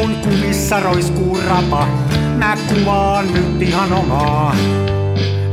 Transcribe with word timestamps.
kun 0.00 0.16
kumissa 0.16 0.80
roiskuu 0.80 1.38
rapa. 1.48 1.86
Mä 2.36 2.56
kuvaan 2.68 3.32
nyt 3.34 3.62
ihan 3.62 3.92
omaa, 3.92 4.56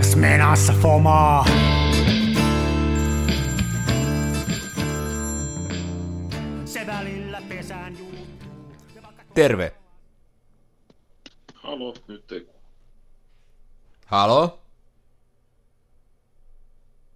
smenassa 0.01 0.73
fomaa. 0.73 1.45
Se 6.65 6.87
välillä 6.87 7.41
pesään 7.49 7.97
juuttuu. 7.97 8.27
Terve. 9.33 9.75
Halo, 11.53 11.93
nyt 12.07 12.31
ei. 12.31 12.49
Halo? 14.05 14.59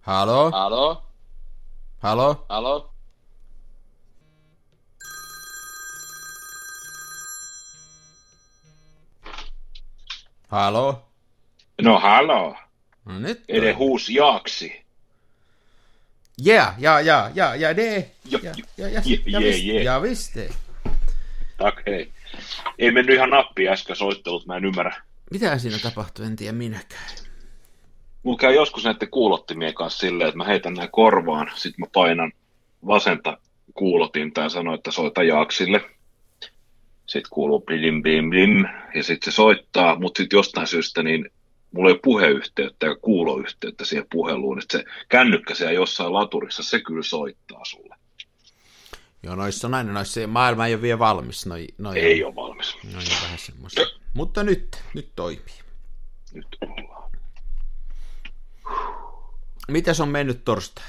Halo? 0.00 0.50
Halo? 0.50 1.02
Halo? 1.98 2.46
Halo? 2.48 2.91
Halo? 10.52 11.02
No 11.82 11.98
halo, 11.98 12.56
No 13.04 13.18
nyt 13.18 13.44
är 13.48 13.60
det 13.60 13.72
hos 13.72 14.10
Jaksi? 14.10 14.84
Ja, 16.38 16.74
ja, 16.78 17.00
ja, 17.00 17.30
ja, 17.34 17.56
ja 17.56 17.76
det. 17.76 18.10
Ja, 18.24 18.38
ja, 18.42 18.52
ja, 18.76 18.88
ja, 19.26 19.40
visst, 19.40 19.64
je. 19.64 19.82
ja 19.82 20.02
visst 20.02 20.34
det. 20.34 20.52
Tak, 21.56 21.82
hei. 21.86 22.12
Ei 22.78 22.90
mennyt 22.90 23.16
ihan 23.16 23.30
nappi 23.30 23.68
äsken 23.68 23.96
soittelut, 23.96 24.46
mä 24.46 24.56
en 24.56 24.64
ymmärrä. 24.64 25.02
Mitä 25.30 25.58
siinä 25.58 25.78
tapahtui, 25.78 26.26
en 26.26 26.36
tiedä 26.36 26.52
minäkään. 26.52 27.10
Mulla 28.22 28.38
käy 28.38 28.54
joskus 28.54 28.84
näiden 28.84 29.10
kuulottimien 29.10 29.74
kanssa 29.74 29.98
silleen, 29.98 30.28
että 30.28 30.38
mä 30.38 30.44
heitän 30.44 30.74
nää 30.74 30.88
korvaan, 30.88 31.50
sit 31.54 31.78
mä 31.78 31.86
painan 31.92 32.32
vasenta 32.86 33.38
kuulotinta 33.74 34.40
ja 34.40 34.48
sanon, 34.48 34.74
että 34.74 34.90
soita 34.90 35.22
Jaaksille. 35.22 35.80
Sitten 37.12 37.30
kuuluu 37.30 37.60
blim 37.60 38.02
blim 38.02 38.30
blim 38.30 38.64
ja 38.94 39.02
sitten 39.02 39.32
se 39.32 39.36
soittaa, 39.36 39.98
mutta 39.98 40.18
sitten 40.18 40.36
jostain 40.36 40.66
syystä 40.66 41.02
niin 41.02 41.30
mulla 41.72 41.88
ei 41.88 41.92
ole 41.92 42.00
puheyhteyttä 42.02 42.86
ja 42.86 42.96
kuuloyhteyttä 42.96 43.84
siihen 43.84 44.06
puheluun, 44.12 44.58
että 44.58 44.78
se 44.78 44.84
kännykkä 45.08 45.54
siellä 45.54 45.72
jossain 45.72 46.12
laturissa, 46.12 46.62
se 46.62 46.80
kyllä 46.80 47.02
soittaa 47.02 47.64
sulle. 47.64 47.96
Joo, 49.22 49.34
noissa 49.34 49.68
on 49.68 49.74
aina 49.74 49.92
noissa, 49.92 50.26
maailma 50.26 50.66
ei 50.66 50.74
ole 50.74 50.82
vielä 50.82 50.98
valmis. 50.98 51.46
Noi, 51.46 51.66
noi 51.78 51.98
Ei 51.98 52.24
on, 52.24 52.28
ole 52.28 52.48
valmis. 52.48 52.76
Noi 52.84 53.02
on 53.02 53.22
vähän 53.22 53.38
semmoista. 53.38 53.82
Mutta 54.14 54.42
nyt, 54.42 54.82
nyt 54.94 55.08
toimii. 55.16 55.58
Nyt 56.32 56.46
ollaan. 56.60 57.10
Mitäs 59.68 60.00
on 60.00 60.08
mennyt 60.08 60.44
torstai? 60.44 60.84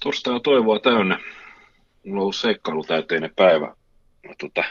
Torstai 0.00 0.34
on 0.34 0.42
toivoa 0.42 0.78
täynnä. 0.78 1.20
Mulla 2.04 2.18
on 2.18 2.22
ollut 2.22 2.36
seikkailutäyteinen 2.36 3.32
päivä. 3.36 3.74
No, 4.26 4.34
tota, 4.40 4.64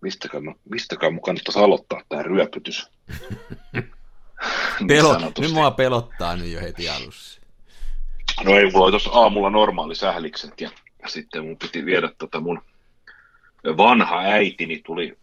mistäkään, 0.00 0.44
mä- 0.44 0.54
mistäkään 0.70 1.14
mun 1.14 1.22
kannattaisi 1.22 1.58
aloittaa 1.58 2.02
tämä 2.08 2.22
ryöpytys? 2.22 2.90
Niin 3.72 4.88
Pelo, 4.88 5.12
sanotusti. 5.12 5.40
nyt 5.40 5.52
mua 5.52 5.70
pelottaa 5.70 6.36
nyt 6.36 6.46
jo 6.52 6.60
heti 6.60 6.88
alussa. 6.88 7.40
No 8.44 8.56
ei, 8.56 8.70
mulla 8.70 8.84
oli 8.84 8.92
tuossa 8.92 9.10
aamulla 9.10 9.50
normaali 9.50 9.94
sählikset 9.94 10.60
ja 10.60 10.70
sitten 11.06 11.44
mun 11.44 11.56
piti 11.56 11.84
viedä 11.84 12.10
tota 12.18 12.40
mun 12.40 12.62
vanha 13.76 14.18
äitini 14.18 14.82
tuli 14.86 15.18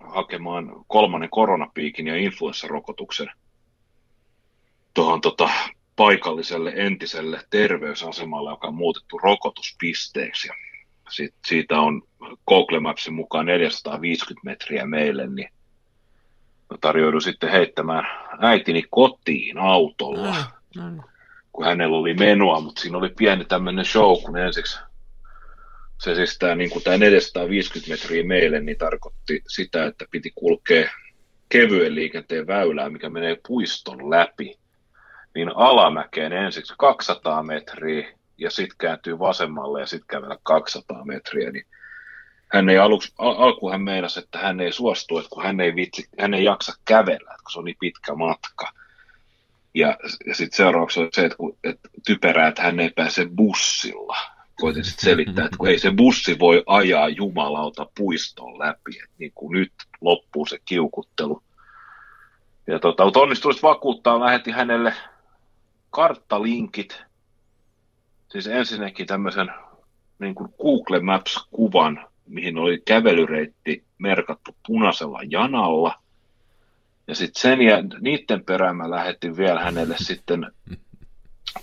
hakemaan 0.00 0.84
kolmannen 0.88 1.30
koronapiikin 1.30 2.06
ja 2.06 2.16
influenssarokotuksen 2.16 3.30
tuohon 4.94 5.20
tota 5.20 5.50
paikalliselle 5.96 6.72
entiselle 6.76 7.46
terveysasemalle, 7.50 8.50
joka 8.50 8.66
on 8.66 8.74
muutettu 8.74 9.18
rokotuspisteeksi. 9.18 10.48
Ja 10.48 10.54
sit, 11.12 11.34
siitä 11.46 11.80
on 11.80 12.02
Google 12.48 12.80
Mapsin 12.80 13.14
mukaan 13.14 13.46
450 13.46 14.40
metriä 14.44 14.86
meille, 14.86 15.26
niin 15.26 15.48
mä 16.70 16.78
tarjoudun 16.80 17.22
sitten 17.22 17.50
heittämään 17.50 18.06
äitini 18.40 18.84
kotiin 18.90 19.58
autolla 19.58 20.36
No, 20.76 20.82
no, 20.82 20.90
niin. 20.90 21.02
kun 21.52 21.64
hänellä 21.64 21.96
oli 21.96 22.14
menoa, 22.14 22.60
mutta 22.60 22.80
siinä 22.80 22.98
oli 22.98 23.08
pieni 23.08 23.44
tämmöinen 23.44 23.84
show, 23.84 24.22
kun 24.22 24.38
ensiksi 24.38 24.78
se 26.02 26.14
siis 26.14 26.38
tämä, 26.38 26.54
niin 26.54 26.70
kuin 26.70 26.84
tämä 26.84 26.98
450 26.98 27.92
metriä 27.92 28.24
meille, 28.24 28.60
niin 28.60 28.78
tarkoitti 28.78 29.42
sitä, 29.48 29.86
että 29.86 30.04
piti 30.10 30.32
kulkea 30.34 30.90
kevyen 31.48 31.94
liikenteen 31.94 32.46
väylää, 32.46 32.90
mikä 32.90 33.10
menee 33.10 33.36
puiston 33.48 34.10
läpi, 34.10 34.58
niin 35.34 35.56
alamäkeen 35.56 36.32
ensiksi 36.32 36.74
200 36.78 37.42
metriä 37.42 38.18
ja 38.42 38.50
sitten 38.50 38.78
kääntyy 38.78 39.18
vasemmalle 39.18 39.80
ja 39.80 39.86
sitten 39.86 40.06
kävellä 40.06 40.36
200 40.42 41.04
metriä, 41.04 41.50
niin 41.50 41.66
hän 42.52 42.68
ei 42.68 42.78
aluksi, 42.78 43.12
al- 43.18 43.42
alkuun 43.42 43.72
hän 43.72 43.82
meinasi, 43.82 44.20
että 44.20 44.38
hän 44.38 44.60
ei 44.60 44.72
suostu, 44.72 45.18
että 45.18 45.30
kun 45.30 45.42
hän 45.42 45.60
ei, 45.60 45.76
vitsi, 45.76 46.08
hän 46.20 46.34
ei 46.34 46.44
jaksa 46.44 46.72
kävellä, 46.84 47.36
kun 47.42 47.52
se 47.52 47.58
on 47.58 47.64
niin 47.64 47.76
pitkä 47.80 48.14
matka. 48.14 48.72
Ja, 49.74 49.98
ja 50.26 50.34
sitten 50.34 50.56
seuraavaksi 50.56 51.00
on 51.00 51.08
se, 51.12 51.24
että, 51.24 51.36
kun, 51.36 51.56
että 51.64 51.88
typerää, 52.06 52.48
että 52.48 52.62
hän 52.62 52.80
ei 52.80 52.90
pääse 52.90 53.26
bussilla. 53.36 54.16
Koitin 54.60 54.84
sitten 54.84 55.04
selittää, 55.04 55.44
että 55.44 55.56
kun 55.56 55.68
ei 55.68 55.78
se 55.78 55.90
bussi 55.90 56.38
voi 56.38 56.62
ajaa 56.66 57.08
jumalauta 57.08 57.86
puiston 57.98 58.58
läpi. 58.58 58.90
Että 59.02 59.14
niin 59.18 59.32
kuin 59.34 59.52
nyt 59.52 59.72
loppuu 60.00 60.46
se 60.46 60.58
kiukuttelu. 60.64 61.42
Ja 62.66 62.78
tota, 62.78 63.04
mutta 63.04 63.20
onnistuin 63.20 63.54
sitten 63.54 63.68
vakuuttaa, 63.68 64.20
lähetin 64.20 64.54
hänelle 64.54 64.94
karttalinkit. 65.90 67.02
Siis 68.32 68.46
ensinnäkin 68.46 69.06
tämmöisen 69.06 69.50
niin 70.18 70.34
kuin 70.34 70.54
Google 70.62 71.00
Maps-kuvan, 71.00 72.06
mihin 72.26 72.58
oli 72.58 72.82
kävelyreitti 72.84 73.84
merkattu 73.98 74.56
punaisella 74.66 75.20
janalla. 75.30 75.94
Ja 77.06 77.14
sitten 77.14 77.40
sen 77.40 77.62
ja 77.62 77.82
niiden 78.00 78.44
perään 78.44 78.76
mä 78.76 78.90
lähetin 78.90 79.36
vielä 79.36 79.60
hänelle 79.60 79.94
sitten, 79.98 80.46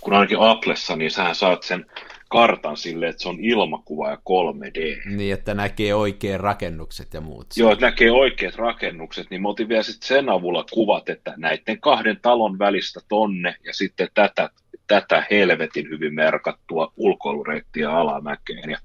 kun 0.00 0.14
ainakin 0.14 0.40
Applessa, 0.40 0.96
niin 0.96 1.10
sähän 1.10 1.34
saat 1.34 1.62
sen 1.62 1.86
kartan 2.28 2.76
silleen, 2.76 3.10
että 3.10 3.22
se 3.22 3.28
on 3.28 3.40
ilmakuva 3.40 4.10
ja 4.10 4.16
3D. 4.16 5.08
Niin, 5.16 5.34
että 5.34 5.54
näkee 5.54 5.94
oikein 5.94 6.40
rakennukset 6.40 7.14
ja 7.14 7.20
muut. 7.20 7.46
Joo, 7.56 7.72
että 7.72 7.86
näkee 7.86 8.10
oikeat 8.10 8.54
rakennukset, 8.54 9.30
niin 9.30 9.42
mä 9.42 9.48
otin 9.48 9.68
vielä 9.68 9.82
sitten 9.82 10.08
sen 10.08 10.28
avulla 10.28 10.64
kuvat, 10.72 11.08
että 11.08 11.34
näiden 11.36 11.80
kahden 11.80 12.18
talon 12.22 12.58
välistä 12.58 13.00
tonne 13.08 13.56
ja 13.64 13.74
sitten 13.74 14.08
tätä, 14.14 14.50
tätä 14.90 15.26
helvetin 15.30 15.88
hyvin 15.90 16.14
merkattua 16.14 16.92
ulkoilureittiä 16.96 17.90
alamäkeen. 17.90 18.70
Ja 18.70 18.78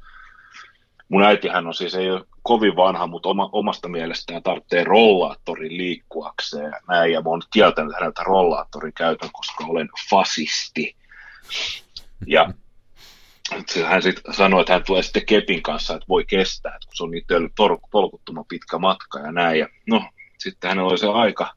mun 1.09 1.23
äitihän 1.23 1.67
on 1.67 1.73
siis, 1.73 1.95
ei 1.95 2.11
ole 2.11 2.25
kovin 2.43 2.75
vanha, 2.75 3.07
mutta 3.07 3.29
oma, 3.29 3.49
omasta 3.51 3.87
mielestään 3.87 4.43
tarvitsee 4.43 4.83
rollaattorin 4.83 5.77
liikkuakseen 5.77 6.73
näin, 6.87 7.13
ja 7.13 7.21
mä 7.21 7.29
oon 7.29 7.41
kieltänyt 7.53 7.93
häneltä 7.93 8.23
rollaattorin 8.23 8.93
käytön, 8.93 9.29
koska 9.33 9.65
olen 9.67 9.89
fasisti. 10.09 10.95
Ja 12.27 12.53
hän 13.85 14.01
sitten 14.01 14.33
sanoi, 14.33 14.61
että 14.61 14.73
hän 14.73 14.83
tulee 14.83 15.03
sitten 15.03 15.25
kepin 15.25 15.61
kanssa, 15.61 15.93
että 15.93 16.07
voi 16.09 16.25
kestää, 16.25 16.75
että 16.75 16.87
kun 16.87 16.95
se 16.95 17.03
on 17.03 17.11
niin 17.11 17.25
tor- 17.55 17.87
tolkuttoman 17.91 18.45
pitkä 18.45 18.77
matka 18.77 19.19
ja 19.19 19.31
näin. 19.31 19.59
Ja 19.59 19.67
no, 19.87 20.09
sitten 20.37 20.69
hänellä 20.69 20.89
oli 20.89 20.97
se 20.97 21.07
aika, 21.07 21.53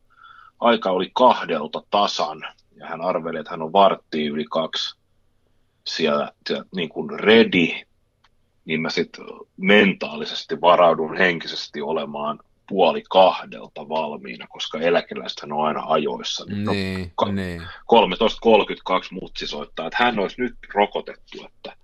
aika 0.60 0.90
oli 0.90 1.10
kahdelta 1.14 1.82
tasan, 1.90 2.44
ja 2.78 2.86
hän 2.86 3.00
arveli, 3.00 3.38
että 3.38 3.50
hän 3.50 3.62
on 3.62 3.72
varttia 3.72 4.30
yli 4.30 4.44
kaksi 4.50 4.96
siellä, 5.86 6.32
siellä 6.46 6.64
niin 6.74 6.88
kuin 6.88 7.20
ready, 7.20 7.68
niin 8.64 8.80
mä 8.82 8.90
sitten 8.90 9.24
mentaalisesti 9.56 10.60
varaudun 10.60 11.16
henkisesti 11.16 11.80
olemaan 11.82 12.38
puoli 12.68 13.02
kahdelta 13.10 13.88
valmiina, 13.88 14.46
koska 14.46 14.78
eläkeläisethän 14.78 15.52
on 15.52 15.66
aina 15.66 15.82
ajoissa. 15.86 16.44
Niin 16.44 16.64
no, 16.64 16.72
Niin, 16.72 17.12
ka- 17.14 17.32
niin. 17.32 17.62
13.32 17.62 17.66
mutsi 19.10 19.46
soittaa, 19.46 19.86
että 19.86 20.04
hän 20.04 20.18
olisi 20.18 20.40
nyt 20.42 20.54
rokotettu, 20.74 21.46
että 21.46 21.76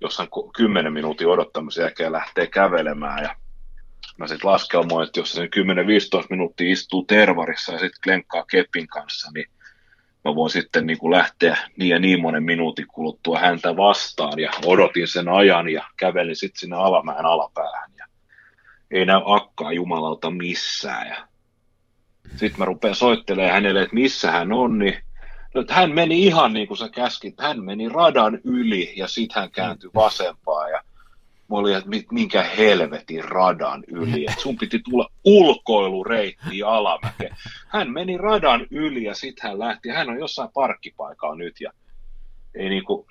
jos 0.00 0.18
hän 0.18 0.28
ku- 0.30 0.50
10 0.56 0.92
minuutin 0.92 1.26
odottamisen 1.28 1.82
jälkeen 1.82 2.12
lähtee 2.12 2.46
kävelemään 2.46 3.22
ja 3.22 3.36
mä 4.16 4.26
sitten 4.26 4.50
laskelmoin, 4.50 5.06
että 5.06 5.20
jos 5.20 5.32
se 5.32 5.46
10-15 5.46 6.26
minuuttia 6.30 6.72
istuu 6.72 7.04
tervarissa 7.04 7.72
ja 7.72 7.78
sitten 7.78 8.00
klenkkaa 8.04 8.44
kepin 8.50 8.86
kanssa, 8.86 9.30
niin 9.34 9.46
mä 10.24 10.34
voin 10.34 10.50
sitten 10.50 10.86
niin 10.86 10.98
kuin 10.98 11.10
lähteä 11.10 11.56
niin 11.76 11.88
ja 11.88 11.98
niin 11.98 12.20
monen 12.20 12.42
minuutin 12.42 12.86
kuluttua 12.86 13.38
häntä 13.38 13.76
vastaan 13.76 14.38
ja 14.38 14.50
odotin 14.64 15.08
sen 15.08 15.28
ajan 15.28 15.68
ja 15.68 15.84
kävelin 15.96 16.36
sitten 16.36 16.60
sinne 16.60 16.76
alamäen 16.76 17.26
alapäähän 17.26 17.90
ja 17.98 18.06
ei 18.90 19.06
näy 19.06 19.20
akkaa 19.24 19.72
jumalalta 19.72 20.30
missään 20.30 21.08
ja 21.08 21.28
sitten 22.30 22.58
mä 22.58 22.64
rupean 22.64 22.94
soittelemaan 22.94 23.54
hänelle, 23.54 23.82
että 23.82 23.94
missä 23.94 24.30
hän 24.30 24.52
on, 24.52 24.78
niin 24.78 25.02
no, 25.54 25.64
hän 25.70 25.94
meni 25.94 26.24
ihan 26.24 26.52
niin 26.52 26.68
kuin 26.68 26.78
sä 26.78 26.88
käskit, 26.88 27.34
hän 27.40 27.64
meni 27.64 27.88
radan 27.88 28.40
yli 28.44 28.92
ja 28.96 29.08
sitten 29.08 29.40
hän 29.40 29.50
kääntyi 29.50 29.90
vasempaan 29.94 30.70
ja 30.70 30.82
mä 31.50 31.56
olin, 31.56 31.76
että 31.76 31.90
minkä 32.10 32.42
helvetin 32.42 33.24
radan 33.24 33.84
yli, 33.88 34.26
että 34.28 34.40
sun 34.40 34.56
piti 34.56 34.78
tulla 34.78 35.08
ulkoilureitti 35.24 36.62
alamäkeen. 36.62 37.36
Hän 37.68 37.92
meni 37.92 38.16
radan 38.16 38.66
yli 38.70 39.04
ja 39.04 39.14
sitten 39.14 39.50
hän 39.50 39.58
lähti, 39.58 39.88
hän 39.88 40.10
on 40.10 40.18
jossain 40.18 40.50
parkkipaikalla 40.54 41.36
nyt 41.36 41.60
ja 41.60 41.72
ei 42.54 42.68
niinku, 42.68 43.06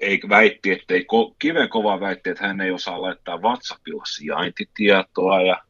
ei 0.00 0.20
väitti, 0.28 0.72
että 0.72 0.94
ei, 0.94 1.06
kiven 1.38 1.68
kova 1.68 2.00
väitti, 2.00 2.30
että 2.30 2.46
hän 2.46 2.60
ei 2.60 2.70
osaa 2.70 3.02
laittaa 3.02 3.42
WhatsAppilla 3.42 4.04
sijaintitietoa 4.04 5.42
ja 5.42 5.62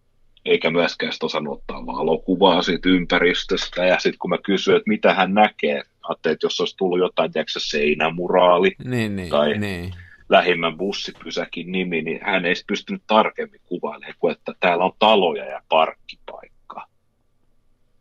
eikä 0.44 0.70
myöskään 0.70 1.12
osannut 1.22 1.58
ottaa 1.58 1.86
valokuvaa 1.86 2.62
siitä 2.62 2.88
ympäristöstä. 2.88 3.84
Ja 3.84 3.98
sitten 3.98 4.18
kun 4.18 4.30
mä 4.30 4.38
kysyin, 4.38 4.76
että 4.76 4.88
mitä 4.88 5.14
hän 5.14 5.34
näkee, 5.34 5.82
ajattelin, 6.02 6.32
että 6.32 6.46
jos 6.46 6.60
olisi 6.60 6.76
tullut 6.76 6.98
jotain, 6.98 7.32
tiedätkö, 7.32 7.60
seinämuraali 7.60 8.74
niin, 8.84 9.16
niin, 9.16 9.30
tai 9.30 9.58
niin. 9.58 9.94
Lähimmän 10.32 10.76
bussipysäkin 10.76 11.72
nimi, 11.72 12.02
niin 12.02 12.20
hän 12.22 12.46
ei 12.46 12.54
pystynyt 12.66 13.02
tarkemmin 13.06 13.60
kuvailemaan, 13.64 14.14
kuin 14.18 14.32
että 14.32 14.52
täällä 14.60 14.84
on 14.84 14.92
taloja 14.98 15.44
ja 15.44 15.60
parkkipaikka. 15.68 16.86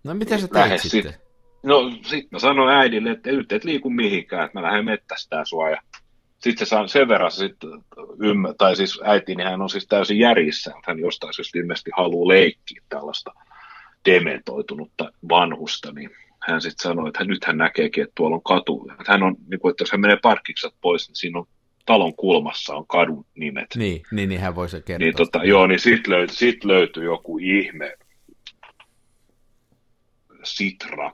No 0.03 0.13
mitä 0.13 0.37
sä 0.37 0.47
teit 0.47 0.81
sitten? 0.81 1.13
Sit, 1.13 1.21
no 1.63 1.91
sitten 1.91 2.27
mä 2.31 2.39
sanoin 2.39 2.75
äidille, 2.75 3.11
että 3.11 3.31
nyt 3.31 3.51
et 3.51 3.63
liiku 3.63 3.89
mihinkään, 3.89 4.45
että 4.45 4.59
mä 4.59 4.67
lähden 4.67 4.85
mettästään 4.85 5.45
sua 5.45 5.69
ja 5.69 5.81
sitten 6.39 6.67
se 6.67 6.75
sen 6.85 7.07
verran 7.07 7.31
sit, 7.31 7.57
ymmär, 8.19 8.53
tai 8.57 8.75
siis 8.75 8.99
äiti, 9.03 9.35
niin 9.35 9.47
hän 9.47 9.61
on 9.61 9.69
siis 9.69 9.87
täysin 9.87 10.19
järjissä, 10.19 10.71
että 10.71 10.91
hän 10.91 10.99
jostain 10.99 11.33
syystä 11.33 11.59
ilmeisesti 11.59 11.91
haluaa 11.97 12.27
leikkiä 12.27 12.81
tällaista 12.89 13.33
dementoitunutta 14.05 15.11
vanhusta, 15.29 15.91
niin 15.91 16.09
hän 16.47 16.61
sitten 16.61 16.83
sanoi, 16.83 17.07
että 17.07 17.23
nyt 17.23 17.45
hän 17.45 17.57
näkeekin, 17.57 18.03
että 18.03 18.13
tuolla 18.15 18.35
on 18.35 18.43
katu. 18.43 18.87
Että 18.91 19.11
hän 19.11 19.23
on, 19.23 19.35
niin 19.49 19.59
kuin, 19.59 19.71
että 19.71 19.81
jos 19.81 19.91
hän 19.91 20.01
menee 20.01 20.17
parkkikset 20.21 20.73
pois, 20.81 21.07
niin 21.07 21.15
siinä 21.15 21.39
on 21.39 21.47
talon 21.85 22.15
kulmassa 22.15 22.75
on 22.75 22.87
kadun 22.87 23.25
nimet. 23.35 23.75
Niin, 23.75 24.01
niin, 24.11 24.29
niin 24.29 24.41
hän 24.41 24.55
voisi 24.55 24.81
kertoa. 24.81 25.05
Niin, 25.05 25.15
tota, 25.15 25.43
joo, 25.43 25.67
niin 25.67 25.79
sitten 25.79 26.13
löytyi, 26.13 26.35
sit 26.35 26.63
löytyi 26.63 27.03
joku 27.03 27.37
ihme 27.37 27.97
Sitra 30.43 31.11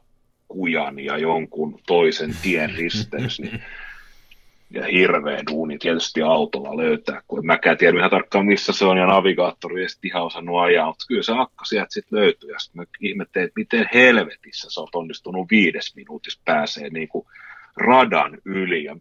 Kujan 0.47 0.99
ja 0.99 1.17
jonkun 1.17 1.79
toisen 1.87 2.35
tien 2.41 2.75
risteys, 2.75 3.39
niin 3.39 3.61
ja 4.69 4.85
hirveä 4.85 5.43
duuni 5.51 5.77
tietysti 5.77 6.21
autolla 6.21 6.77
löytää, 6.77 7.21
kun 7.27 7.39
en 7.39 7.45
mäkään 7.45 7.77
tiedä 7.77 7.97
ihan 7.97 8.09
tarkkaan 8.09 8.45
missä 8.45 8.73
se 8.73 8.85
on, 8.85 8.97
ja 8.97 9.05
navigaattori 9.05 9.81
ei 9.81 9.87
ihan 10.03 10.23
osannut 10.23 10.59
ajaa, 10.59 10.87
mutta 10.87 11.05
kyllä 11.07 11.23
se 11.23 11.33
akka 11.37 11.65
sieltä 11.65 11.93
sitten 11.93 12.19
löytyy, 12.19 12.51
ja 12.51 12.59
sitten 12.59 12.81
mä 12.81 12.85
ihmettelin, 13.01 13.45
että 13.47 13.59
miten 13.59 13.89
helvetissä 13.93 14.67
se 14.71 14.81
on 14.81 14.87
onnistunut 14.93 15.47
viides 15.51 15.95
minuutissa 15.95 16.41
pääsee 16.45 16.89
niin 16.89 17.07
kuin 17.07 17.27
radan 17.77 18.37
yli, 18.45 18.83
ja 18.83 18.97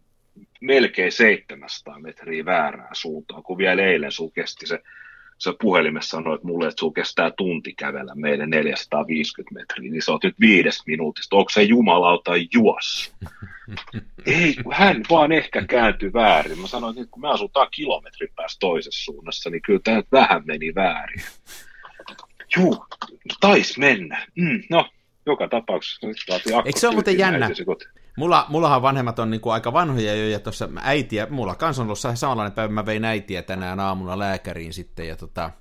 melkein 0.61 1.11
700 1.11 1.99
metriä 1.99 2.45
väärään 2.45 2.95
suuntaan, 2.95 3.43
kun 3.43 3.57
vielä 3.57 3.81
eilen 3.81 4.11
sun 4.11 4.31
kesti 4.31 4.67
se 4.67 4.81
se 5.37 5.53
puhelimessa 5.61 6.09
sanoi, 6.09 6.35
että 6.35 6.47
mulle, 6.47 6.67
että 6.67 6.79
sulla 6.79 6.93
kestää 6.93 7.31
tunti 7.37 7.73
kävellä 7.73 8.15
meille 8.15 8.45
450 8.45 9.53
metriä, 9.53 9.91
niin 9.91 10.01
sä 10.01 10.11
oot 10.11 10.23
nyt 10.23 10.39
viides 10.39 10.83
minuutista. 10.85 11.35
Onko 11.35 11.49
se 11.49 11.63
jumalauta 11.63 12.31
juos? 12.53 13.13
Ei, 14.25 14.55
kun 14.63 14.73
hän 14.73 15.01
vaan 15.09 15.31
ehkä 15.31 15.65
kääntyi 15.65 16.13
väärin. 16.13 16.59
Mä 16.59 16.67
sanoin, 16.67 16.91
että 16.91 17.01
nyt 17.01 17.09
kun 17.11 17.21
me 17.21 17.29
asutaan 17.29 17.67
kilometrin 17.71 18.29
päässä 18.35 18.57
toisessa 18.59 19.05
suunnassa, 19.05 19.49
niin 19.49 19.61
kyllä 19.61 19.79
tämä 19.83 20.03
vähän 20.11 20.43
meni 20.45 20.75
väärin. 20.75 21.21
Juu, 22.57 22.85
tais 23.39 23.77
mennä. 23.77 24.25
Mm, 24.35 24.61
no, 24.69 24.89
joka 25.25 25.47
tapauksessa. 25.47 26.07
Nyt 26.07 26.17
Eikö 26.65 26.79
se 26.79 26.87
ole 26.87 26.95
muuten 26.95 27.17
jännä? 27.17 27.49
Mulla, 28.17 28.45
mullahan 28.49 28.81
vanhemmat 28.81 29.19
on 29.19 29.29
niinku 29.29 29.49
aika 29.49 29.73
vanhoja 29.73 30.15
jo, 30.15 30.27
ja 30.27 30.39
tuossa 30.39 30.69
äitiä, 30.81 31.27
mulla 31.29 31.55
kanssa 31.55 31.81
on 31.81 31.85
ollut 31.85 31.99
samanlainen 32.15 32.55
päivä, 32.55 32.73
mä 32.73 32.85
vein 32.85 33.05
äitiä 33.05 33.41
tänään 33.41 33.79
aamulla 33.79 34.19
lääkäriin 34.19 34.73
sitten, 34.73 35.07
ja 35.07 35.15
tota, 35.15 35.51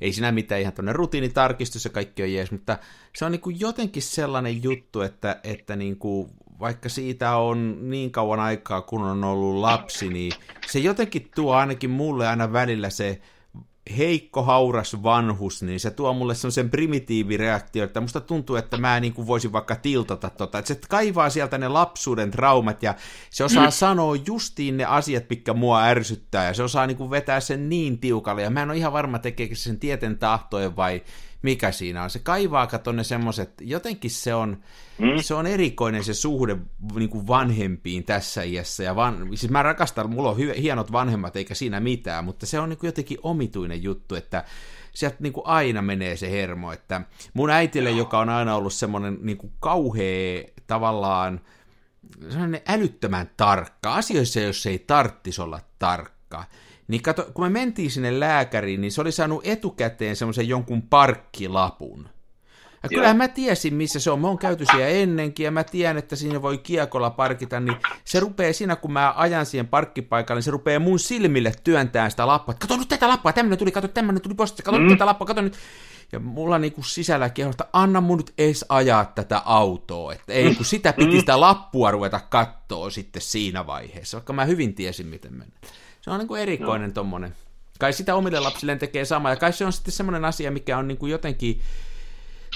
ei 0.00 0.12
siinä 0.12 0.32
mitään 0.32 0.60
ihan 0.60 0.72
tuonne 0.72 0.92
rutiinitarkistus 0.92 1.84
ja 1.84 1.90
kaikki 1.90 2.22
on 2.22 2.32
jees, 2.32 2.50
mutta 2.50 2.78
se 3.16 3.24
on 3.24 3.32
niinku 3.32 3.50
jotenkin 3.50 4.02
sellainen 4.02 4.62
juttu, 4.62 5.00
että, 5.00 5.40
että 5.44 5.76
niinku, 5.76 6.30
vaikka 6.60 6.88
siitä 6.88 7.36
on 7.36 7.90
niin 7.90 8.10
kauan 8.10 8.40
aikaa, 8.40 8.82
kun 8.82 9.02
on 9.02 9.24
ollut 9.24 9.60
lapsi, 9.60 10.08
niin 10.08 10.32
se 10.66 10.78
jotenkin 10.78 11.30
tuo 11.34 11.54
ainakin 11.54 11.90
mulle 11.90 12.28
aina 12.28 12.52
välillä 12.52 12.90
se 12.90 13.20
heikko, 13.98 14.42
hauras 14.42 15.02
vanhus, 15.02 15.62
niin 15.62 15.80
se 15.80 15.90
tuo 15.90 16.12
mulle 16.12 16.34
sen 16.34 16.70
primitiivireaktio, 16.70 17.84
että 17.84 18.00
musta 18.00 18.20
tuntuu, 18.20 18.56
että 18.56 18.76
mä 18.76 19.00
niin 19.00 19.12
kuin 19.12 19.26
voisin 19.26 19.52
vaikka 19.52 19.76
tiltata 19.76 20.30
tota, 20.30 20.58
että 20.58 20.74
se 20.74 20.80
kaivaa 20.88 21.30
sieltä 21.30 21.58
ne 21.58 21.68
lapsuuden 21.68 22.30
traumat 22.30 22.82
ja 22.82 22.94
se 23.30 23.44
osaa 23.44 23.64
mm. 23.64 23.70
sanoa 23.70 24.16
justiin 24.26 24.76
ne 24.76 24.84
asiat, 24.84 25.24
mitkä 25.30 25.54
mua 25.54 25.84
ärsyttää 25.84 26.46
ja 26.46 26.54
se 26.54 26.62
osaa 26.62 26.86
niin 26.86 26.96
kuin 26.96 27.10
vetää 27.10 27.40
sen 27.40 27.68
niin 27.68 27.98
tiukalle 27.98 28.42
ja 28.42 28.50
mä 28.50 28.62
en 28.62 28.70
ole 28.70 28.78
ihan 28.78 28.92
varma 28.92 29.18
tekeekö 29.18 29.54
sen 29.54 29.78
tieten 29.78 30.18
tahtojen 30.18 30.76
vai 30.76 31.02
mikä 31.42 31.72
siinä 31.72 32.02
on. 32.02 32.10
Se 32.10 32.18
kaivaa, 32.18 32.66
kato 32.66 32.92
ne 32.92 33.04
semmoset, 33.04 33.52
jotenkin 33.60 34.10
se 34.10 34.34
on, 34.34 34.62
mm. 34.98 35.06
se 35.20 35.34
on 35.34 35.46
erikoinen 35.46 36.04
se 36.04 36.14
suhde 36.14 36.56
niin 36.94 37.10
kuin 37.10 37.26
vanhempiin 37.26 38.04
tässä 38.04 38.42
iässä. 38.42 38.82
Ja 38.82 38.96
van, 38.96 39.28
siis 39.34 39.52
mä 39.52 39.62
rakastan, 39.62 40.10
mulla 40.10 40.30
on 40.30 40.38
hy, 40.38 40.54
hienot 40.62 40.92
vanhemmat 40.92 41.36
eikä 41.36 41.54
siinä 41.54 41.80
mitään, 41.80 42.24
mutta 42.24 42.46
se 42.46 42.60
on 42.60 42.68
niin 42.68 42.78
kuin 42.78 42.88
jotenkin 42.88 43.18
omituinen 43.22 43.82
juttu, 43.82 44.14
että 44.14 44.44
sieltä 44.94 45.16
niin 45.20 45.32
kuin 45.32 45.46
aina 45.46 45.82
menee 45.82 46.16
se 46.16 46.30
hermo. 46.30 46.72
Että 46.72 47.00
mun 47.34 47.50
äitille, 47.50 47.90
joka 47.90 48.18
on 48.18 48.28
aina 48.28 48.54
ollut 48.54 48.72
semmoinen 48.72 49.18
niin 49.22 49.38
kuin 49.38 49.52
kauhea 49.60 50.44
tavallaan, 50.66 51.40
sellainen 52.30 52.62
älyttömän 52.68 53.30
tarkka. 53.36 53.94
Asioissa, 53.94 54.40
jos 54.40 54.66
ei 54.66 54.78
tarttisi 54.78 55.42
olla 55.42 55.60
tarkka 55.78 56.44
niin 56.90 57.02
kato, 57.02 57.30
kun 57.34 57.44
me 57.44 57.50
mentiin 57.50 57.90
sinne 57.90 58.20
lääkäriin, 58.20 58.80
niin 58.80 58.92
se 58.92 59.00
oli 59.00 59.12
saanut 59.12 59.46
etukäteen 59.46 60.16
semmoisen 60.16 60.48
jonkun 60.48 60.82
parkkilapun. 60.82 62.08
Ja 62.82 62.88
kyllähän 62.88 63.16
mä 63.16 63.28
tiesin, 63.28 63.74
missä 63.74 64.00
se 64.00 64.10
on. 64.10 64.20
Mä 64.20 64.26
oon 64.26 64.38
käyty 64.38 64.66
siellä 64.66 64.86
ennenkin 64.86 65.44
ja 65.44 65.50
mä 65.50 65.64
tiedän, 65.64 65.98
että 65.98 66.16
siinä 66.16 66.42
voi 66.42 66.58
kiekolla 66.58 67.10
parkita, 67.10 67.60
niin 67.60 67.76
se 68.04 68.20
rupeaa 68.20 68.52
siinä, 68.52 68.76
kun 68.76 68.92
mä 68.92 69.14
ajan 69.16 69.46
siihen 69.46 69.68
parkkipaikalle, 69.68 70.38
niin 70.38 70.44
se 70.44 70.50
rupeaa 70.50 70.80
mun 70.80 70.98
silmille 70.98 71.52
työntää 71.64 72.10
sitä 72.10 72.26
lappua. 72.26 72.54
Kato 72.54 72.76
nyt 72.76 72.88
tätä 72.88 73.08
lappua, 73.08 73.32
tämmönen 73.32 73.58
tuli, 73.58 73.72
kato 73.72 73.88
tämmönen 73.88 74.22
tuli 74.22 74.34
postista, 74.34 74.62
kato 74.62 74.78
mm. 74.78 74.88
tätä 74.88 75.06
lappua, 75.06 75.26
kato 75.26 75.42
nyt. 75.42 75.56
Ja 76.12 76.20
mulla 76.20 76.58
niinku 76.58 76.82
sisällä 76.82 77.30
kehosta, 77.30 77.66
anna 77.72 78.00
mun 78.00 78.18
nyt 78.18 78.32
ees 78.38 78.64
ajaa 78.68 79.04
tätä 79.04 79.42
autoa, 79.44 80.12
että 80.12 80.32
ei 80.32 80.54
kun 80.54 80.66
sitä 80.66 80.92
piti 80.92 81.12
mm. 81.12 81.20
sitä 81.20 81.40
lappua 81.40 81.90
ruveta 81.90 82.20
kattoo 82.30 82.90
sitten 82.90 83.22
siinä 83.22 83.66
vaiheessa, 83.66 84.16
vaikka 84.16 84.32
mä 84.32 84.44
hyvin 84.44 84.74
tiesin, 84.74 85.06
miten 85.06 85.32
mennä. 85.32 85.54
Se 86.00 86.10
on 86.10 86.18
niin 86.18 86.28
kuin 86.28 86.42
erikoinen 86.42 86.88
no. 86.88 86.94
tommonen. 86.94 87.34
Kai 87.78 87.92
sitä 87.92 88.14
omille 88.14 88.40
lapsilleen 88.40 88.78
tekee 88.78 89.04
sama, 89.04 89.30
ja 89.30 89.36
kai 89.36 89.52
se 89.52 89.64
on 89.64 89.72
sitten 89.72 89.92
semmoinen 89.92 90.24
asia, 90.24 90.50
mikä 90.50 90.78
on 90.78 90.88
niin 90.88 90.98
kuin 90.98 91.12
jotenkin, 91.12 91.60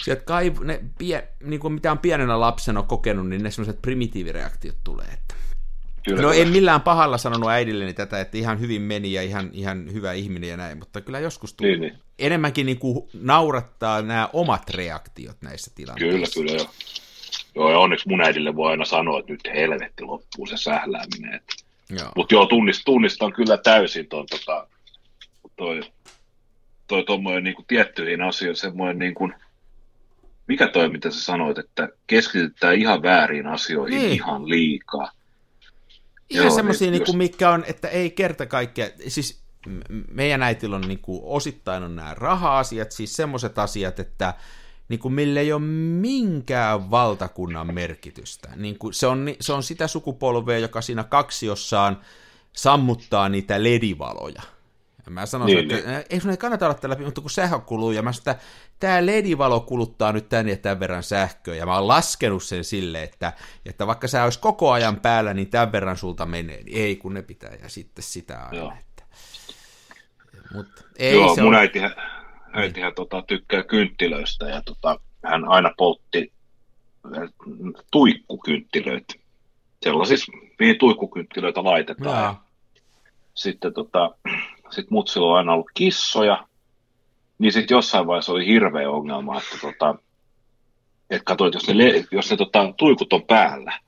sieltä 0.04 0.22
kai 0.24 0.52
ne, 0.64 0.80
pie, 0.98 1.28
niin 1.42 1.60
kuin 1.60 1.72
mitä 1.72 1.92
on 1.92 1.98
pienenä 1.98 2.40
lapsena 2.40 2.82
kokenut, 2.82 3.28
niin 3.28 3.42
ne 3.42 3.50
semmoiset 3.50 3.82
primitiivireaktiot 3.82 4.76
tulee. 4.84 5.06
Että. 5.12 5.34
Kyllä, 6.04 6.22
no 6.22 6.32
en 6.32 6.48
millään 6.48 6.80
pahalla 6.80 7.18
sanonut 7.18 7.50
äidilleni 7.50 7.94
tätä, 7.94 8.20
että 8.20 8.38
ihan 8.38 8.60
hyvin 8.60 8.82
meni 8.82 9.12
ja 9.12 9.22
ihan, 9.22 9.50
ihan 9.52 9.92
hyvä 9.92 10.12
ihminen 10.12 10.50
ja 10.50 10.56
näin, 10.56 10.78
mutta 10.78 11.00
kyllä 11.00 11.20
joskus 11.20 11.54
tulee. 11.54 11.70
Niin, 11.70 11.80
niin. 11.80 11.98
Enemmänkin 12.18 12.66
niin 12.66 12.78
kuin 12.78 13.08
naurattaa 13.12 14.02
nämä 14.02 14.28
omat 14.32 14.70
reaktiot 14.70 15.36
näissä 15.40 15.70
tilanteissa. 15.74 16.34
Kyllä, 16.34 16.50
kyllä 16.50 16.62
joo. 16.62 16.70
Joo, 17.54 17.70
ja 17.70 17.78
onneksi 17.78 18.08
mun 18.08 18.20
äidille 18.20 18.56
voi 18.56 18.70
aina 18.70 18.84
sanoa, 18.84 19.18
että 19.18 19.32
nyt 19.32 19.40
helvetti 19.54 20.02
loppuu 20.02 20.46
se 20.46 20.56
sählääminen. 20.56 21.34
Mutta 22.16 22.34
joo, 22.34 22.46
tunnist, 22.46 22.82
tunnistan 22.84 23.32
kyllä 23.32 23.56
täysin 23.56 24.08
tuon 24.08 24.26
tota, 24.26 24.66
toi, 25.56 25.80
toi 26.86 27.04
tommoinen 27.04 27.44
niin 27.44 27.54
kuin 27.54 27.66
tiettyihin 27.66 28.22
asioihin 28.22 28.56
semmoinen 28.56 28.98
niin 28.98 29.14
kuin, 29.14 29.34
mikä 30.46 30.68
toi, 30.68 30.88
mitä 30.88 31.10
sä 31.10 31.20
sanoit, 31.20 31.58
että 31.58 31.88
keskitytään 32.06 32.74
ihan 32.74 33.02
väärin 33.02 33.46
asioihin 33.46 33.98
niin. 33.98 34.12
ihan 34.12 34.48
liikaa. 34.48 35.12
Ihan 36.30 36.52
semmoisia, 36.52 36.90
niin, 36.90 37.02
niin 37.02 37.18
mikä 37.18 37.50
on, 37.50 37.64
että 37.66 37.88
ei 37.88 38.10
kerta 38.10 38.46
kaikkea, 38.46 38.88
siis 39.08 39.44
meidän 40.10 40.42
äitillä 40.42 40.76
on 40.76 40.88
niin 40.88 40.98
kuin, 40.98 41.20
osittain 41.24 41.82
on 41.82 41.96
nämä 41.96 42.14
raha-asiat, 42.14 42.92
siis 42.92 43.16
semmoiset 43.16 43.58
asiat, 43.58 44.00
että 44.00 44.34
niin 44.88 45.00
kuin 45.00 45.14
mille 45.14 45.40
ei 45.40 45.52
ole 45.52 45.62
minkään 46.00 46.90
valtakunnan 46.90 47.74
merkitystä. 47.74 48.48
Niin 48.56 48.78
kuin 48.78 48.94
se, 48.94 49.06
on, 49.06 49.26
se 49.40 49.52
on 49.52 49.62
sitä 49.62 49.86
sukupolvea, 49.86 50.58
joka 50.58 50.80
siinä 50.80 51.04
kaksiossaan 51.04 52.00
sammuttaa 52.52 53.28
niitä 53.28 53.62
ledivaloja. 53.62 54.42
Ja 55.06 55.10
mä 55.10 55.26
sanoin, 55.26 55.46
niin, 55.46 55.72
että 55.72 55.90
niin. 55.90 56.04
ei 56.10 56.20
sun 56.20 56.30
ei 56.30 56.36
kannata 56.36 56.66
olla 56.66 56.74
tällä, 56.74 56.96
mutta 57.04 57.20
kun 57.20 57.30
sähkö 57.30 57.58
kuluu, 57.58 57.90
ja 57.90 58.02
mä 58.02 58.10
että 58.18 58.36
tämä 58.80 59.06
ledivalo 59.06 59.60
kuluttaa 59.60 60.12
nyt 60.12 60.28
tän 60.28 60.48
ja 60.48 60.56
tämän 60.56 60.80
verran 60.80 61.02
sähköä, 61.02 61.54
ja 61.54 61.66
mä 61.66 61.74
oon 61.74 61.88
laskenut 61.88 62.42
sen 62.42 62.64
sille, 62.64 63.02
että, 63.02 63.32
että 63.66 63.86
vaikka 63.86 64.08
sä 64.08 64.24
olisi 64.24 64.38
koko 64.38 64.72
ajan 64.72 65.00
päällä, 65.00 65.34
niin 65.34 65.50
tämän 65.50 65.72
verran 65.72 65.96
sulta 65.96 66.26
menee, 66.26 66.62
niin 66.62 66.78
ei 66.78 66.96
kun 66.96 67.14
ne 67.14 67.22
pitää, 67.22 67.54
ja 67.62 67.68
sitten 67.68 68.02
sitä 68.02 68.38
aina. 68.44 68.56
Joo. 68.56 68.72
Että. 68.80 69.04
Mutta 70.54 70.82
ei 70.96 71.14
Joo, 71.14 71.34
se 71.34 71.42
mun 71.42 71.54
on... 71.54 71.60
äitihän, 71.60 71.94
äitihän 72.54 72.94
tota, 72.94 73.22
tykkää 73.22 73.62
kynttilöistä 73.62 74.46
ja 74.46 74.62
tota, 74.62 75.00
hän 75.24 75.48
aina 75.48 75.70
poltti 75.76 76.32
tuikkukynttilöitä. 77.90 79.14
Sellaisissa, 79.82 80.32
mihin 80.58 80.78
tuikkukynttilöitä 80.78 81.64
laitetaan. 81.64 82.24
Ja. 82.24 82.34
Sitten 83.34 83.74
tota, 83.74 84.10
sit 84.70 84.90
mutsilla 84.90 85.26
on 85.26 85.36
aina 85.36 85.52
ollut 85.52 85.70
kissoja, 85.74 86.48
niin 87.38 87.52
sitten 87.52 87.74
jossain 87.74 88.06
vaiheessa 88.06 88.32
oli 88.32 88.46
hirveä 88.46 88.90
ongelma, 88.90 89.38
että 89.38 89.58
tota, 89.60 89.94
et 91.10 91.22
katsoit, 91.22 91.54
jos 91.54 91.68
ne, 91.68 92.04
jos 92.10 92.30
ne 92.30 92.36
tota, 92.36 92.74
tuikut 92.76 93.12
on 93.12 93.22
päällä, 93.22 93.80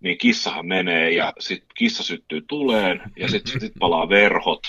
niin 0.00 0.18
kissahan 0.18 0.66
menee 0.66 1.10
ja 1.10 1.32
sitten 1.38 1.68
kissa 1.74 2.02
syttyy 2.02 2.44
tuleen 2.48 3.02
ja 3.16 3.28
sitten 3.28 3.60
sit 3.60 3.72
palaa 3.78 4.08
verhot 4.08 4.62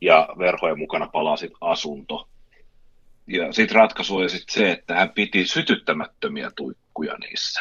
ja 0.00 0.28
verhojen 0.38 0.78
mukana 0.78 1.08
palaa 1.12 1.36
sitten 1.36 1.58
asunto. 1.60 2.28
Ja 3.28 3.52
sitten 3.52 3.76
ratkaisu 3.76 4.16
oli 4.16 4.28
sitten 4.28 4.54
se, 4.54 4.70
että 4.70 4.94
hän 4.94 5.10
piti 5.10 5.46
sytyttämättömiä 5.46 6.50
tuikkuja 6.56 7.14
niissä. 7.18 7.60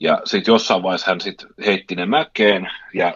Ja 0.00 0.20
sitten 0.24 0.52
jossain 0.52 0.82
vaiheessa 0.82 1.10
hän 1.10 1.20
sitten 1.20 1.48
heitti 1.66 1.94
ne 1.94 2.06
mäkeen 2.06 2.70
ja 2.94 3.14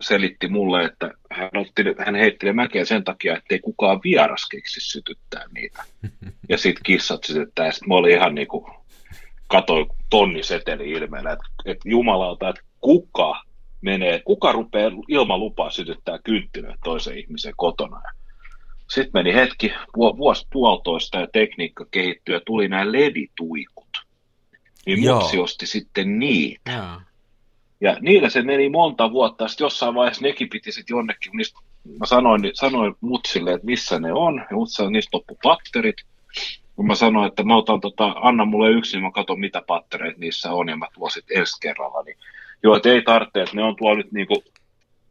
selitti 0.00 0.48
mulle, 0.48 0.84
että 0.84 1.10
hän, 1.30 1.50
otti, 1.56 1.82
hän 2.06 2.14
heitti 2.14 2.46
ne 2.46 2.52
mäkeen 2.52 2.86
sen 2.86 3.04
takia, 3.04 3.36
että 3.36 3.54
ei 3.54 3.58
kukaan 3.58 4.00
vieras 4.04 4.46
keksi 4.50 4.80
sytyttää 4.80 5.44
niitä. 5.54 5.84
Ja 6.48 6.58
sitten 6.58 6.82
kissat 6.82 7.24
sytyttää, 7.24 7.66
ja 7.66 7.72
sitten 7.72 7.88
mä 7.88 7.94
olin 7.94 8.16
ihan 8.16 8.34
niin 8.34 8.48
katsoin 9.46 9.86
tonni 10.10 10.42
seteli 10.42 10.90
ilmeellä, 10.90 11.32
että, 11.32 11.44
että 11.64 11.88
jumalauta, 11.88 12.48
että 12.48 12.62
kuka 12.80 13.42
menee, 13.80 14.22
kuka 14.24 14.52
rupeaa 14.52 14.90
ilman 15.08 15.40
lupaa 15.40 15.70
sytyttää 15.70 16.18
kynttilöä 16.24 16.74
toisen 16.84 17.18
ihmisen 17.18 17.54
kotona. 17.56 18.02
Sitten 18.88 19.10
meni 19.14 19.34
hetki, 19.34 19.72
vuosi 19.96 20.46
puolitoista 20.52 21.20
ja 21.20 21.26
tekniikka 21.32 21.86
kehittyi 21.90 22.34
ja 22.34 22.40
tuli 22.46 22.68
nämä 22.68 22.92
ledituikut. 22.92 23.88
Niin 24.86 25.14
mutsi 25.14 25.38
osti 25.38 25.66
sitten 25.66 26.18
niitä. 26.18 26.72
Joo. 26.72 27.00
Ja 27.80 27.96
niillä 28.00 28.28
se 28.28 28.42
meni 28.42 28.68
monta 28.68 29.10
vuotta, 29.10 29.48
sitten 29.48 29.64
jossain 29.64 29.94
vaiheessa 29.94 30.22
nekin 30.22 30.48
piti 30.48 30.72
sitten 30.72 30.94
jonnekin, 30.94 31.32
niistä, 31.36 31.60
mä 31.98 32.06
sanoin, 32.06 32.50
sanoin 32.54 32.94
mutsille, 33.00 33.52
että 33.52 33.66
missä 33.66 34.00
ne 34.00 34.12
on, 34.12 34.46
ja 34.50 34.56
mut 34.56 34.70
sanoi, 34.70 34.92
niistä 34.92 35.16
loppu 35.16 35.38
patterit, 35.42 35.96
kun 36.76 36.86
mä 36.86 36.94
sanoin, 36.94 37.28
että 37.28 37.42
mä 37.42 37.56
otan 37.56 37.80
tota, 37.80 38.14
anna 38.16 38.44
mulle 38.44 38.70
yksi, 38.70 38.96
niin 38.96 39.04
mä 39.04 39.10
katson 39.10 39.40
mitä 39.40 39.62
pattereita 39.66 40.20
niissä 40.20 40.52
on, 40.52 40.68
ja 40.68 40.76
mä 40.76 40.86
tuon 40.94 41.10
sitten 41.10 41.38
ensi 41.38 41.60
kerralla, 41.60 42.02
niin 42.02 42.16
joo, 42.62 42.76
että 42.76 42.88
ei 42.88 43.02
tarvitse, 43.02 43.42
että 43.42 43.56
ne 43.56 43.62
on 43.62 43.76
tuolla 43.76 43.96
nyt 43.96 44.12
niinku 44.12 44.44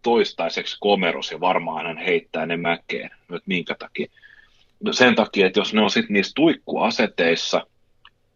toistaiseksi 0.07 0.77
komeros, 0.79 1.31
ja 1.31 1.39
varmaan 1.39 1.85
hän 1.85 1.97
heittää 1.97 2.45
ne 2.45 2.57
mäkeen, 2.57 3.09
nyt 3.29 3.43
minkä 3.45 3.75
takia. 3.79 4.07
No 4.79 4.93
sen 4.93 5.15
takia, 5.15 5.47
että 5.47 5.59
jos 5.59 5.73
ne 5.73 5.81
on 5.81 5.89
sitten 5.89 6.13
niissä 6.13 6.31
tuikkuaseteissa, 6.35 7.67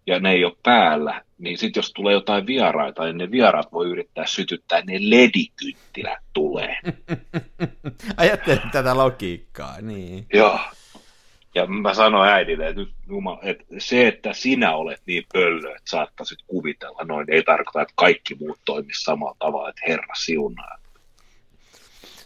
ja 0.07 0.19
ne 0.19 0.31
ei 0.31 0.45
ole 0.45 0.53
päällä, 0.63 1.21
niin 1.37 1.57
sitten 1.57 1.79
jos 1.79 1.93
tulee 1.93 2.13
jotain 2.13 2.47
vieraita, 2.47 3.03
niin 3.03 3.17
ne 3.17 3.31
vieraat 3.31 3.71
voi 3.71 3.89
yrittää 3.89 4.25
sytyttää, 4.25 4.81
ne 4.81 4.97
ledikynttilät 4.99 6.19
tulee. 6.33 6.77
Ajattelin 8.17 8.71
tätä 8.71 8.97
logiikkaa, 8.97 9.81
niin. 9.81 10.25
Joo. 10.33 10.59
Ja 11.55 11.65
mä 11.65 11.93
sanoin 11.93 12.29
äidille, 12.29 12.67
että, 12.67 12.81
nyt, 12.81 12.93
jumala, 13.09 13.39
että 13.43 13.65
se, 13.77 14.07
että 14.07 14.33
sinä 14.33 14.75
olet 14.75 15.01
niin 15.05 15.23
pöllö, 15.33 15.69
että 15.69 15.89
saattaisit 15.89 16.39
kuvitella 16.47 17.03
noin, 17.03 17.31
ei 17.31 17.43
tarkoita, 17.43 17.81
että 17.81 17.93
kaikki 17.95 18.35
muut 18.35 18.59
toimisivat 18.65 19.03
samalla 19.03 19.35
tavalla, 19.39 19.69
että 19.69 19.81
Herra 19.87 20.15
siunaa. 20.15 20.80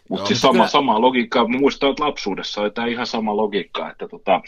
Mutta 0.10 0.26
siis 0.26 0.42
sama, 0.42 0.54
kyllä... 0.54 0.68
sama 0.68 1.02
logiikka, 1.02 1.48
mä 1.48 1.58
muistan, 1.58 1.90
että 1.90 2.04
lapsuudessa 2.04 2.62
oli 2.62 2.72
tämä 2.72 2.88
ihan 2.88 3.08
sama 3.08 3.38
logiikka, 3.38 3.92
että 3.92 4.08
tota, 4.08 4.42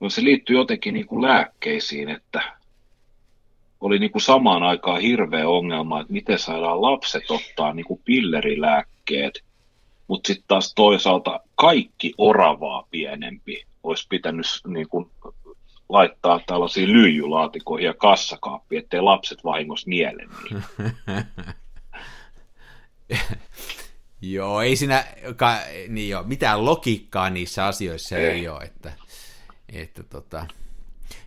no 0.00 0.10
se 0.10 0.24
liittyy 0.24 0.56
jotenkin 0.56 0.94
niin 0.94 1.06
kuin 1.06 1.22
lääkkeisiin, 1.22 2.08
että 2.08 2.42
oli 3.80 3.98
niin 3.98 4.10
kuin 4.10 4.22
samaan 4.22 4.62
aikaan 4.62 5.00
hirveä 5.00 5.48
ongelma, 5.48 6.00
että 6.00 6.12
miten 6.12 6.38
saadaan 6.38 6.82
lapset 6.82 7.30
ottaa 7.30 7.72
niin 7.72 7.86
kuin 7.86 8.00
pillerilääkkeet, 8.04 9.44
mutta 10.08 10.26
sitten 10.26 10.48
taas 10.48 10.74
toisaalta 10.74 11.40
kaikki 11.54 12.14
oravaa 12.18 12.86
pienempi 12.90 13.64
olisi 13.82 14.06
pitänyt 14.08 14.46
niin 14.66 14.88
kuin 14.88 15.10
laittaa 15.88 16.40
tällaisia 16.46 16.86
lyijylaatikoihin 16.86 17.86
ja 17.86 17.94
kassakaappi, 17.94 18.76
ettei 18.76 19.00
lapset 19.00 19.44
vahingossa 19.44 19.90
niele 19.90 20.22
niin. 20.22 20.62
joo, 24.20 24.60
ei 24.60 24.76
siinä 24.76 25.04
ka, 25.36 25.58
niin 25.88 26.08
joo, 26.08 26.22
mitään 26.22 26.64
logiikkaa 26.64 27.30
niissä 27.30 27.66
asioissa 27.66 28.16
ei, 28.16 28.26
ei. 28.26 28.48
ole, 28.48 28.64
että 28.64 28.92
että 29.68 30.02
tota, 30.02 30.46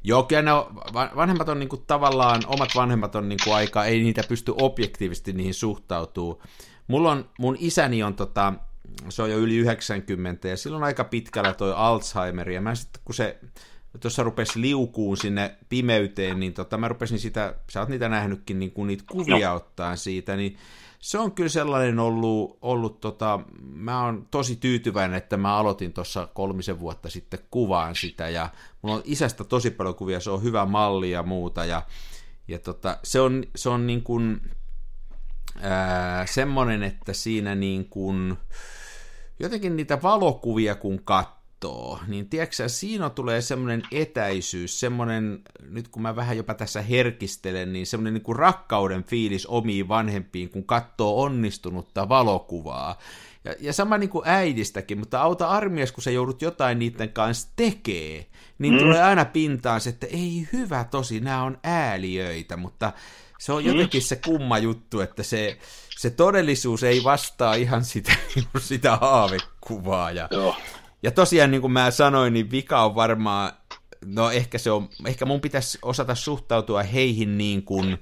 Joo, 0.03 0.23
kyllä 0.23 0.41
ne 0.41 0.53
on, 0.53 0.75
vanhemmat 0.93 1.49
on 1.49 1.59
niinku 1.59 1.77
tavallaan, 1.77 2.41
omat 2.47 2.69
vanhemmat 2.75 3.15
on 3.15 3.29
niinku 3.29 3.51
aika, 3.51 3.85
ei 3.85 4.03
niitä 4.03 4.23
pysty 4.27 4.53
objektiivisesti 4.57 5.33
niihin 5.33 5.53
suhtautuu. 5.53 6.43
Mulla 6.87 7.11
on, 7.11 7.29
mun 7.39 7.57
isäni 7.59 8.03
on 8.03 8.15
tota, 8.15 8.53
se 9.09 9.21
on 9.21 9.31
jo 9.31 9.37
yli 9.37 9.55
90 9.55 10.47
ja 10.47 10.57
silloin 10.57 10.83
aika 10.83 11.03
pitkällä 11.03 11.53
toi 11.53 11.73
Alzheimer 11.75 12.49
ja 12.49 12.61
mä 12.61 12.75
sitten 12.75 13.01
kun 13.05 13.15
se 13.15 13.39
tuossa 13.99 14.23
rupesi 14.23 14.61
liukuun 14.61 15.17
sinne 15.17 15.55
pimeyteen, 15.69 16.39
niin 16.39 16.53
tota, 16.53 16.77
mä 16.77 16.87
rupesin 16.87 17.19
sitä, 17.19 17.55
sä 17.69 17.79
oot 17.79 17.89
niitä 17.89 18.09
nähnytkin, 18.09 18.59
niin 18.59 18.71
kun 18.71 18.87
niitä 18.87 19.03
kuvia 19.11 19.53
ottaa 19.53 19.95
siitä, 19.95 20.35
niin 20.35 20.57
se 20.99 21.17
on 21.17 21.31
kyllä 21.31 21.49
sellainen 21.49 21.99
ollut, 21.99 22.57
ollut 22.61 22.99
tota, 23.01 23.39
mä 23.61 24.05
oon 24.05 24.27
tosi 24.31 24.55
tyytyväinen, 24.55 25.17
että 25.17 25.37
mä 25.37 25.55
aloitin 25.55 25.93
tuossa 25.93 26.27
kolmisen 26.33 26.79
vuotta 26.79 27.09
sitten 27.09 27.39
kuvaan 27.51 27.95
sitä, 27.95 28.29
ja 28.29 28.49
mulla 28.81 28.95
on 28.95 29.01
isästä 29.05 29.43
tosi 29.43 29.71
paljon 29.71 29.95
kuvia, 29.95 30.19
se 30.19 30.29
on 30.29 30.43
hyvä 30.43 30.65
malli 30.65 31.11
ja 31.11 31.23
muuta, 31.23 31.65
ja, 31.65 31.81
ja 32.47 32.59
tota, 32.59 32.97
se 33.03 33.19
on, 33.19 33.43
se 33.55 33.69
on 33.69 33.87
niin 33.87 34.03
kuin, 34.03 34.41
ää, 35.61 36.25
semmoinen, 36.25 36.83
että 36.83 37.13
siinä 37.13 37.55
niin 37.55 37.89
kuin, 37.89 38.37
jotenkin 39.39 39.75
niitä 39.75 40.01
valokuvia 40.01 40.75
kun 40.75 41.01
katsoo, 41.03 41.38
katsoo, 41.59 41.99
niin 42.07 42.29
tiedätkö 42.29 42.69
siinä 42.69 43.09
tulee 43.09 43.41
semmoinen 43.41 43.81
etäisyys, 43.91 44.79
semmoinen, 44.79 45.43
nyt 45.69 45.87
kun 45.87 46.01
mä 46.01 46.15
vähän 46.15 46.37
jopa 46.37 46.53
tässä 46.53 46.81
herkistelen, 46.81 47.73
niin 47.73 47.87
semmoinen 47.87 48.13
niin 48.13 48.23
kuin 48.23 48.35
rakkauden 48.35 49.03
fiilis 49.03 49.45
omiin 49.45 49.87
vanhempiin, 49.87 50.49
kun 50.49 50.63
katsoo 50.63 51.21
onnistunutta 51.21 52.09
valokuvaa. 52.09 52.97
Ja, 53.45 53.55
ja 53.59 53.73
sama 53.73 53.97
niin 53.97 54.09
kuin 54.09 54.27
äidistäkin, 54.27 54.97
mutta 54.97 55.21
auta 55.21 55.47
armias, 55.47 55.91
kun 55.91 56.03
sä 56.03 56.11
joudut 56.11 56.41
jotain 56.41 56.79
niiden 56.79 57.09
kanssa 57.09 57.49
tekee, 57.55 58.25
niin 58.59 58.73
mm. 58.73 58.79
tulee 58.79 59.03
aina 59.03 59.25
pintaan 59.25 59.81
se, 59.81 59.89
että 59.89 60.07
ei 60.07 60.47
hyvä 60.53 60.83
tosi, 60.83 61.19
nämä 61.19 61.43
on 61.43 61.57
ääliöitä, 61.63 62.57
mutta 62.57 62.93
se 63.39 63.53
on 63.53 63.63
mm. 63.63 63.67
jotenkin 63.67 64.01
se 64.01 64.15
kumma 64.15 64.57
juttu, 64.57 64.99
että 64.99 65.23
se, 65.23 65.57
se 65.97 66.09
todellisuus 66.09 66.83
ei 66.83 67.03
vastaa 67.03 67.53
ihan 67.53 67.85
sitä, 67.85 68.13
sitä 68.59 68.95
haavekuvaa. 68.95 70.11
Ja, 70.11 70.27
Joo. 70.31 70.55
Ja 71.03 71.11
tosiaan, 71.11 71.51
niin 71.51 71.61
kuin 71.61 71.73
mä 71.73 71.91
sanoin, 71.91 72.33
niin 72.33 72.51
vika 72.51 72.85
on 72.85 72.95
varmaan, 72.95 73.51
no 74.05 74.31
ehkä 74.31 74.57
se 74.57 74.71
on, 74.71 74.89
ehkä 75.05 75.25
mun 75.25 75.41
pitäisi 75.41 75.79
osata 75.81 76.15
suhtautua 76.15 76.83
heihin 76.83 77.37
niin 77.37 77.63
kuin, 77.63 77.97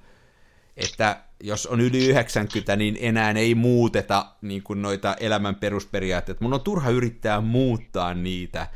että 0.78 1.22
jos 1.44 1.68
on 1.68 1.82
yli 1.82 2.06
90, 2.06 2.76
niin 2.76 2.98
enää 3.00 3.32
ei 3.32 3.56
muuteta 3.56 4.26
niin 4.42 4.64
kuin 4.64 4.82
noita 4.82 5.16
elämän 5.20 5.56
perusperiaatteita. 5.56 6.44
Mun 6.44 6.54
on 6.54 6.62
turha 6.62 6.90
yrittää 6.90 7.42
muuttaa 7.42 8.14
niitä, 8.14 8.68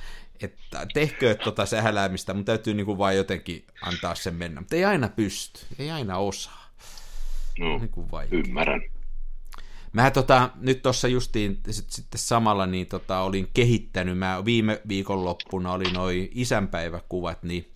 että 0.42 0.88
tehkö 0.94 1.36
tota 1.36 1.66
sähäläämistä, 1.66 2.34
mun 2.34 2.46
täytyy 2.46 2.74
niin 2.74 2.86
kuin 2.86 2.98
vaan 2.98 3.16
jotenkin 3.16 3.66
antaa 3.82 4.16
sen 4.16 4.36
mennä. 4.36 4.62
Mutta 4.62 4.76
ei 4.76 4.86
aina 4.86 5.10
pysty, 5.10 5.60
ei 5.80 5.92
aina 5.92 6.18
osaa. 6.18 6.72
No, 7.60 7.78
niin 7.78 7.92
ymmärrän. 8.32 8.82
Mä 9.94 10.12
tota, 10.12 10.50
nyt 10.56 10.82
tuossa 10.82 11.08
justiin 11.08 11.60
sit, 11.70 11.90
sitten 11.90 12.20
samalla 12.20 12.66
niin 12.66 12.88
tota, 12.88 13.20
olin 13.20 13.50
kehittänyt, 13.54 14.18
mä 14.18 14.46
viime 14.46 14.82
viikonloppuna 14.88 15.74
oli 15.74 15.92
noin 15.92 16.30
isänpäiväkuvat, 16.32 17.44
niin, 17.44 17.72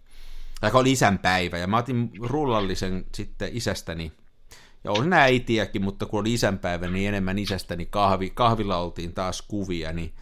tai 0.62 0.72
oli 0.74 0.92
isänpäivä, 0.92 1.58
ja 1.58 1.68
mä 1.68 1.78
otin 1.78 2.12
rullallisen 2.20 3.06
sitten 3.16 3.50
isästäni, 3.54 4.12
ja 4.84 4.92
olin 4.92 5.14
äitiäkin, 5.14 5.84
mutta 5.84 6.06
kun 6.06 6.20
oli 6.20 6.34
isänpäivä, 6.34 6.88
niin 6.88 7.08
enemmän 7.08 7.40
isästäni. 7.40 7.86
Kahvi, 7.86 8.30
kahvilla 8.30 8.78
oltiin 8.78 9.14
taas 9.14 9.42
kuvia, 9.42 9.94
niin, 9.94 10.14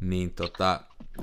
niin 0.00 0.34
tota, 0.34 0.80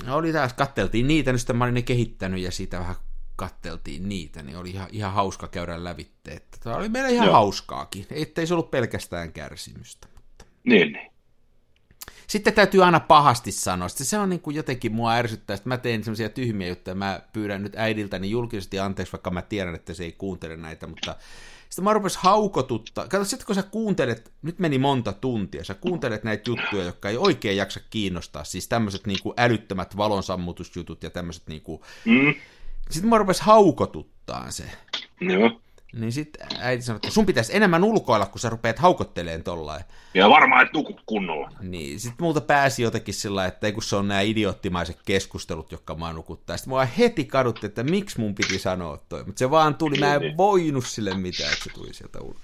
oli 0.09 0.33
taas, 0.33 0.53
katteltiin 0.53 1.07
niitä, 1.07 1.31
niin 1.31 1.39
sitten 1.39 1.55
mä 1.55 1.63
olin 1.63 1.73
ne 1.73 1.81
kehittänyt, 1.81 2.41
ja 2.41 2.51
siitä 2.51 2.79
vähän 2.79 2.95
katteltiin 3.35 4.09
niitä, 4.09 4.43
niin 4.43 4.57
oli 4.57 4.69
ihan, 4.69 4.87
ihan 4.91 5.13
hauska 5.13 5.47
käydä 5.47 5.83
lävitte. 5.83 6.31
Että 6.31 6.57
tämä 6.63 6.75
oli 6.75 6.89
meillä 6.89 7.09
ihan 7.09 7.25
Joo. 7.25 7.33
hauskaakin, 7.33 8.05
ettei 8.09 8.47
se 8.47 8.53
ollut 8.53 8.71
pelkästään 8.71 9.33
kärsimystä. 9.33 10.07
Mutta... 10.15 10.45
Niin, 10.63 10.91
niin. 10.91 11.13
Sitten 12.27 12.53
täytyy 12.53 12.83
aina 12.83 12.99
pahasti 12.99 13.51
sanoa, 13.51 13.87
että 13.87 14.03
se 14.03 14.17
on 14.17 14.29
niin 14.29 14.39
kuin 14.39 14.55
jotenkin 14.55 14.91
mua 14.91 15.13
ärsyttää, 15.13 15.53
että 15.53 15.69
mä 15.69 15.77
teen 15.77 16.03
semmoisia 16.03 16.29
tyhmiä 16.29 16.67
juttuja, 16.67 16.95
mä 16.95 17.21
pyydän 17.33 17.63
nyt 17.63 17.75
äidiltäni 17.75 18.29
julkisesti 18.29 18.79
anteeksi, 18.79 19.13
vaikka 19.13 19.31
mä 19.31 19.41
tiedän, 19.41 19.75
että 19.75 19.93
se 19.93 20.03
ei 20.03 20.11
kuuntele 20.11 20.57
näitä, 20.57 20.87
mutta 20.87 21.15
sitten 21.69 21.83
mä 21.83 21.93
rupesin 21.93 22.19
haukotutta. 22.23 23.07
Kato, 23.07 23.25
sitten 23.25 23.45
kun 23.45 23.55
sä 23.55 23.63
kuuntelet, 23.63 24.31
nyt 24.41 24.59
meni 24.59 24.77
monta 24.77 25.13
tuntia, 25.13 25.63
sä 25.63 25.73
kuuntelet 25.73 26.23
näitä 26.23 26.49
juttuja, 26.49 26.83
jotka 26.83 27.09
ei 27.09 27.17
oikein 27.17 27.57
jaksa 27.57 27.79
kiinnostaa, 27.89 28.43
siis 28.43 28.67
tämmöiset 28.67 29.07
niin 29.07 29.19
kuin 29.23 29.33
älyttömät 29.37 29.97
valonsammutusjutut 29.97 31.03
ja 31.03 31.09
tämmöiset 31.09 31.43
niin 31.47 31.61
kuin, 31.61 31.81
mm 32.05 32.33
sitten 32.89 33.09
mä 33.09 33.17
rupes 33.17 33.41
haukotuttaa 33.41 34.51
se. 34.51 34.63
Joo. 35.21 35.59
Niin 35.93 36.11
sitten 36.11 36.47
äiti 36.59 36.83
sanoi, 36.83 36.97
että 36.97 37.11
sun 37.11 37.25
pitäisi 37.25 37.55
enemmän 37.55 37.83
ulkoilla, 37.83 38.25
kun 38.25 38.39
sä 38.39 38.49
rupeat 38.49 38.79
haukotteleen 38.79 39.43
tollain. 39.43 39.83
Ja 40.13 40.29
varmaan, 40.29 40.65
että 40.65 40.77
nukut 40.77 41.01
kunnolla. 41.05 41.49
Niin, 41.61 41.99
sitten 41.99 42.25
multa 42.25 42.41
pääsi 42.41 42.83
jotenkin 42.83 43.13
sillä 43.13 43.45
että 43.45 43.71
kun 43.71 43.83
se 43.83 43.95
on 43.95 44.07
nämä 44.07 44.21
idioottimaiset 44.21 44.99
keskustelut, 45.05 45.71
jotka 45.71 45.95
mä 45.95 46.13
nukuttaa. 46.13 46.57
Sitten 46.57 46.69
mua 46.69 46.85
heti 46.85 47.25
kadutti, 47.25 47.65
että 47.65 47.83
miksi 47.83 48.19
mun 48.19 48.35
piti 48.35 48.59
sanoa 48.59 48.97
toi. 49.09 49.23
Mutta 49.23 49.39
se 49.39 49.51
vaan 49.51 49.75
tuli, 49.75 49.99
mä 49.99 50.13
en 50.13 50.21
niin. 50.21 50.37
voinut 50.37 50.85
sille 50.85 51.13
mitään, 51.13 51.53
että 51.53 51.63
se 51.63 51.69
tuli 51.69 51.93
sieltä 51.93 52.21
ulos. 52.21 52.41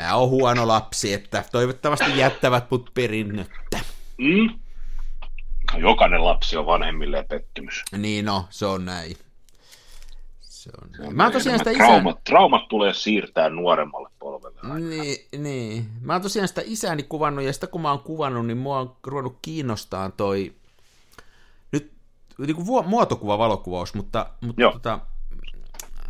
Mä 0.00 0.14
oon 0.14 0.28
huono 0.28 0.68
lapsi, 0.68 1.12
että 1.12 1.44
toivottavasti 1.52 2.18
jättävät 2.18 2.70
mut 2.70 2.90
perinnöttä. 2.94 3.80
Mm. 4.18 4.58
Jokainen 5.78 6.24
lapsi 6.24 6.56
on 6.56 6.66
vanhemmille 6.66 7.24
pettymys. 7.28 7.84
Niin 7.98 8.24
no, 8.24 8.44
se 8.50 8.66
on 8.66 8.84
näin. 8.84 9.16
Se 10.40 10.70
on 10.82 10.90
näin. 10.98 11.16
Mä 11.16 11.30
tosiaan 11.30 11.58
sitä 11.58 11.70
isän... 11.70 11.86
traumat, 11.86 12.24
traumat 12.24 12.68
tulee 12.68 12.94
siirtää 12.94 13.48
nuoremmalle 13.48 14.08
polvelle. 14.18 14.60
Niin, 14.78 15.16
niin. 15.38 15.86
Mä 16.00 16.12
oon 16.12 16.22
tosiaan 16.22 16.48
sitä 16.48 16.62
isäni 16.64 17.02
kuvannut, 17.02 17.44
ja 17.44 17.52
sitä 17.52 17.66
kun 17.66 17.80
mä 17.80 17.90
oon 17.90 18.00
kuvannut, 18.00 18.46
niin 18.46 18.58
mua 18.58 18.78
on 18.78 18.96
ruvennut 19.06 19.38
kiinnostaa 19.42 20.10
toi, 20.10 20.54
nyt 21.72 21.92
niin 22.38 22.56
kuin 22.56 22.88
muotokuva 22.88 23.38
valokuvaus, 23.38 23.94
mutta, 23.94 24.26
mutta 24.40 24.70
tota, 24.72 25.00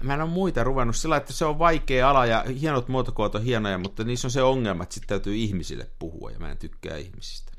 mä 0.02 0.14
en 0.14 0.20
ole 0.20 0.30
muita 0.30 0.64
ruvennut 0.64 0.96
sillä, 0.96 1.16
että 1.16 1.32
se 1.32 1.44
on 1.44 1.58
vaikea 1.58 2.10
ala 2.10 2.26
ja 2.26 2.44
hienot 2.60 2.88
muotokuvat 2.88 3.34
on 3.34 3.42
hienoja, 3.42 3.78
mutta 3.78 4.04
niissä 4.04 4.26
on 4.26 4.32
se 4.32 4.42
ongelma, 4.42 4.82
että 4.82 4.94
sitten 4.94 5.08
täytyy 5.08 5.36
ihmisille 5.36 5.86
puhua 5.98 6.30
ja 6.30 6.38
mä 6.38 6.50
en 6.50 6.58
tykkää 6.58 6.96
ihmisistä. 6.96 7.52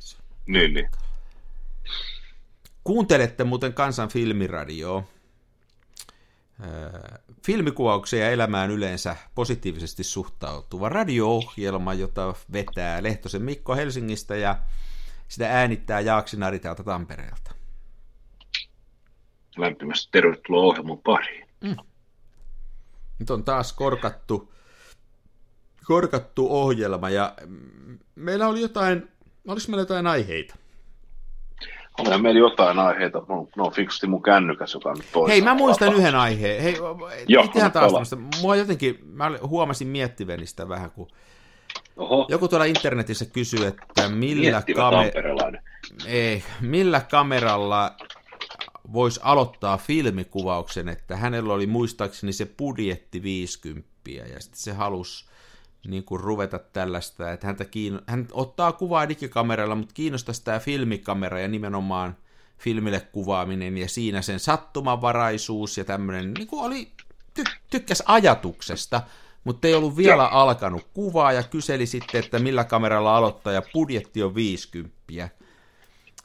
Niin, 0.45 0.73
niin. 0.73 0.89
Kuuntelette 2.83 3.43
muuten 3.43 3.73
Kansan 3.73 4.09
filmiradioa. 4.09 5.03
Filmikuvauksia 7.45 8.19
ja 8.19 8.31
elämään 8.31 8.71
yleensä 8.71 9.15
positiivisesti 9.35 10.03
suhtautuva 10.03 10.89
radio-ohjelma, 10.89 11.93
jota 11.93 12.33
vetää 12.53 13.03
Lehtosen 13.03 13.41
Mikko 13.41 13.75
Helsingistä 13.75 14.35
ja 14.35 14.57
sitä 15.27 15.49
äänittää 15.51 15.99
Jaaksi 15.99 16.37
Nari 16.37 16.59
täältä 16.59 16.83
Tampereelta. 16.83 17.51
Lämpimästi 19.57 20.09
tervetuloa 20.11 20.63
ohjelman 20.63 20.97
pariin. 20.97 21.47
Mm. 21.61 21.75
Nyt 23.19 23.29
on 23.29 23.43
taas 23.43 23.73
korkattu, 23.73 24.53
korkattu 25.85 26.47
ohjelma 26.49 27.09
ja 27.09 27.35
meillä 28.15 28.47
oli 28.47 28.61
jotain, 28.61 29.09
oliko 29.47 29.65
meillä 29.67 29.81
jotain 29.81 30.07
aiheita? 30.07 30.55
Olihan 31.99 32.21
meillä 32.21 32.39
jotain 32.39 32.79
aiheita, 32.79 33.21
no, 33.29 33.47
no 33.55 33.69
fiksusti 33.69 34.07
mun 34.07 34.23
kännykäs, 34.23 34.73
joka 34.73 34.93
nyt 34.93 35.05
Hei, 35.27 35.41
mä 35.41 35.53
muistan 35.53 35.87
vapaa. 35.87 35.99
yhden 35.99 36.15
aiheen. 36.15 36.63
Hei, 36.63 36.77
Joo, 37.27 37.47
ihan 37.55 37.71
taas 37.71 37.91
tämmöistä. 37.91 38.17
Mua 38.41 38.55
jotenkin, 38.55 38.99
mä 39.05 39.31
huomasin 39.47 39.87
miettiveni 39.87 40.45
sitä 40.45 40.69
vähän, 40.69 40.91
kun 40.91 41.07
Oho. 41.97 42.25
joku 42.29 42.47
tuolla 42.47 42.65
internetissä 42.65 43.25
kysyy, 43.25 43.65
että 43.67 44.09
millä, 44.09 44.61
kamer- 44.75 45.61
Ei, 46.05 46.43
millä 46.61 46.99
kameralla 46.99 47.95
voisi 48.93 49.19
aloittaa 49.23 49.77
filmikuvauksen, 49.77 50.89
että 50.89 51.17
hänellä 51.17 51.53
oli 51.53 51.67
muistaakseni 51.67 52.33
se 52.33 52.45
budjetti 52.45 53.23
50 53.23 53.89
ja 54.09 54.39
sitten 54.39 54.61
se 54.61 54.73
halusi 54.73 55.30
niin 55.87 56.03
kuin 56.03 56.21
ruveta 56.21 56.59
tällaista, 56.59 57.31
että 57.31 57.47
häntä 57.47 57.65
kiinno... 57.65 57.99
hän 58.07 58.27
ottaa 58.31 58.71
kuvaa 58.71 59.09
digikameralla, 59.09 59.75
mutta 59.75 59.93
kiinnostaa 59.93 60.35
tämä 60.43 60.59
filmikamera 60.59 61.39
ja 61.39 61.47
nimenomaan 61.47 62.15
filmille 62.57 62.99
kuvaaminen 62.99 63.77
ja 63.77 63.89
siinä 63.89 64.21
sen 64.21 64.39
sattumanvaraisuus 64.39 65.77
ja 65.77 65.85
tämmöinen, 65.85 66.33
niin 66.33 66.47
kuin 66.47 66.65
oli, 66.65 66.91
ty- 67.39 67.57
tykkäs 67.69 68.03
ajatuksesta, 68.05 69.01
mutta 69.43 69.67
ei 69.67 69.73
ollut 69.73 69.97
vielä 69.97 70.27
alkanut 70.27 70.87
kuvaa 70.93 71.33
ja 71.33 71.43
kyseli 71.43 71.85
sitten, 71.85 72.23
että 72.23 72.39
millä 72.39 72.63
kameralla 72.63 73.17
aloittaa 73.17 73.53
ja 73.53 73.61
budjetti 73.73 74.23
on 74.23 74.35
50. 74.35 75.29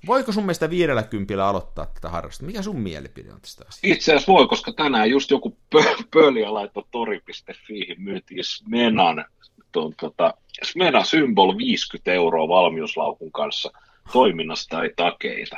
Voiko 0.07 0.33
sun 0.33 0.43
mielestä 0.43 0.71
viidellä 0.71 1.03
kympillä 1.03 1.47
aloittaa 1.47 1.87
tätä 1.87 2.09
harrastusta? 2.09 2.47
Mikä 2.47 2.63
sun 2.63 2.81
mielipide 2.81 3.33
on 3.33 3.41
tästä 3.41 3.65
asiasta? 3.69 3.87
Itse 3.87 4.13
asiassa 4.13 4.33
voi, 4.33 4.49
koska 4.49 4.73
tänään 4.73 5.11
just 5.11 5.31
joku 5.31 5.57
pö- 5.75 6.05
pöliä 6.11 6.55
laittoi 6.55 6.85
tori.fi 6.91 7.95
myyntiin 7.99 8.45
Smenan, 8.45 9.25
tuon, 9.73 9.95
tota, 10.01 10.35
Smena 10.63 11.05
Symbol 11.05 11.57
50 11.57 12.13
euroa 12.13 12.49
valmiuslaukun 12.49 13.33
kanssa. 13.33 13.73
Toiminnasta 14.13 14.83
ei 14.83 14.93
takeita. 14.97 15.57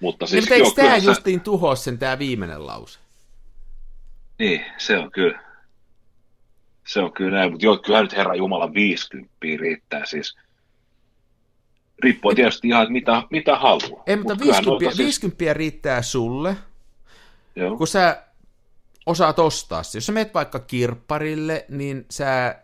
Mutta 0.00 0.26
siis, 0.26 0.50
niin, 0.50 0.52
eikö 0.52 0.74
tämä 0.76 1.00
sä... 1.00 1.06
justiin 1.06 1.40
tuhoa 1.40 1.74
sen 1.74 1.98
tämä 1.98 2.18
viimeinen 2.18 2.66
lause? 2.66 2.98
Niin, 4.38 4.64
se 4.78 4.98
on 4.98 5.10
kyllä. 5.10 5.44
Se 6.86 7.00
on 7.00 7.12
kyllä 7.12 7.38
näin, 7.38 7.50
mutta 7.50 7.66
joo, 7.66 7.76
kyllä 7.76 8.02
nyt 8.02 8.16
Herra 8.16 8.34
Jumala 8.34 8.74
50 8.74 9.34
riittää 9.42 10.06
siis 10.06 10.36
Riippuu 12.02 12.34
tietysti 12.34 12.68
ihan, 12.68 12.92
mitä, 12.92 13.22
mitä 13.30 13.58
haluaa. 13.58 14.02
Ei, 14.06 14.16
mutta 14.16 14.34
Mut 14.34 14.44
50, 14.44 14.84
siis... 14.86 14.98
50 14.98 15.54
riittää 15.54 16.02
sulle, 16.02 16.56
Joo. 17.56 17.76
kun 17.76 17.86
sä 17.86 18.22
osaat 19.06 19.38
ostaa 19.38 19.82
se. 19.82 19.98
Jos 19.98 20.06
sä 20.06 20.12
menet 20.12 20.34
vaikka 20.34 20.58
kirpparille, 20.58 21.64
niin 21.68 22.06
sä 22.10 22.58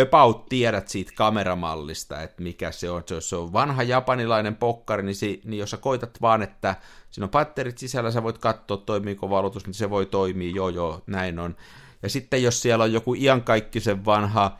about 0.00 0.48
tiedät 0.48 0.88
siitä 0.88 1.12
kameramallista, 1.14 2.22
että 2.22 2.42
mikä 2.42 2.72
se 2.72 2.90
on. 2.90 3.02
Jos 3.10 3.28
se 3.28 3.36
on 3.36 3.52
vanha 3.52 3.82
japanilainen 3.82 4.56
pokkari, 4.56 5.02
niin, 5.02 5.14
si, 5.14 5.40
niin 5.44 5.58
jos 5.58 5.70
sä 5.70 5.76
koitat 5.76 6.20
vaan, 6.20 6.42
että 6.42 6.76
siinä 7.10 7.24
on 7.24 7.30
patterit 7.30 7.78
sisällä, 7.78 8.10
sä 8.10 8.22
voit 8.22 8.38
katsoa, 8.38 8.76
toimiiko 8.76 9.30
valotus, 9.30 9.66
niin 9.66 9.74
se 9.74 9.90
voi 9.90 10.06
toimia, 10.06 10.54
joo 10.54 10.68
joo, 10.68 11.02
näin 11.06 11.38
on. 11.38 11.56
Ja 12.02 12.08
sitten 12.08 12.42
jos 12.42 12.62
siellä 12.62 12.84
on 12.84 12.92
joku 12.92 13.14
iankaikkisen 13.14 14.04
vanha 14.04 14.58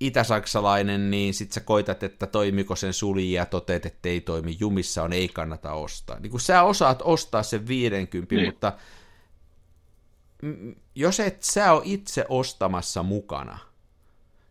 itäsaksalainen, 0.00 1.10
niin 1.10 1.34
sit 1.34 1.52
sä 1.52 1.60
koitat, 1.60 2.02
että 2.02 2.26
toimiko 2.26 2.76
sen 2.76 2.92
sulji 2.92 3.32
ja 3.32 3.46
toteet, 3.46 3.86
että 3.86 4.08
ei 4.08 4.20
toimi, 4.20 4.56
jumissa 4.60 5.02
on, 5.02 5.12
ei 5.12 5.28
kannata 5.28 5.72
ostaa. 5.72 6.18
Niin 6.20 6.30
kun 6.30 6.40
sä 6.40 6.62
osaat 6.62 7.02
ostaa 7.04 7.42
sen 7.42 7.68
50, 7.68 8.34
niin. 8.34 8.48
mutta 8.48 8.72
jos 10.94 11.20
et 11.20 11.42
sä 11.42 11.72
ole 11.72 11.82
itse 11.84 12.26
ostamassa 12.28 13.02
mukana, 13.02 13.58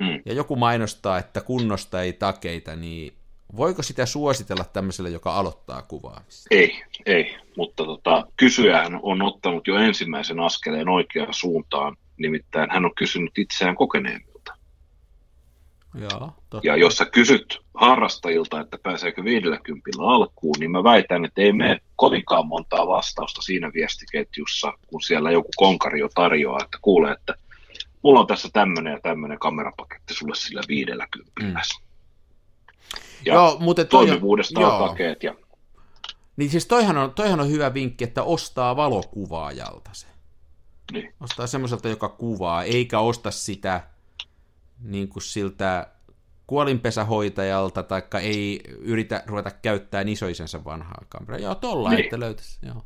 mm. 0.01 0.21
ja 0.25 0.33
joku 0.33 0.55
mainostaa, 0.55 1.17
että 1.17 1.41
kunnosta 1.41 2.01
ei 2.01 2.13
takeita, 2.13 2.75
niin 2.75 3.13
voiko 3.57 3.83
sitä 3.83 4.05
suositella 4.05 4.63
tämmöiselle, 4.63 5.09
joka 5.09 5.35
aloittaa 5.35 5.81
kuvaamista? 5.81 6.47
Ei, 6.51 6.83
ei, 7.05 7.35
mutta 7.57 7.85
tota, 7.85 8.27
kysyjähän 8.37 8.99
on 9.01 9.21
ottanut 9.21 9.67
jo 9.67 9.75
ensimmäisen 9.75 10.39
askeleen 10.39 10.89
oikeaan 10.89 11.33
suuntaan, 11.33 11.97
nimittäin 12.17 12.71
hän 12.71 12.85
on 12.85 12.95
kysynyt 12.95 13.37
itseään 13.37 13.75
kokeneen 13.75 14.21
Joo, 15.95 16.33
totta. 16.49 16.67
Ja 16.67 16.75
jos 16.75 16.97
sä 16.97 17.05
kysyt 17.05 17.59
harrastajilta, 17.73 18.59
että 18.59 18.77
pääseekö 18.83 19.23
50 19.23 19.89
alkuun, 19.99 20.55
niin 20.59 20.71
mä 20.71 20.83
väitän, 20.83 21.25
että 21.25 21.41
ei 21.41 21.53
mene 21.53 21.79
kovinkaan 21.95 22.47
montaa 22.47 22.87
vastausta 22.87 23.41
siinä 23.41 23.71
viestiketjussa, 23.73 24.73
kun 24.87 25.01
siellä 25.01 25.31
joku 25.31 25.49
konkari 25.55 25.99
jo 25.99 26.09
tarjoaa, 26.15 26.59
että 26.63 26.77
kuulee, 26.81 27.11
että 27.11 27.33
mulla 28.01 28.19
on 28.19 28.27
tässä 28.27 28.49
tämmöinen 28.53 28.93
ja 28.93 28.99
tämmöinen 28.99 29.39
kamerapaketti 29.39 30.13
sulle 30.13 30.35
sillä 30.35 30.61
50. 30.67 31.21
Mm. 31.41 31.53
Ja 33.25 33.33
joo, 33.33 33.57
mutta 33.59 33.85
toi, 33.85 34.05
toimivuudesta 34.05 34.59
on 34.59 34.89
takeet. 34.89 35.23
Ja... 35.23 35.35
Niin 36.37 36.49
siis 36.49 36.65
toihan 36.65 36.97
on, 36.97 37.13
toihan 37.13 37.39
on 37.39 37.49
hyvä 37.49 37.73
vinkki, 37.73 38.03
että 38.03 38.23
ostaa 38.23 38.75
valokuvaajalta 38.75 39.89
se. 39.93 40.07
Niin. 40.91 41.13
Ostaa 41.19 41.47
semmoiselta, 41.47 41.89
joka 41.89 42.09
kuvaa, 42.09 42.63
eikä 42.63 42.99
osta 42.99 43.31
sitä 43.31 43.83
niin 44.79 45.09
kuin 45.09 45.23
siltä 45.23 45.87
kuolinpesähoitajalta, 46.47 47.83
taikka 47.83 48.19
ei 48.19 48.61
yritä 48.79 49.23
ruveta 49.25 49.51
käyttämään 49.51 50.09
isoisensa 50.09 50.63
vanhaa 50.63 51.05
kameraa. 51.09 51.39
Joo, 51.39 51.55
tolla, 51.55 51.89
niin. 51.89 52.03
että 52.03 52.19
löytäisi. 52.19 52.59
Joo. 52.65 52.83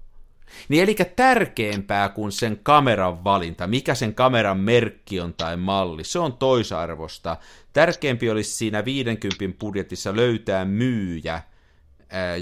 Niin 0.70 0.84
eli 0.84 0.96
tärkeämpää 1.16 2.10
kuin 2.10 2.32
sen 2.32 2.60
kameran 2.64 3.24
valinta, 3.24 3.68
mikä 3.68 3.96
sen 3.96 4.16
kameran 4.16 4.58
merkki 4.58 5.20
on 5.20 5.34
tai 5.34 5.58
malli, 5.58 6.04
se 6.04 6.20
on 6.20 6.34
toisarvosta. 6.34 7.38
Tärkeämpi 7.74 8.30
olisi 8.30 8.52
siinä 8.52 8.86
50 8.86 9.60
budjetissa 9.60 10.16
löytää 10.16 10.66
myyjä, 10.66 11.42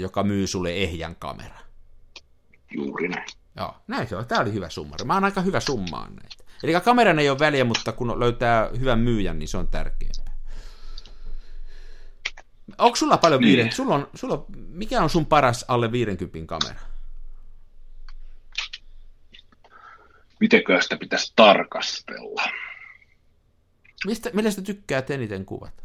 joka 0.00 0.22
myy 0.22 0.46
sulle 0.46 0.70
ehjän 0.70 1.16
kamera. 1.16 1.58
Juuri 2.76 3.08
näin. 3.08 3.26
Joo, 3.56 3.74
näin 3.88 4.08
se 4.08 4.16
on. 4.16 4.26
Tämä 4.26 4.40
oli 4.40 4.52
hyvä 4.52 4.68
summa. 4.68 4.96
Mä 5.04 5.14
oon 5.14 5.24
aika 5.24 5.40
hyvä 5.40 5.60
summaan 5.60 6.16
näitä. 6.16 6.44
Eli 6.62 6.80
kameran 6.80 7.18
ei 7.18 7.30
ole 7.30 7.38
väliä, 7.38 7.64
mutta 7.64 7.92
kun 7.92 8.20
löytää 8.20 8.70
hyvän 8.80 8.98
myyjän, 8.98 9.38
niin 9.38 9.48
se 9.48 9.56
on 9.56 9.68
tärkeää. 9.68 10.34
Onko 12.78 12.96
sulla 12.96 13.16
paljon 13.16 13.40
niin. 13.40 13.56
viiden? 13.56 13.72
Sulla 13.72 13.94
on, 13.94 14.08
sulla 14.14 14.34
on, 14.34 14.44
mikä 14.68 15.02
on 15.02 15.10
sun 15.10 15.26
paras 15.26 15.64
alle 15.68 15.92
50 15.92 16.38
kamera? 16.46 16.80
Mitenkö 20.44 20.82
sitä 20.82 20.96
pitäisi 20.96 21.32
tarkastella? 21.36 22.42
Mistä, 24.06 24.30
millä 24.32 24.50
sitä 24.50 24.62
tykkää 24.62 25.02
eniten 25.10 25.44
kuvat? 25.44 25.84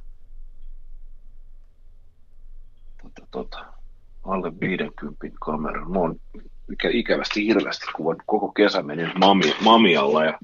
Tota, 3.03 3.27
tota, 3.31 3.65
alle 4.23 4.51
50 4.59 5.27
kamera. 5.39 5.85
Mä 5.85 5.99
oon 5.99 6.19
ikävästi 6.91 7.47
hirveästi 7.47 7.85
kuvannut 7.95 8.23
koko 8.25 8.51
kesä 8.51 8.81
menin 8.81 9.11
mami, 9.19 9.55
mamialla 9.61 10.25
ja 10.25 10.39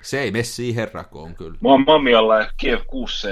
Se 0.00 0.20
ei 0.20 0.30
mene 0.30 0.44
siihen 0.44 0.88
rakoon 0.94 1.34
kyllä. 1.34 1.58
Mä 1.60 1.68
oon 1.68 1.84
Mamialla 1.86 2.38
ja 2.38 2.50
Kiev 2.56 2.80
6 2.86 3.26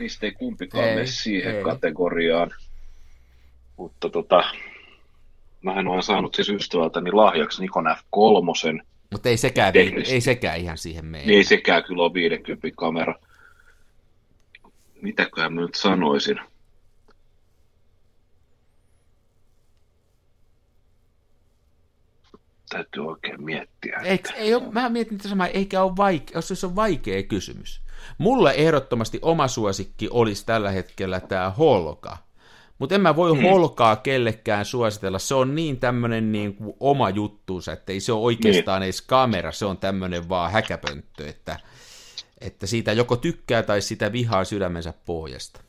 Niistä 0.00 0.26
ei 0.26 0.32
kumpikaan 0.32 0.84
ei, 0.84 0.94
mene 0.94 1.06
siihen 1.06 1.56
ei. 1.56 1.64
kategoriaan. 1.64 2.50
Mutta 3.76 4.10
tota, 4.10 4.42
mähän 5.62 5.88
olen 5.88 6.02
saanut 6.02 6.34
siis 6.34 6.48
ystävältäni 6.48 7.12
lahjaksi 7.12 7.62
Nikon 7.62 7.86
F3. 7.86 8.91
Mutta 9.12 9.28
ei 9.28 9.36
sekään, 9.36 9.72
ei 10.06 10.20
sekään 10.20 10.58
ihan 10.58 10.78
siihen 10.78 11.04
mene. 11.04 11.24
Niin 11.24 11.36
ei 11.36 11.44
sekään 11.44 11.84
kyllä 11.84 12.02
ole 12.02 12.14
50 12.14 12.68
kamera. 12.76 13.14
Mitäköhän 15.02 15.52
mä 15.52 15.60
nyt 15.60 15.74
sanoisin? 15.74 16.40
täytyy 22.72 23.06
oikein 23.06 23.44
miettiä. 23.44 24.00
Eikö, 24.04 24.32
ei 24.34 24.54
ole, 24.54 24.62
mä 24.72 24.88
mietin 24.88 25.14
että 25.14 25.28
sama, 25.28 25.46
eikä 25.46 25.82
ole 25.82 25.96
vaikea, 25.96 26.38
jos 26.38 26.48
se 26.48 26.66
on 26.66 26.76
vaikea 26.76 27.22
kysymys. 27.22 27.80
Mulle 28.18 28.54
ehdottomasti 28.56 29.18
oma 29.22 29.48
suosikki 29.48 30.08
olisi 30.10 30.46
tällä 30.46 30.70
hetkellä 30.70 31.20
tämä 31.20 31.50
Holka. 31.50 32.18
Mutta 32.82 32.94
en 32.94 33.00
mä 33.00 33.16
voi 33.16 33.34
mm. 33.34 33.42
Holkaa 33.42 33.96
kellekään 33.96 34.64
suositella. 34.64 35.18
Se 35.18 35.34
on 35.34 35.54
niin 35.54 35.80
tämmöinen 35.80 36.32
niin 36.32 36.54
kuin 36.54 36.76
oma 36.80 37.10
juttuunsa, 37.10 37.72
että 37.72 37.92
ei 37.92 38.00
se 38.00 38.12
ole 38.12 38.22
oikeastaan 38.22 38.80
niin. 38.80 38.86
edes 38.86 39.02
kamera, 39.02 39.52
se 39.52 39.66
on 39.66 39.78
tämmöinen 39.78 40.28
vaan 40.28 40.52
häkäpönttö, 40.52 41.28
että, 41.28 41.60
että 42.40 42.66
siitä 42.66 42.92
joko 42.92 43.16
tykkää 43.16 43.62
tai 43.62 43.80
sitä 43.80 44.12
vihaa 44.12 44.44
sydämensä 44.44 44.94
pohjasta. 45.06 45.60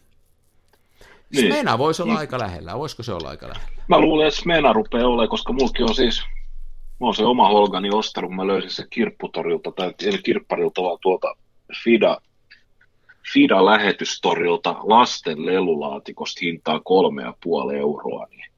Niin. 1.33 1.53
Smena 1.53 1.77
voisi 1.77 2.01
olla 2.01 2.13
niin. 2.13 2.19
aika 2.19 2.39
lähellä. 2.39 2.77
Voisiko 2.77 3.03
se 3.03 3.13
olla 3.13 3.29
aika 3.29 3.47
lähellä? 3.47 3.71
Mä 3.87 3.99
luulen, 3.99 4.27
että 4.27 4.39
Smena 4.39 4.73
rupeaa 4.73 5.07
olemaan, 5.07 5.29
koska 5.29 5.53
mulki 5.53 5.83
on 5.83 5.95
siis 5.95 6.23
Mä 6.99 7.07
oon 7.07 7.15
se 7.15 7.25
oma 7.25 7.49
Holgani 7.49 7.89
ostanut, 7.89 8.31
mä 8.31 8.47
löysin 8.47 8.71
se 8.71 8.85
kirpputorilta, 8.89 9.71
tai 9.71 9.93
ei 10.03 10.17
kirpparilta, 10.17 10.81
vaan 10.81 10.97
tuolta 11.01 11.35
Fida, 11.83 12.17
Fida-lähetystorilta 13.33 14.75
lasten 14.83 15.45
lelulaatikosta 15.45 16.39
hintaa 16.41 16.79
kolme 16.79 17.21
ja 17.21 17.33
puoli 17.43 17.77
euroa. 17.77 18.27
Niin 18.29 18.51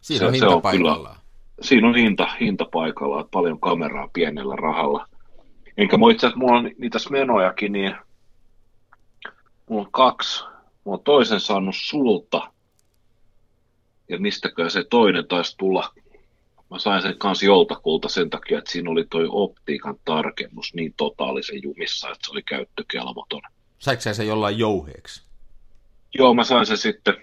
siinä 0.00 0.18
se, 0.18 0.26
on 0.26 0.32
hinta 0.32 0.48
se 0.48 0.54
on 0.54 0.62
paikallaan. 0.62 1.16
Kyllä, 1.16 1.16
siinä 1.60 1.88
on 1.88 1.94
hinta, 1.94 2.28
hinta 2.40 2.64
paikallaan, 2.72 3.28
paljon 3.30 3.60
kameraa 3.60 4.08
pienellä 4.12 4.56
rahalla. 4.56 5.06
Enkä 5.76 5.96
mä 5.96 6.10
itse 6.10 6.32
mulla 6.34 6.58
on 6.58 6.70
niitä 6.78 6.98
menojakin, 7.10 7.72
niin 7.72 7.94
mulla 9.70 9.82
on 9.82 9.92
kaksi. 9.92 10.44
Mä 10.44 10.92
oon 10.92 11.02
toisen 11.04 11.40
saanut 11.40 11.74
sulta, 11.78 12.52
ja 14.08 14.18
mistäkään 14.18 14.70
se 14.70 14.84
toinen 14.84 15.28
taisi 15.28 15.56
tulla 15.56 15.92
Mä 16.70 16.78
sain 16.78 17.02
sen 17.02 17.18
kanssa 17.18 17.46
joltakulta 17.46 18.08
sen 18.08 18.30
takia, 18.30 18.58
että 18.58 18.70
siinä 18.70 18.90
oli 18.90 19.04
toi 19.10 19.26
optiikan 19.30 19.96
tarkennus 20.04 20.74
niin 20.74 20.94
totaalisen 20.96 21.62
jumissa, 21.62 22.08
että 22.08 22.26
se 22.26 22.32
oli 22.32 22.42
käyttökelvoton. 22.42 23.42
Saiko 23.78 24.02
sen 24.02 24.26
jollain 24.26 24.58
jouheeksi? 24.58 25.22
Joo, 26.14 26.34
mä 26.34 26.44
sain 26.44 26.66
sen 26.66 26.76
sitten, 26.76 27.14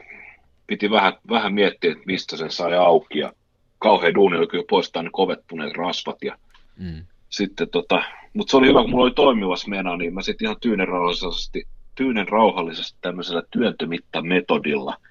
piti 0.68 0.92
vähän, 0.92 1.13
vähän 1.30 1.54
miettiä, 1.54 1.92
että 1.92 2.04
mistä 2.06 2.38
sen 2.38 2.52
sai 2.52 2.76
auki 2.76 3.20
ja 3.20 3.34
kauhean 3.80 4.13
duuni 4.13 4.38
oli 4.38 4.48
kyllä 4.48 4.63
poistaa 4.70 5.04
ne 5.04 5.10
kovettuneet 5.13 5.74
rasvat 5.74 6.18
ja 6.24 6.38
mm. 6.78 7.06
sitten 7.30 7.70
tota, 7.70 8.04
mutta 8.34 8.52
se 8.52 8.58
oli 8.58 8.68
hyvä, 8.68 8.82
kun 8.82 8.89
mulla 8.89 9.04
oli 9.04 9.13
toimiva 9.13 9.56
smena, 9.56 9.98
niin 9.98 10.13
mä 10.13 10.22
sitten 10.22 10.46
ihan 10.46 10.60
tyynen 10.62 10.88
rauhallisesti, 10.88 11.68
tyynen 11.96 12.28
rauhallisesti 12.28 12.98
tämmöisellä 13.02 13.44
työntömittametodilla– 13.52 14.98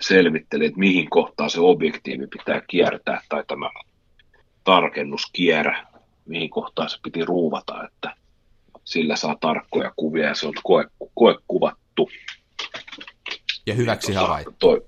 selvitteli, 0.00 0.66
että 0.66 0.78
mihin 0.78 1.10
kohtaan 1.10 1.50
se 1.50 1.60
objektiivi 1.60 2.26
pitää 2.26 2.60
kiertää 2.66 3.20
tai 3.28 3.44
tämä 3.46 3.70
tarkennuskierä, 4.64 5.86
mihin 6.26 6.50
kohtaan 6.50 6.90
se 6.90 6.98
piti 7.02 7.24
ruuvata, 7.24 7.86
että 7.86 8.16
sillä 8.84 9.16
saa 9.16 9.36
tarkkoja 9.40 9.92
kuvia 9.96 10.26
ja 10.26 10.34
se 10.34 10.46
on 10.46 10.54
koe, 10.62 10.84
koe 11.14 11.34
kuvattu. 11.48 12.10
Ja 13.66 13.74
hyväksi 13.74 14.12
tota, 14.12 14.26
havaittu. 14.26 14.54
Toi, 14.58 14.86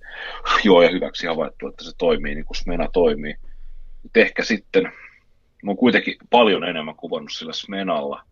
joo, 0.65 0.83
ja 0.83 0.91
hyväksi 0.91 1.27
havaittu, 1.27 1.69
että 1.69 1.85
se 1.85 1.91
toimii 1.99 2.35
niin 2.35 2.45
kuin 2.45 2.57
Smena 2.57 2.89
toimii. 2.93 3.35
Et 4.05 4.17
ehkä 4.17 4.45
sitten, 4.45 4.83
mä 5.63 5.71
oon 5.71 5.77
kuitenkin 5.77 6.17
paljon 6.31 6.65
enemmän 6.65 6.97
kuvannut 6.97 7.33
sillä 7.33 7.53
Smenalla 7.53 8.25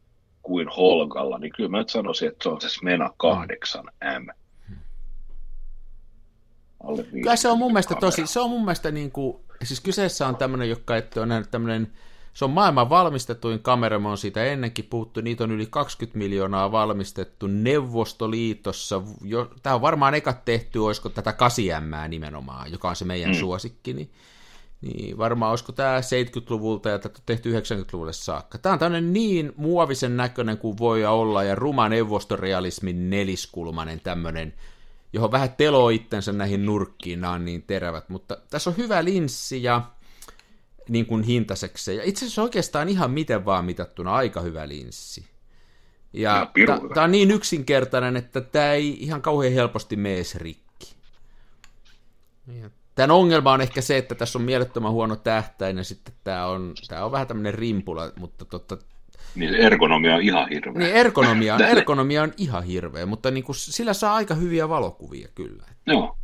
kuin 0.42 0.68
Holgalla, 0.68 1.38
niin 1.38 1.52
kyllä 1.56 1.70
mä 1.70 1.78
nyt 1.78 1.88
sanoisin, 1.88 2.28
että 2.28 2.42
se 2.42 2.48
on 2.48 2.60
se 2.60 2.68
Smena 2.68 3.10
8M 3.24 4.34
alle 6.88 7.02
Kyllä 7.02 7.36
se 7.36 7.48
on 7.48 7.58
mun 7.58 7.72
mielestä 7.72 7.94
tosi, 7.94 8.26
se 8.26 8.40
on 8.40 8.50
mun 8.50 8.64
mielestä 8.64 8.90
niin 8.90 9.12
kuin, 9.12 9.36
siis 9.62 9.80
kyseessä 9.80 10.26
on 10.28 10.36
tämmöinen, 10.36 10.70
joka 10.70 10.96
ette 10.96 11.20
on 11.20 11.28
nähnyt 11.28 11.50
tämmöinen, 11.50 11.92
se 12.34 12.44
on 12.44 12.50
maailman 12.50 12.90
valmistetuin 12.90 13.62
kamera, 13.62 13.98
me 13.98 14.08
on 14.08 14.18
siitä 14.18 14.44
ennenkin 14.44 14.84
puhuttu, 14.90 15.20
niitä 15.20 15.44
on 15.44 15.52
yli 15.52 15.66
20 15.70 16.18
miljoonaa 16.18 16.72
valmistettu 16.72 17.46
Neuvostoliitossa, 17.46 19.02
jo, 19.24 19.50
tämä 19.62 19.74
on 19.74 19.82
varmaan 19.82 20.14
eka 20.14 20.32
tehty, 20.32 20.78
olisiko 20.78 21.08
tätä 21.08 21.32
8 21.32 21.64
nimenomaan, 22.08 22.72
joka 22.72 22.88
on 22.88 22.96
se 22.96 23.04
meidän 23.04 23.30
mm. 23.30 23.34
suosikki, 23.34 23.92
niin, 23.92 24.10
niin 24.80 25.18
varmaan 25.18 25.50
olisiko 25.50 25.72
tämä 25.72 26.00
70-luvulta 26.00 26.88
ja 26.88 26.98
tätä 26.98 27.20
tehty 27.26 27.60
90-luvulle 27.60 28.12
saakka. 28.12 28.58
Tämä 28.58 28.72
on 28.72 28.78
tämmöinen 28.78 29.12
niin 29.12 29.52
muovisen 29.56 30.16
näköinen 30.16 30.58
kuin 30.58 30.78
voi 30.78 31.04
olla 31.04 31.42
ja 31.42 31.54
ruma 31.54 31.88
neuvostorealismin 31.88 33.10
neliskulmanen 33.10 34.00
tämmöinen 34.00 34.54
johon 35.12 35.32
vähän 35.32 35.54
teloo 35.56 35.88
itsensä 35.88 36.32
näihin 36.32 36.66
nurkkiin, 36.66 37.20
nämä 37.20 37.32
on 37.32 37.44
niin 37.44 37.62
terävät, 37.62 38.08
mutta 38.08 38.36
tässä 38.50 38.70
on 38.70 38.76
hyvä 38.76 39.04
linssi 39.04 39.62
ja 39.62 39.82
niin 40.88 41.06
kuin 41.06 41.22
hintaseksi. 41.22 41.96
Ja 41.96 42.02
itse 42.04 42.24
asiassa 42.24 42.42
oikeastaan 42.42 42.88
ihan 42.88 43.10
miten 43.10 43.44
vaan 43.44 43.64
mitattuna 43.64 44.14
aika 44.14 44.40
hyvä 44.40 44.68
linssi. 44.68 45.24
Ja 46.12 46.50
tämä 46.94 47.04
on 47.04 47.12
niin 47.12 47.30
yksinkertainen, 47.30 48.16
että 48.16 48.40
tämä 48.40 48.72
ei 48.72 48.96
ihan 49.00 49.22
kauhean 49.22 49.52
helposti 49.52 49.96
mees 49.96 50.34
rikki. 50.34 50.94
Tämän 52.94 53.10
ongelma 53.10 53.52
on 53.52 53.60
ehkä 53.60 53.80
se, 53.80 53.98
että 53.98 54.14
tässä 54.14 54.38
on 54.38 54.44
mielettömän 54.44 54.92
huono 54.92 55.16
tähtäin 55.16 55.76
ja 55.76 55.84
sitten 55.84 56.14
tämä 56.24 56.46
on, 56.46 56.74
tämä 56.88 57.04
on 57.04 57.12
vähän 57.12 57.26
tämmöinen 57.26 57.54
rimpula, 57.54 58.12
mutta 58.16 58.44
totta, 58.44 58.78
niin 59.34 59.54
ergonomia 59.54 60.14
on 60.14 60.22
ihan 60.22 60.48
hirveä. 60.48 60.72
Niin 60.72 60.92
ergonomia, 60.92 61.58
ergonomia 61.76 62.22
on 62.22 62.32
ihan 62.36 62.62
hirveä, 62.62 63.06
mutta 63.06 63.30
niin 63.30 63.44
kuin 63.44 63.56
sillä 63.56 63.92
saa 63.92 64.14
aika 64.14 64.34
hyviä 64.34 64.68
valokuvia 64.68 65.28
kyllä. 65.34 65.64
Joo. 65.86 66.16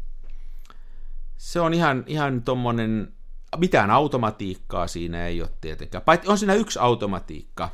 Se 1.36 1.60
on 1.60 1.74
ihan, 1.74 2.04
ihan 2.06 2.42
tommonen, 2.42 3.12
mitään 3.56 3.90
automatiikkaa 3.90 4.86
siinä 4.86 5.26
ei 5.26 5.42
ole 5.42 5.50
tietenkään. 5.60 6.04
Paitsi 6.04 6.30
on 6.30 6.38
siinä 6.38 6.54
yksi 6.54 6.78
automatiikka. 6.78 7.68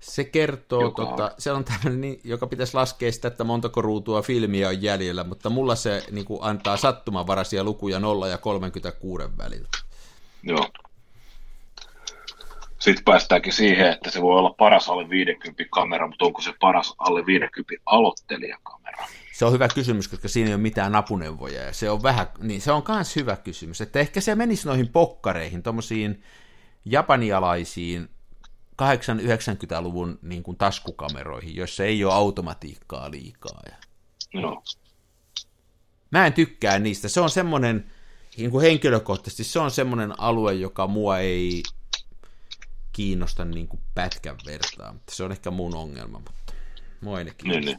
Se 0.00 0.24
kertoo, 0.24 0.82
joka, 0.82 1.06
tota, 1.06 1.30
se 1.38 1.52
on 1.52 1.64
tämmöinen, 1.64 2.00
niin, 2.00 2.20
joka 2.24 2.46
pitäisi 2.46 2.74
laskea 2.74 3.12
sitä, 3.12 3.28
että 3.28 3.44
montako 3.44 3.82
ruutua 3.82 4.22
filmiä 4.22 4.68
on 4.68 4.82
jäljellä, 4.82 5.24
mutta 5.24 5.50
mulla 5.50 5.74
se 5.74 6.04
niin 6.10 6.24
kuin, 6.24 6.38
antaa 6.42 6.76
sattumanvaraisia 6.76 7.64
lukuja 7.64 8.00
0 8.00 8.28
ja 8.28 8.38
36 8.38 9.24
välillä. 9.38 9.68
Joo 10.42 10.66
sitten 12.78 13.04
päästäänkin 13.04 13.52
siihen, 13.52 13.92
että 13.92 14.10
se 14.10 14.22
voi 14.22 14.38
olla 14.38 14.54
paras 14.58 14.88
alle 14.88 15.10
50 15.10 15.64
kamera, 15.70 16.08
mutta 16.08 16.24
onko 16.24 16.42
se 16.42 16.52
paras 16.60 16.94
alle 16.98 17.26
50 17.26 17.82
aloittelijakamera? 17.86 19.06
Se 19.38 19.44
on 19.44 19.52
hyvä 19.52 19.68
kysymys, 19.68 20.08
koska 20.08 20.28
siinä 20.28 20.48
ei 20.48 20.54
ole 20.54 20.62
mitään 20.62 20.94
apuneuvoja, 20.94 21.62
ja 21.62 21.72
se 21.72 21.90
on 21.90 22.02
vähän, 22.02 22.26
niin 22.38 22.60
se 22.60 22.72
on 22.72 22.82
myös 22.88 23.16
hyvä 23.16 23.36
kysymys, 23.36 23.80
että 23.80 23.98
ehkä 23.98 24.20
se 24.20 24.34
menisi 24.34 24.68
noihin 24.68 24.88
pokkareihin, 24.88 25.62
tuommoisiin 25.62 26.22
japanialaisiin 26.84 28.08
8-90-luvun 28.82 30.18
niin 30.22 30.42
kuin 30.42 30.56
taskukameroihin, 30.56 31.56
joissa 31.56 31.84
ei 31.84 32.04
ole 32.04 32.14
automatiikkaa 32.14 33.10
liikaa. 33.10 33.60
Ja... 33.66 33.76
No. 34.40 34.62
Mä 36.10 36.26
en 36.26 36.32
tykkää 36.32 36.78
niistä, 36.78 37.08
se 37.08 37.20
on 37.20 37.30
semmoinen, 37.30 37.90
niin 38.36 38.50
kuin 38.50 38.62
henkilökohtaisesti 38.62 39.44
se 39.44 39.58
on 39.58 39.70
semmoinen 39.70 40.20
alue, 40.20 40.54
joka 40.54 40.86
mua 40.86 41.18
ei 41.18 41.62
kiinnosta 42.92 43.44
niin 43.44 43.68
kuin 43.68 43.80
pätkän 43.94 44.36
vertaa. 44.46 44.94
Se 45.10 45.24
on 45.24 45.32
ehkä 45.32 45.50
mun 45.50 45.74
ongelma, 45.74 46.18
mutta 46.18 46.52
mua 47.00 47.18
ei 47.18 47.24
ne 47.24 47.34
niin, 47.42 47.64
niin. 47.64 47.78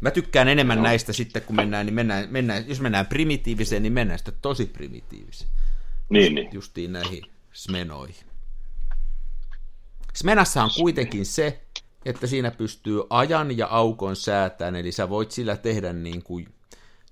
Mä 0.00 0.10
tykkään 0.10 0.48
enemmän 0.48 0.78
no. 0.78 0.82
näistä 0.82 1.12
sitten, 1.12 1.42
kun 1.42 1.56
mennään, 1.56 1.86
niin 1.86 1.94
mennään, 1.94 2.28
mennään, 2.30 2.68
jos 2.68 2.80
mennään 2.80 3.06
primitiiviseen, 3.06 3.82
niin 3.82 3.92
mennään 3.92 4.18
sitten 4.18 4.34
tosi 4.42 4.66
primitiiviseen. 4.66 5.50
Niin, 6.08 6.34
niin. 6.34 6.48
Justiin 6.52 6.92
näihin 6.92 7.22
smenoihin. 7.52 8.24
Smenassa 10.14 10.64
on 10.64 10.70
kuitenkin 10.76 11.26
se, 11.26 11.60
että 12.04 12.26
siinä 12.26 12.50
pystyy 12.50 13.02
ajan 13.10 13.58
ja 13.58 13.66
aukon 13.66 14.16
säätämään, 14.16 14.76
eli 14.76 14.92
sä 14.92 15.08
voit 15.08 15.30
sillä 15.30 15.56
tehdä 15.56 15.92
niin 15.92 16.22
kuin, 16.22 16.48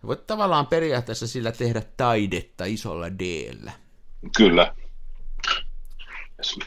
voit 0.06 0.26
tavallaan 0.26 0.66
periaatteessa 0.66 1.26
sillä 1.26 1.52
tehdä 1.52 1.82
taidetta 1.96 2.64
isolla 2.64 3.10
d 3.18 3.52
Kyllä. 4.36 4.74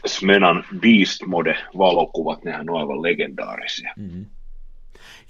Smenan 0.06 0.64
Beast 0.80 1.22
Mode-valokuvat, 1.26 2.44
nehän 2.44 2.70
on 2.70 2.80
aivan 2.80 3.02
legendaarisia. 3.02 3.92
Mm-hmm. 3.96 4.26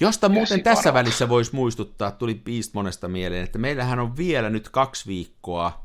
Josta 0.00 0.28
muuten 0.28 0.62
tässä 0.62 0.94
välissä 0.94 1.28
voisi 1.28 1.54
muistuttaa, 1.54 2.10
tuli 2.10 2.34
Beast 2.34 2.74
Monesta 2.74 3.08
mieleen, 3.08 3.44
että 3.44 3.58
meillähän 3.58 3.98
on 3.98 4.16
vielä 4.16 4.50
nyt 4.50 4.68
kaksi 4.68 5.06
viikkoa 5.06 5.84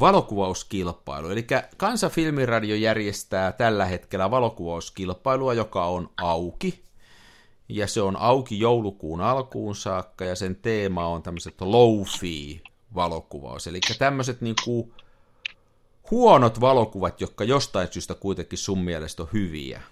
valokuvauskilpailu. 0.00 1.28
Eli 1.28 1.46
Kansa 1.76 2.08
Filmiradio 2.08 2.76
järjestää 2.76 3.52
tällä 3.52 3.84
hetkellä 3.84 4.30
valokuvauskilpailua, 4.30 5.54
joka 5.54 5.86
on 5.86 6.10
auki. 6.16 6.84
Ja 7.68 7.86
se 7.86 8.02
on 8.02 8.16
auki 8.16 8.60
joulukuun 8.60 9.20
alkuun 9.20 9.76
saakka, 9.76 10.24
ja 10.24 10.36
sen 10.36 10.56
teema 10.56 11.06
on 11.06 11.22
tämmöiset 11.22 11.60
low-fi 11.60 12.62
valokuvaus. 12.94 13.66
Eli 13.66 13.80
tämmöiset 13.98 14.40
niinku 14.40 14.94
huonot 16.10 16.60
valokuvat, 16.60 17.20
jotka 17.20 17.44
jostain 17.44 17.88
syystä 17.90 18.14
kuitenkin 18.14 18.58
sun 18.58 18.84
mielestä 18.84 19.22
on 19.22 19.28
hyviä. 19.32 19.82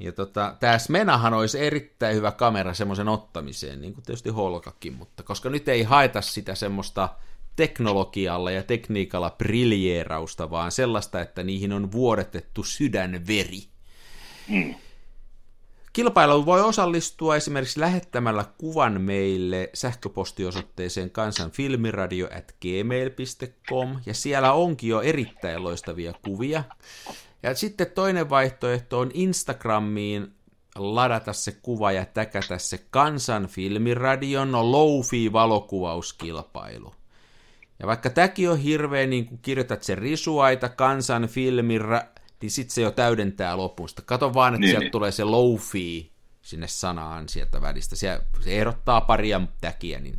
Ja 0.00 0.12
tota, 0.12 0.56
tämä 0.60 0.78
Smenahan 0.78 1.34
olisi 1.34 1.58
erittäin 1.58 2.16
hyvä 2.16 2.32
kamera 2.32 2.74
semmoisen 2.74 3.08
ottamiseen, 3.08 3.80
niin 3.80 3.94
kuin 3.94 4.04
tietysti 4.04 4.30
Holkakin, 4.30 4.92
mutta 4.92 5.22
koska 5.22 5.50
nyt 5.50 5.68
ei 5.68 5.82
haeta 5.82 6.20
sitä 6.20 6.54
semmoista 6.54 7.08
teknologialla 7.56 8.50
ja 8.50 8.62
tekniikalla 8.62 9.30
briljeerausta, 9.30 10.50
vaan 10.50 10.72
sellaista, 10.72 11.20
että 11.20 11.42
niihin 11.42 11.72
on 11.72 11.92
vuodetettu 11.92 12.62
sydänveri. 12.62 13.62
Mm. 14.48 14.74
Kilpailuun 15.92 16.46
voi 16.46 16.62
osallistua 16.62 17.36
esimerkiksi 17.36 17.80
lähettämällä 17.80 18.44
kuvan 18.58 19.00
meille 19.00 19.70
sähköpostiosoitteeseen 19.74 21.10
kansanfilmiradio.gmail.com, 21.10 23.96
ja 24.06 24.14
siellä 24.14 24.52
onkin 24.52 24.90
jo 24.90 25.00
erittäin 25.00 25.62
loistavia 25.62 26.12
kuvia. 26.24 26.64
Ja 27.48 27.54
sitten 27.54 27.90
toinen 27.94 28.30
vaihtoehto 28.30 28.98
on 28.98 29.10
Instagramiin 29.14 30.32
ladata 30.76 31.32
se 31.32 31.52
kuva 31.62 31.92
ja 31.92 32.04
täkätä 32.04 32.58
se 32.58 32.86
kansanfilmiradion 32.90 34.72
low-fi 34.72 35.32
valokuvauskilpailu. 35.32 36.94
Ja 37.78 37.86
vaikka 37.86 38.10
tämäkin 38.10 38.50
on 38.50 38.58
hirveä, 38.58 39.06
niin 39.06 39.26
kun 39.26 39.38
kirjoitat 39.38 39.82
sen 39.82 39.98
risuaita 39.98 40.68
kansan 40.68 41.28
filmira, 41.28 42.02
niin 42.42 42.50
sitten 42.50 42.74
se 42.74 42.82
jo 42.82 42.90
täydentää 42.90 43.56
lopusta. 43.56 44.02
Kato 44.02 44.34
vaan, 44.34 44.54
että 44.54 44.60
niin, 44.60 44.70
sieltä 44.70 44.84
niin. 44.84 44.92
tulee 44.92 45.12
se 45.12 45.24
low-fi 45.24 46.10
sinne 46.42 46.66
sanaan 46.66 47.28
sieltä 47.28 47.60
välistä. 47.60 47.96
Se, 47.96 48.20
se 48.40 48.58
ehdottaa 48.58 49.00
paria 49.00 49.40
täkiä, 49.60 50.00
niin 50.00 50.18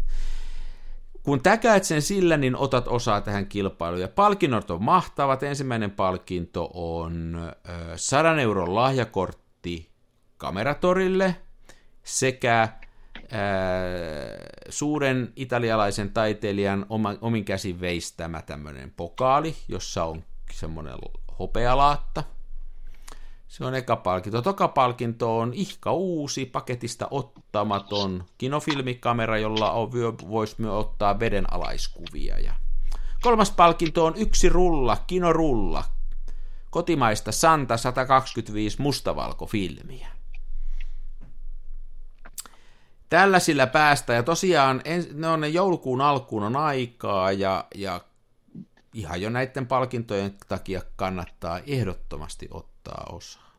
kun 1.29 1.43
täkäät 1.43 1.83
sen 1.83 2.01
sillä, 2.01 2.37
niin 2.37 2.55
otat 2.55 2.87
osaa 2.87 3.21
tähän 3.21 3.47
kilpailuun. 3.47 4.01
Ja 4.01 4.07
palkinnot 4.07 4.71
on 4.71 4.83
mahtavat. 4.83 5.43
Ensimmäinen 5.43 5.91
palkinto 5.91 6.71
on 6.73 7.37
100 7.95 8.41
euron 8.41 8.75
lahjakortti 8.75 9.89
kameratorille 10.37 11.35
sekä 12.03 12.69
suuren 14.69 15.33
italialaisen 15.35 16.13
taiteilijan 16.13 16.85
oma, 16.89 17.15
omin 17.21 17.45
käsin 17.45 17.81
veistämä 17.81 18.41
tämmöinen 18.41 18.93
pokaali, 18.97 19.55
jossa 19.67 20.03
on 20.03 20.23
semmoinen 20.53 20.95
hopealaatta. 21.39 22.23
Se 23.49 23.65
on 23.65 23.75
eka 23.75 23.95
palkinto. 23.95 24.41
Toka 24.41 24.67
palkinto 24.67 25.39
on 25.39 25.53
ihka 25.53 25.93
uusi, 25.93 26.45
paketista 26.45 27.07
ottamaton 27.11 28.25
kinofilmikamera, 28.37 29.37
jolla 29.37 29.71
on, 29.71 29.91
voisi 30.29 30.55
myös 30.57 30.73
ottaa 30.73 31.19
vedenalaiskuvia. 31.19 32.39
Ja 32.39 32.53
kolmas 33.21 33.51
palkinto 33.51 34.05
on 34.05 34.13
yksi 34.15 34.49
rulla, 34.49 34.97
kinorulla, 35.07 35.83
kotimaista 36.69 37.31
Santa 37.31 37.77
125 37.77 38.81
mustavalkofilmiä. 38.81 40.07
Tällaisilla 43.09 43.67
päästä, 43.67 44.13
ja 44.13 44.23
tosiaan 44.23 44.81
ne 45.13 45.27
on 45.27 45.41
ne 45.41 45.47
joulukuun 45.47 46.01
alkuun 46.01 46.43
on 46.43 46.55
aikaa, 46.55 47.31
ja, 47.31 47.65
ja 47.75 48.01
ihan 48.93 49.21
jo 49.21 49.29
näiden 49.29 49.67
palkintojen 49.67 50.37
takia 50.47 50.81
kannattaa 50.95 51.59
ehdottomasti 51.67 52.47
ottaa 52.51 53.05
osaa. 53.11 53.49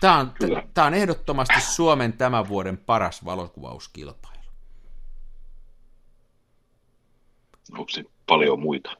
Tämä 0.00 0.18
on, 0.18 0.32
tämä 0.74 0.86
on 0.86 0.94
ehdottomasti 0.94 1.60
Suomen 1.60 2.12
tämän 2.12 2.48
vuoden 2.48 2.78
paras 2.78 3.24
valokuvauskilpailu. 3.24 4.36
Onko 7.72 7.88
se 7.88 8.04
paljon 8.26 8.60
muita? 8.60 8.96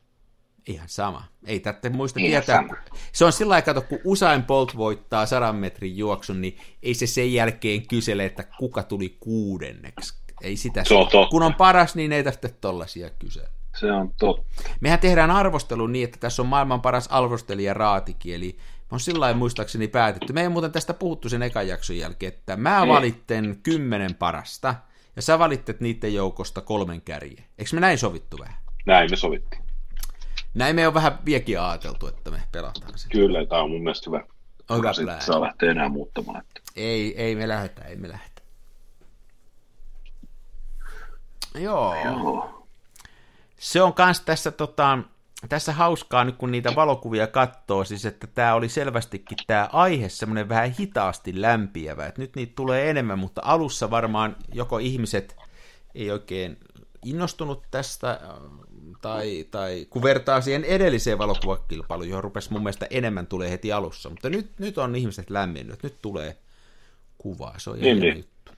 Ihan 0.66 0.88
sama. 0.88 1.24
Ei 1.44 1.60
tarvitse 1.60 1.88
muista 1.88 2.20
Ihan 2.20 2.30
tietää. 2.30 2.56
Sama. 2.56 2.76
Se 3.12 3.24
on 3.24 3.32
sillä 3.32 3.54
aikaa, 3.54 3.80
kun 3.80 3.98
Usain 4.04 4.42
Bolt 4.42 4.76
voittaa 4.76 5.26
sadan 5.26 5.56
metrin 5.56 5.96
juoksun, 5.96 6.40
niin 6.40 6.58
ei 6.82 6.94
se 6.94 7.06
sen 7.06 7.32
jälkeen 7.32 7.86
kysele, 7.86 8.24
että 8.24 8.44
kuka 8.58 8.82
tuli 8.82 9.16
kuudenneksi. 9.20 10.14
Ei 10.42 10.56
sitä. 10.56 10.84
Se 10.84 10.94
on 10.94 11.28
kun 11.30 11.42
on 11.42 11.54
paras, 11.54 11.94
niin 11.94 12.12
ei 12.12 12.24
tästä 12.24 12.48
tollaisia 12.48 13.10
kysellä. 13.10 13.48
Se 13.80 13.92
on 13.92 14.12
totta. 14.18 14.62
Mehän 14.80 14.98
tehdään 14.98 15.30
arvostelu 15.30 15.86
niin, 15.86 16.04
että 16.04 16.18
tässä 16.20 16.42
on 16.42 16.48
maailman 16.48 16.80
paras 16.80 17.08
arvostelija 17.08 17.74
Raatikin, 17.74 18.34
eli 18.34 18.58
on 18.90 19.00
sillä 19.00 19.20
lailla 19.20 19.38
muistaakseni 19.38 19.88
päätetty. 19.88 20.32
Me 20.32 20.42
ei 20.42 20.48
muuten 20.48 20.72
tästä 20.72 20.94
puhuttu 20.94 21.28
sen 21.28 21.42
ekan 21.42 21.68
jakson 21.68 21.96
jälkeen, 21.96 22.32
että 22.32 22.56
mä 22.56 22.82
ei. 22.82 22.88
valitten 22.88 23.58
kymmenen 23.62 24.14
parasta, 24.14 24.74
ja 25.16 25.22
sä 25.22 25.38
valittet 25.38 25.80
niiden 25.80 26.14
joukosta 26.14 26.60
kolmen 26.60 27.00
kärjen. 27.00 27.44
Eikö 27.58 27.70
me 27.74 27.80
näin 27.80 27.98
sovittu 27.98 28.38
vähän? 28.38 28.56
Näin 28.86 29.10
me 29.10 29.16
sovittiin. 29.16 29.62
Näin 30.54 30.76
me 30.76 30.88
on 30.88 30.94
vähän 30.94 31.18
viekin 31.24 31.60
ajateltu, 31.60 32.06
että 32.06 32.30
me 32.30 32.42
pelataan 32.52 32.98
sen. 32.98 33.10
Kyllä, 33.10 33.46
tämä 33.46 33.62
on 33.62 33.70
mun 33.70 33.82
mielestä 33.82 34.10
hyvä. 34.10 34.24
On 34.68 34.78
hyvä 34.78 35.20
saa 35.20 35.40
lähteä 35.40 35.70
enää 35.70 35.88
muuttamaan. 35.88 36.40
Että... 36.40 36.60
Ei, 36.76 37.22
ei 37.22 37.34
me 37.34 37.48
lähdetä, 37.48 37.84
ei 37.84 37.96
me 37.96 38.08
lähdetä. 38.08 38.42
Joo. 41.54 41.94
Joo 42.04 42.55
se 43.58 43.82
on 43.82 43.94
kans 43.94 44.20
tässä, 44.20 44.50
tota, 44.50 44.98
tässä 45.48 45.72
hauskaa 45.72 46.24
nyt, 46.24 46.36
kun 46.36 46.50
niitä 46.50 46.74
valokuvia 46.74 47.26
katsoo, 47.26 47.84
siis 47.84 48.06
että 48.06 48.26
tämä 48.26 48.54
oli 48.54 48.68
selvästikin 48.68 49.38
tämä 49.46 49.68
aihe 49.72 50.08
semmoinen 50.08 50.48
vähän 50.48 50.74
hitaasti 50.80 51.40
lämpiävä, 51.42 52.06
että 52.06 52.20
nyt 52.20 52.36
niitä 52.36 52.52
tulee 52.56 52.90
enemmän, 52.90 53.18
mutta 53.18 53.40
alussa 53.44 53.90
varmaan 53.90 54.36
joko 54.54 54.78
ihmiset 54.78 55.36
ei 55.94 56.10
oikein 56.10 56.58
innostunut 57.04 57.62
tästä, 57.70 58.20
tai, 59.02 59.46
tai 59.50 59.86
kun 59.90 60.02
vertaa 60.02 60.40
siihen 60.40 60.64
edelliseen 60.64 61.18
valokuvakilpailuun, 61.18 62.08
johon 62.08 62.24
rupesi 62.24 62.52
mun 62.52 62.62
mielestä 62.62 62.86
enemmän 62.90 63.26
tulee 63.26 63.50
heti 63.50 63.72
alussa, 63.72 64.10
mutta 64.10 64.30
nyt, 64.30 64.58
nyt 64.58 64.78
on 64.78 64.96
ihmiset 64.96 65.30
lämminnyt, 65.30 65.82
nyt 65.82 65.98
tulee 66.02 66.36
kuvaa, 67.18 67.58
se 67.58 67.70
on 67.70 67.80
niin, 67.80 68.00
niin. 68.00 68.16
juttu. 68.16 68.52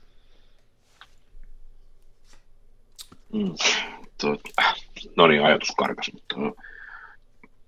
Mm 3.32 3.54
no 5.16 5.26
niin, 5.26 5.44
ajatus 5.44 5.72
karkas, 5.76 6.10
mutta 6.12 6.36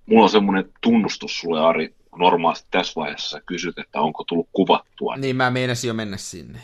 mulla 0.07 0.23
on 0.25 0.31
semmoinen 0.31 0.73
tunnustus 0.81 1.39
sulle, 1.39 1.61
Ari, 1.67 1.95
normaalisti 2.17 2.69
tässä 2.71 2.93
vaiheessa 2.97 3.41
kysyt, 3.41 3.79
että 3.79 4.01
onko 4.01 4.25
tullut 4.25 4.49
kuvattua. 4.53 5.17
Niin, 5.17 5.37
mä 5.37 5.51
meinasin 5.51 5.89
jo 5.89 5.95
mennä 5.95 6.17
sinne. 6.17 6.59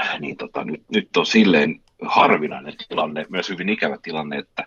Äh, 0.00 0.20
niin 0.20 0.36
tota, 0.36 0.64
nyt, 0.64 0.82
nyt 0.92 1.16
on 1.16 1.26
silleen 1.26 1.80
harvinainen 2.02 2.74
tilanne, 2.88 3.26
myös 3.28 3.48
hyvin 3.48 3.68
ikävä 3.68 3.98
tilanne, 4.02 4.38
että 4.38 4.66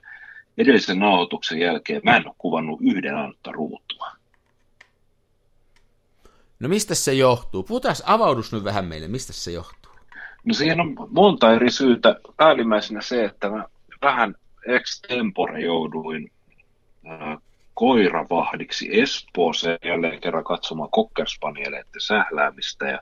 edellisen 0.58 1.00
nauhoituksen 1.00 1.60
jälkeen 1.60 2.02
mä 2.04 2.18
en 2.18 2.28
ole 2.28 2.36
kuvannut 2.38 2.80
yhden 2.82 3.16
ainutta 3.16 3.52
ruutua. 3.52 4.12
No 6.60 6.70
mistä 6.70 6.96
se 6.96 7.14
johtuu? 7.14 7.64
Puhutaan 7.64 7.96
avaudus 8.06 8.52
nyt 8.54 8.64
vähän 8.64 8.86
meille, 8.86 9.08
mistä 9.08 9.34
se 9.34 9.52
johtuu? 9.52 9.92
No 10.46 10.54
siihen 10.54 10.82
on 10.82 10.96
monta 11.10 11.54
eri 11.54 11.72
syytä. 11.72 12.20
Päällimmäisenä 12.38 13.02
se, 13.02 13.26
että 13.26 13.50
mä 13.50 13.66
vähän 14.04 14.36
extempore 14.68 15.62
jouduin 15.62 16.32
äh, 17.12 17.38
koiravahdiksi 17.74 19.02
Espooseen 19.02 19.80
jälleen 19.86 20.22
kerran 20.22 20.44
katsomaan 20.44 20.90
kokkerspanieleiden 20.92 22.02
sähläämistä 22.02 22.86
ja 22.86 23.00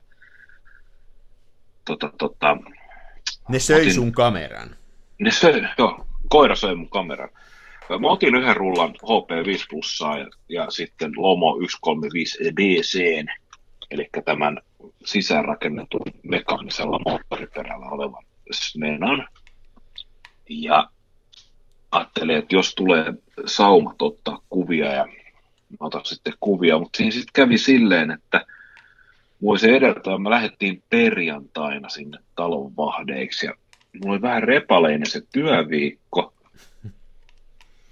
tota, 1.85 2.11
tota, 2.17 2.57
ne 3.49 3.59
söi 3.59 3.81
otin, 3.81 3.93
sun 3.93 4.11
kameran. 4.11 4.75
Ne 5.19 5.31
söi, 5.31 5.63
joo, 5.77 6.05
koira 6.29 6.55
söi 6.55 6.75
mun 6.75 6.89
kameran. 6.89 7.29
Mä 7.99 8.07
otin 8.07 8.35
yhden 8.35 8.55
rullan 8.55 8.89
HP5 8.89 9.65
plussaa 9.69 10.17
ja, 10.17 10.27
ja 10.49 10.71
sitten 10.71 11.11
Lomo 11.17 11.53
135 11.53 12.37
DC, 12.43 13.25
eli 13.91 14.09
tämän 14.25 14.61
sisäänrakennetun 15.05 16.01
mekaanisella 16.23 16.99
moottoriperällä 17.05 17.85
olevan 17.85 18.23
Smenan. 18.51 19.27
Ja 20.51 20.89
ajattelin, 21.91 22.37
että 22.37 22.55
jos 22.55 22.75
tulee 22.75 23.13
saumat 23.45 24.01
ottaa 24.01 24.41
kuvia 24.49 24.93
ja 24.93 25.05
mä 25.69 25.87
otan 25.87 26.05
sitten 26.05 26.33
kuvia, 26.39 26.79
mutta 26.79 26.97
siinä 26.97 27.11
sitten 27.11 27.33
kävi 27.33 27.57
silleen, 27.57 28.11
että 28.11 28.45
vuosi 29.41 29.71
edeltä 29.71 30.17
me 30.17 30.29
lähdettiin 30.29 30.83
perjantaina 30.89 31.89
sinne 31.89 32.17
talon 32.35 32.75
vahdeiksi 32.77 33.45
ja 33.45 33.53
mulla 33.93 34.13
oli 34.13 34.21
vähän 34.21 34.43
repaleinen 34.43 35.09
se 35.09 35.21
työviikko. 35.33 36.33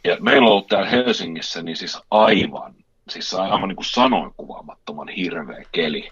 Ja 0.04 0.18
meillä 0.20 0.46
on 0.46 0.52
ollut 0.52 0.68
täällä 0.68 0.90
Helsingissä 0.90 1.62
niin 1.62 1.78
siis 1.78 1.98
aivan, 2.12 2.74
siis 3.10 3.34
aivan 3.34 3.68
niin 3.68 3.76
kuin 3.76 3.86
sanoin 3.86 4.34
kuvaamattoman 4.38 5.10
hirveä 5.10 5.64
keli. 5.72 6.12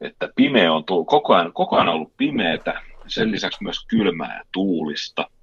Että 0.00 0.28
pimeä 0.36 0.72
on 0.72 0.84
tullut, 0.84 1.06
koko 1.06 1.34
ajan, 1.34 1.52
koko 1.52 1.76
ajan 1.76 1.88
ollut 1.88 2.16
pimeätä, 2.16 2.82
sen 3.10 3.30
lisäksi 3.30 3.62
myös 3.62 3.84
kylmää 3.88 4.38
ja 4.38 4.44
tuulista– 4.52 5.30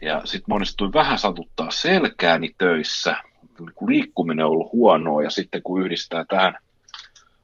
Ja 0.00 0.22
sitten 0.24 0.44
monesti 0.48 0.84
vähän 0.94 1.18
satuttaa 1.18 1.70
selkääni 1.70 2.54
töissä, 2.58 3.16
kun 3.74 3.90
liikkuminen 3.90 4.44
on 4.46 4.50
ollut 4.50 4.72
huonoa, 4.72 5.22
ja 5.22 5.30
sitten 5.30 5.62
kun 5.62 5.82
yhdistää 5.82 6.24
tähän 6.24 6.58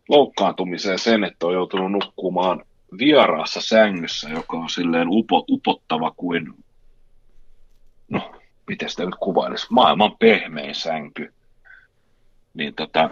loukkaantumiseen 0.09 0.99
sen, 0.99 1.25
että 1.25 1.47
on 1.47 1.55
joutunut 1.55 1.93
nukkumaan 1.93 2.65
vieraassa 2.99 3.61
sängyssä, 3.61 4.29
joka 4.29 4.57
on 4.57 4.71
silleen 4.71 5.09
upo, 5.11 5.45
upottava 5.51 6.13
kuin, 6.17 6.55
no, 8.09 8.35
miten 8.67 8.91
sitä 8.91 9.05
nyt 9.05 9.15
kuvailisi, 9.21 9.67
maailman 9.71 10.17
pehmein 10.19 10.75
sänky, 10.75 11.35
niin 12.55 12.75
tota, 12.75 13.11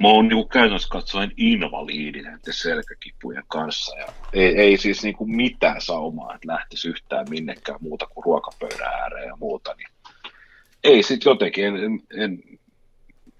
mä 0.00 0.08
oon 0.08 0.28
niin 0.28 0.48
käytännössä 0.48 0.88
katsoen 0.88 1.32
invaliidi 1.36 2.22
näiden 2.22 2.52
selkäkipujen 2.52 3.44
kanssa. 3.48 3.98
Ja 3.98 4.06
ei, 4.32 4.60
ei 4.60 4.76
siis 4.76 5.02
niin 5.02 5.16
kuin 5.16 5.36
mitään 5.36 5.80
saumaa, 5.80 6.34
että 6.34 6.48
lähtisi 6.48 6.88
yhtään 6.88 7.26
minnekään 7.30 7.78
muuta 7.80 8.06
kuin 8.06 8.24
ruokapöydän 8.24 8.92
ääreen 9.02 9.26
ja 9.26 9.36
muuta. 9.36 9.74
Niin 9.74 9.88
ei 10.84 11.02
sitten 11.02 11.30
jotenkin, 11.30 11.64
en, 11.64 11.76
en, 11.76 12.00
en, 12.10 12.42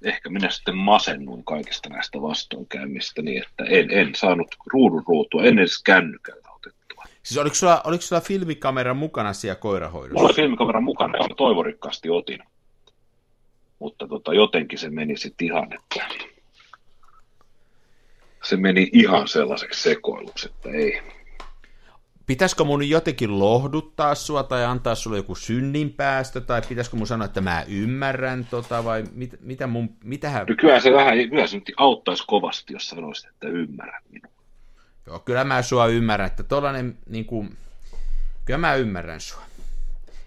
ehkä 0.03 0.31
minä 0.31 0.51
sitten 0.51 0.77
masennuin 0.77 1.45
kaikista 1.45 1.88
näistä 1.88 2.23
vastoinkäymistä 2.23 3.23
niin, 3.23 3.42
että 3.42 3.64
en, 3.64 3.90
en 3.90 4.14
saanut 4.14 4.49
ruudun 4.73 5.05
ruutua, 5.09 5.45
en 5.45 5.59
edes 5.59 5.83
kännykällä 5.83 6.49
otettua. 6.57 7.05
Siis 7.23 7.38
oliko 7.38 7.55
sulla, 7.55 7.81
oliko 7.85 8.03
sulla 8.03 8.21
filmikamera 8.21 8.95
mukana 8.95 9.33
siellä 9.33 9.55
koirahoidossa? 9.55 10.14
Mulla 10.14 10.29
oli 10.29 10.37
filmikamera 10.37 10.81
mukana 10.81 11.19
ja 11.19 11.35
toivorikkaasti 11.37 12.11
otin. 12.11 12.38
Mutta 13.79 14.09
tota, 14.09 14.35
jotenkin 14.35 14.79
se 14.79 14.90
meni 14.90 15.16
sitten 15.16 15.47
ihan, 15.47 15.73
että 15.73 16.07
se 18.49 18.57
meni 18.57 18.91
ihan 18.93 19.29
sellaiseksi 19.29 19.83
sekoiluksi, 19.83 20.49
että 20.49 20.71
ei. 20.71 21.03
Pitäisikö 22.27 22.65
mun 22.65 22.89
jotenkin 22.89 23.39
lohduttaa 23.39 24.15
sua 24.15 24.43
tai 24.43 24.65
antaa 24.65 24.95
sulle 24.95 25.17
joku 25.17 25.35
synninpäästö, 25.35 26.41
tai 26.41 26.63
pitäisikö 26.69 26.97
mun 26.97 27.07
sanoa, 27.07 27.25
että 27.25 27.41
mä 27.41 27.65
ymmärrän 27.69 28.47
tota, 28.51 28.85
vai 28.85 29.05
mit, 29.13 29.35
mitä 29.41 29.67
mun, 29.67 29.97
mitähän... 30.05 30.47
No 30.49 30.55
kyllä 30.61 30.81
se 30.81 30.93
vähän, 30.93 31.29
kyllä 31.31 31.47
se 31.47 31.57
nyt 31.57 31.73
auttaisi 31.77 32.25
kovasti, 32.27 32.73
jos 32.73 32.89
sanoisit, 32.89 33.31
että 33.31 33.49
ymmärrän 33.49 34.03
minua. 34.11 34.33
Joo, 35.07 35.19
kyllä 35.19 35.45
mä 35.45 35.63
sua 35.63 35.87
ymmärrän, 35.87 36.27
että 36.27 36.43
tollanen, 36.43 36.99
niin 37.09 37.25
kuin, 37.25 37.57
kyllä 38.45 38.59
mä 38.59 38.75
ymmärrän 38.75 39.21
sua. 39.21 39.43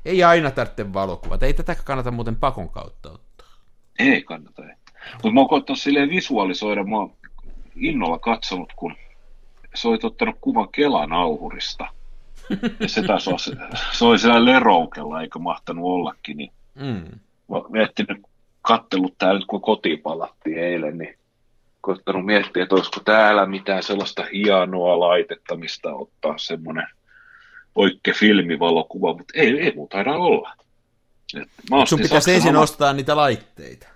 Ei 0.05 0.23
aina 0.23 0.51
tarvitse 0.51 0.93
valokuvat, 0.93 1.43
ei 1.43 1.53
tätä 1.53 1.75
kannata 1.75 2.11
muuten 2.11 2.35
pakon 2.35 2.69
kautta 2.69 3.11
ottaa. 3.11 3.47
Ei 3.99 4.23
kannata, 4.23 4.65
ei. 4.65 4.75
Mutta 5.13 5.31
mä 5.31 5.41
oon 5.41 5.77
silleen 5.77 6.09
visualisoida, 6.09 6.83
mä 6.83 6.97
oon 6.97 7.13
innolla 7.79 8.19
katsonut, 8.19 8.73
kun 8.75 8.95
se 9.75 9.87
oli 9.87 9.99
ottanut 10.03 10.35
kuvan 10.41 10.69
Kelan 10.71 11.13
auhurista. 11.13 11.87
Ja 12.79 12.89
se 12.89 13.03
taisi 13.03 13.29
olla, 13.29 13.39
se 13.91 14.05
oli 14.05 14.19
siellä 14.19 14.45
leroukella, 14.45 15.21
eikä 15.21 15.39
mahtanut 15.39 15.85
ollakin. 15.85 16.37
Niin 16.37 16.51
mm. 16.75 17.19
miettinyt, 17.69 18.21
kattellut 18.61 19.17
tää 19.17 19.33
nyt, 19.33 19.45
kun 19.45 19.61
kotiin 19.61 20.01
palattiin 20.01 20.57
eilen, 20.57 20.97
niin 20.97 21.17
koittanut 21.81 22.25
miettiä, 22.25 22.63
että 22.63 22.75
olisiko 22.75 22.99
täällä 23.05 23.45
mitään 23.45 23.83
sellaista 23.83 24.25
hienoa 24.33 24.99
laitetta, 24.99 25.55
mistä 25.55 25.93
ottaa 25.93 26.37
semmoinen 26.37 26.87
oikea 27.75 28.13
filmivalokuva, 28.13 29.13
mutta 29.13 29.33
ei, 29.35 29.59
ei 29.59 29.73
muuta 29.75 29.97
taida 29.97 30.13
olla. 30.13 30.53
Sun 31.85 31.99
pitäisi 31.99 32.33
ensin 32.33 32.55
ostaa 32.55 32.93
niitä 32.93 33.15
laitteita. 33.15 33.87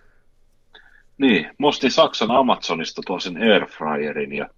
Niin, 1.24 1.50
mä 1.60 1.68
ostin 1.68 1.92
Saksan 1.92 2.32
Amazonista 2.32 3.02
tuon 3.06 3.22
sen 3.22 3.38
Airfryerin 3.38 4.34
ja 4.34 4.50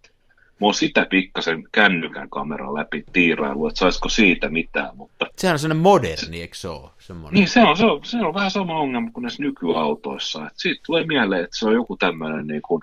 mä 0.61 0.67
oon 0.67 0.73
sitä 0.73 1.07
pikkasen 1.09 1.63
kännykän 1.71 2.29
kameran 2.29 2.73
läpi 2.73 3.03
tiirailu, 3.13 3.67
että 3.67 3.79
saisiko 3.79 4.09
siitä 4.09 4.49
mitään, 4.49 4.97
mutta... 4.97 5.25
Sehän 5.37 5.53
on 5.53 5.59
sellainen 5.59 5.83
moderni, 5.83 6.41
eikö 6.41 6.55
se 6.55 6.67
ole? 6.67 6.89
Semmoinen. 6.99 7.33
Niin, 7.33 7.47
se 7.47 7.61
on, 7.63 7.77
se, 7.77 7.85
on, 7.85 7.99
se 8.03 8.17
on 8.17 8.33
vähän 8.33 8.51
sama 8.51 8.79
ongelma 8.79 9.11
kuin 9.11 9.21
näissä 9.21 9.43
nykyautoissa. 9.43 10.47
Että 10.47 10.53
siitä 10.55 10.81
tulee 10.85 11.05
mieleen, 11.05 11.43
että 11.43 11.57
se 11.57 11.67
on 11.67 11.73
joku 11.73 11.97
tämmöinen 11.97 12.47
niin 12.47 12.61
kuin 12.61 12.81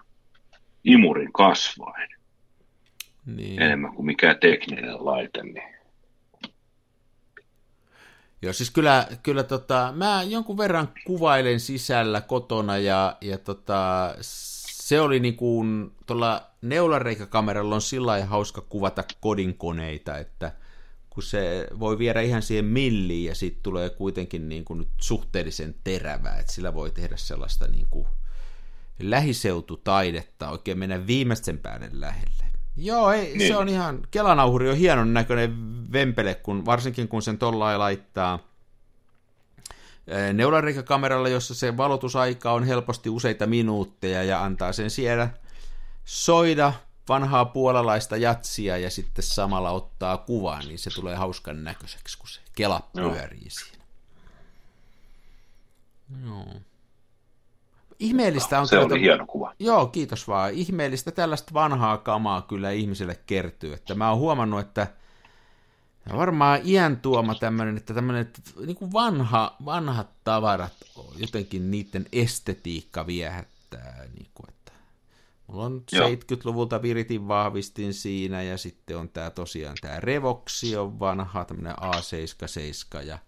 imurin 0.84 1.32
kasvain. 1.32 2.08
Niin. 3.26 3.62
Enemmän 3.62 3.94
kuin 3.94 4.06
mikään 4.06 4.36
tekninen 4.40 5.04
laite, 5.04 5.42
niin 5.42 5.74
Joo, 8.42 8.52
siis 8.52 8.70
kyllä, 8.70 9.08
kyllä 9.22 9.42
tota, 9.42 9.92
mä 9.96 10.22
jonkun 10.22 10.56
verran 10.56 10.88
kuvailen 11.04 11.60
sisällä 11.60 12.20
kotona 12.20 12.78
ja, 12.78 13.16
ja 13.20 13.38
tota, 13.38 14.14
se 14.20 15.00
oli 15.00 15.20
niin 15.20 15.36
kuin, 15.36 15.92
tuolla 16.06 16.46
neulareikakameralla 16.62 17.74
on 17.74 17.82
sillä 17.82 18.24
hauska 18.24 18.60
kuvata 18.60 19.04
kodinkoneita, 19.20 20.18
että 20.18 20.52
kun 21.10 21.22
se 21.22 21.66
voi 21.78 21.98
viedä 21.98 22.20
ihan 22.20 22.42
siihen 22.42 22.64
milliin 22.64 23.24
ja 23.24 23.34
siitä 23.34 23.58
tulee 23.62 23.90
kuitenkin 23.90 24.48
niin 24.48 24.64
kuin 24.64 24.78
nyt 24.78 24.88
suhteellisen 24.96 25.74
terävää, 25.84 26.36
että 26.38 26.52
sillä 26.52 26.74
voi 26.74 26.90
tehdä 26.90 27.16
sellaista 27.16 27.68
niin 27.68 27.86
kuin 27.90 28.06
lähiseututaidetta, 29.00 30.50
oikein 30.50 30.78
mennä 30.78 31.06
viimeisten 31.06 31.58
päälle 31.58 31.88
lähelle. 31.92 32.51
Joo, 32.76 33.12
ei, 33.12 33.36
niin. 33.36 33.48
se 33.48 33.56
on 33.56 33.68
ihan, 33.68 34.02
kelanauhuri 34.10 34.70
on 34.70 34.76
hienon 34.76 35.14
näköinen 35.14 35.52
vempele, 35.92 36.34
kun, 36.34 36.66
varsinkin 36.66 37.08
kun 37.08 37.22
sen 37.22 37.38
tolla 37.38 37.78
laittaa 37.78 38.38
neulareikakameralla, 40.32 41.28
jossa 41.28 41.54
se 41.54 41.76
valotusaika 41.76 42.52
on 42.52 42.64
helposti 42.64 43.10
useita 43.10 43.46
minuutteja 43.46 44.22
ja 44.22 44.44
antaa 44.44 44.72
sen 44.72 44.90
siellä 44.90 45.30
soida 46.04 46.72
vanhaa 47.08 47.44
puolalaista 47.44 48.16
jatsia 48.16 48.78
ja 48.78 48.90
sitten 48.90 49.24
samalla 49.24 49.70
ottaa 49.70 50.16
kuvaa, 50.16 50.60
niin 50.60 50.78
se 50.78 50.90
tulee 50.90 51.16
hauskan 51.16 51.64
näköiseksi, 51.64 52.18
kun 52.18 52.28
se 52.28 52.40
kela 52.54 52.88
pyörii 52.94 53.50
siinä. 53.50 53.84
Joo. 56.24 56.46
Ihmeellistä 58.02 58.60
on... 58.60 58.68
Se 58.68 58.78
oli 58.78 59.00
hieno 59.00 59.26
kuva. 59.26 59.54
Joo, 59.58 59.86
kiitos 59.86 60.28
vaan. 60.28 60.52
Ihmeellistä 60.52 61.10
tällaista 61.10 61.54
vanhaa 61.54 61.98
kamaa 61.98 62.42
kyllä 62.42 62.70
ihmiselle 62.70 63.18
kertyy. 63.26 63.72
Että 63.72 63.94
mä 63.94 64.10
oon 64.10 64.18
huomannut, 64.18 64.60
että 64.60 64.86
varmaan 66.16 66.60
iän 66.64 66.96
tuoma 66.96 67.34
tämmöinen, 67.34 67.76
että 67.76 67.94
tämmöinen 67.94 68.22
että 68.22 68.40
niin 68.66 68.76
kuin 68.76 68.92
vanha, 68.92 69.56
vanhat 69.64 70.10
tavarat, 70.24 70.72
jotenkin 71.16 71.70
niiden 71.70 72.06
estetiikka 72.12 73.06
viehättää. 73.06 74.04
Niin 74.14 74.28
kuin, 74.34 74.50
että 74.50 74.72
mulla 75.46 75.64
on 75.64 75.82
Joo. 75.92 76.08
70-luvulta 76.08 76.82
viritin 76.82 77.28
vahvistin 77.28 77.94
siinä 77.94 78.42
ja 78.42 78.58
sitten 78.58 78.98
on 78.98 79.08
tämä 79.08 79.30
tosiaan 79.30 79.76
tämä 79.80 80.00
Revoxi 80.00 80.76
on 80.76 81.00
vanha, 81.00 81.44
tämmöinen 81.44 81.74
A77 81.78 83.02
ja 83.06 83.18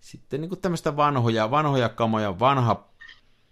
sitten 0.00 0.40
niin 0.40 0.48
kuin 0.48 0.60
tämmöistä 0.60 0.96
vanhoja, 0.96 1.50
vanhoja 1.50 1.88
kamoja, 1.88 2.38
vanha 2.38 2.95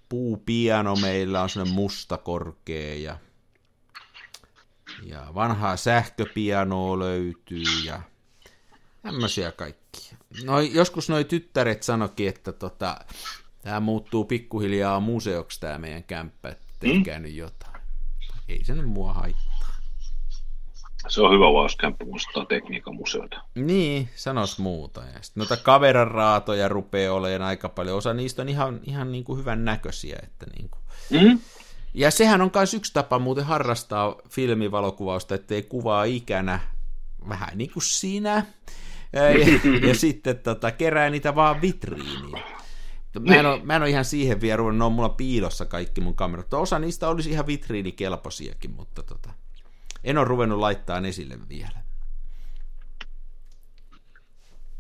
puupiano 0.09 0.97
meillä 0.97 1.43
on 1.43 1.51
semmoinen 1.51 1.75
musta 1.75 2.17
korkea 2.17 2.95
ja, 2.95 3.19
ja 5.03 5.27
vanhaa 5.35 5.77
sähköpianoa 5.77 6.99
löytyy 6.99 7.65
ja 7.85 8.03
tämmöisiä 9.03 9.53
kaikkia. 9.53 10.17
No, 10.45 10.61
joskus 10.61 11.09
noi 11.09 11.25
tyttäret 11.25 11.83
sanokin, 11.83 12.29
että 12.29 12.53
tota, 12.53 12.97
tämä 13.63 13.81
muuttuu 13.81 14.25
pikkuhiljaa 14.25 15.01
museoksi 15.01 15.61
tämä 15.61 15.79
meidän 15.79 16.05
kämppä, 16.05 16.49
että 16.49 16.65
mm. 16.83 17.23
nyt 17.23 17.35
jotain. 17.35 17.81
Ei 18.49 18.65
se 18.65 18.75
nyt 18.75 18.89
mua 18.89 19.13
haittaa. 19.13 19.54
Se 21.09 21.23
on 21.23 21.33
hyvä 21.33 21.53
vaan, 21.53 21.65
jos 21.65 21.77
kämppä 21.77 22.05
muistaa 22.05 22.45
tekniikan 22.45 22.95
museota. 22.95 23.41
Niin, 23.55 24.09
sanos 24.15 24.59
muuta. 24.59 25.01
Ja 25.01 25.23
sitten 25.23 25.41
noita 25.41 25.57
kaveran 25.57 26.09
raatoja 26.09 26.69
rupeaa 26.69 27.15
olemaan 27.15 27.43
aika 27.43 27.69
paljon. 27.69 27.99
Osa 27.99 28.15
niistä 28.15 28.43
on 28.43 28.49
ihan, 28.49 28.81
ihan 28.83 29.13
niin 29.13 29.25
kuin 29.25 29.39
hyvän 29.39 29.65
näköisiä. 29.65 30.19
Että 30.23 30.47
niin 30.57 30.69
kuin. 30.71 30.83
Mm. 31.11 31.39
Ja 31.95 32.11
sehän 32.11 32.41
on 32.41 32.51
myös 32.55 32.75
yksi 32.75 32.93
tapa 32.93 33.19
muuten 33.19 33.45
harrastaa 33.45 34.17
filmivalokuvausta, 34.29 35.35
ettei 35.35 35.63
kuvaa 35.63 36.05
ikänä 36.05 36.61
vähän 37.29 37.49
niin 37.55 37.71
kuin 37.73 37.83
sinä. 37.83 38.47
Ja, 39.13 39.23
ja 39.89 39.95
sitten 39.95 40.39
tota, 40.39 40.71
kerää 40.71 41.11
niitä 41.11 41.35
vaan 41.35 41.61
vitriiniin. 41.61 42.43
Mä 43.21 43.35
en, 43.35 43.47
ole, 43.47 43.61
mä 43.63 43.77
en 43.77 43.83
ole 43.83 43.91
ihan 43.91 44.05
siihen 44.05 44.41
vielä 44.41 44.57
ruvennut, 44.57 44.79
ne 44.79 44.85
on 44.85 44.93
mulla 44.93 45.09
piilossa 45.09 45.67
kaikki 45.67 46.01
mun 46.01 46.15
kamerat. 46.15 46.55
Osa 46.55 46.79
niistä 46.79 47.09
olisi 47.09 47.31
ihan 47.31 47.47
vitriinikelpoisiakin, 47.47 48.71
mutta 48.71 49.03
tota, 49.03 49.31
en 50.05 50.19
ole 50.19 50.29
ruvennut 50.29 50.59
laittaa 50.59 50.99
esille 50.99 51.39
vielä. 51.49 51.85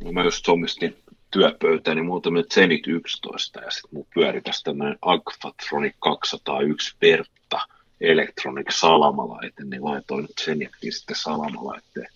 No 0.05 0.12
mä 0.12 0.25
just 0.25 0.49
omistin 0.49 0.97
työpöytäni 1.31 1.95
niin 1.95 2.07
muutama 2.07 2.43
Zenit 2.55 2.87
11 2.87 3.61
ja 3.61 3.70
sitten 3.70 3.91
mun 3.93 4.07
pyöri 4.14 4.41
tästä 4.41 4.70
tämmöinen 4.70 4.99
Agfatronic 5.03 5.95
201 5.99 6.97
Vertta 7.03 7.61
Electronic 8.01 8.70
salamalaite, 8.70 9.64
niin 9.64 9.85
laitoin 9.85 10.29
Zenitin 10.45 10.93
sitten 10.93 11.16
salamalaitteen. 11.16 12.09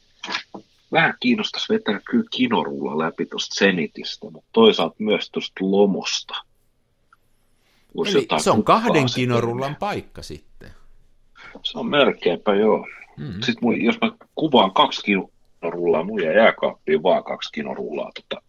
Vähän 0.93 1.15
kiinnostaisi 1.21 1.73
vetää 1.73 2.01
kyllä 2.11 2.25
kinorulla 2.31 2.99
läpi 2.99 3.27
tuosta 3.27 3.55
Zenitistä, 3.55 4.31
mutta 4.31 4.49
toisaalta 4.53 4.97
myös 4.99 5.31
tuosta 5.31 5.55
Lomosta. 5.61 6.35
Eli 8.07 8.27
se 8.41 8.51
on 8.51 8.65
kahden 8.65 9.07
kinorullan 9.15 9.77
paikka 9.77 10.23
sitten. 10.23 10.78
Se 11.63 11.79
on 11.79 11.87
melkeinpä 11.87 12.55
joo. 12.55 12.87
Mm. 13.17 13.33
Sitten 13.33 13.59
mun, 13.63 13.83
jos 13.83 13.97
mä 14.01 14.13
kuvaan 14.35 14.73
kaksi 14.73 15.03
rullaa, 15.63 16.05
mun 16.05 16.23
ja 16.23 16.33
jääkaappiin 16.33 17.03
vaan 17.03 17.25
kaksi 17.25 17.53
kinorullaa 17.53 18.11
tota 18.15 18.43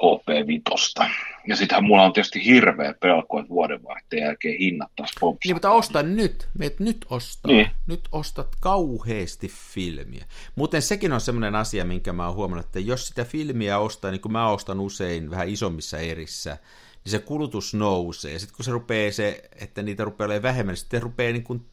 HP5. 0.00 1.10
Ja 1.46 1.56
sittenhän 1.56 1.84
mulla 1.84 2.02
on 2.02 2.12
tietysti 2.12 2.44
hirveä 2.44 2.94
pelko, 3.00 3.38
että 3.38 3.48
vuodenvaihteen 3.48 4.22
jälkeen 4.22 4.58
hinnat 4.58 4.90
taas 4.96 5.10
pompsattaa. 5.20 5.48
Niin, 5.48 5.56
mutta 5.56 5.70
osta 5.70 6.02
nyt. 6.02 6.48
Meet 6.58 6.80
nyt 6.80 7.06
ostaa. 7.10 7.52
Niin. 7.52 7.70
Nyt 7.86 8.08
ostat 8.12 8.48
kauheasti 8.60 9.48
filmiä. 9.48 10.24
Muuten 10.56 10.82
sekin 10.82 11.12
on 11.12 11.20
semmoinen 11.20 11.54
asia, 11.54 11.84
minkä 11.84 12.12
mä 12.12 12.26
oon 12.26 12.34
huomannut, 12.34 12.66
että 12.66 12.80
jos 12.80 13.06
sitä 13.06 13.24
filmiä 13.24 13.78
ostaa, 13.78 14.10
niin 14.10 14.20
kuin 14.20 14.32
mä 14.32 14.48
ostan 14.48 14.80
usein 14.80 15.30
vähän 15.30 15.48
isommissa 15.48 15.98
erissä, 15.98 16.58
niin 17.04 17.10
se 17.10 17.18
kulutus 17.18 17.74
nousee. 17.74 18.38
Sitten 18.38 18.56
kun 18.56 18.64
se 18.64 18.70
rupeaa 18.70 19.12
se, 19.12 19.42
että 19.60 19.82
niitä 19.82 20.04
rupeaa 20.04 20.26
olemaan 20.26 20.42
vähemmän, 20.42 20.72
niin 20.72 20.76
sitten 20.76 21.02
rupeaa 21.02 21.32
niin 21.32 21.44
kuin 21.44 21.66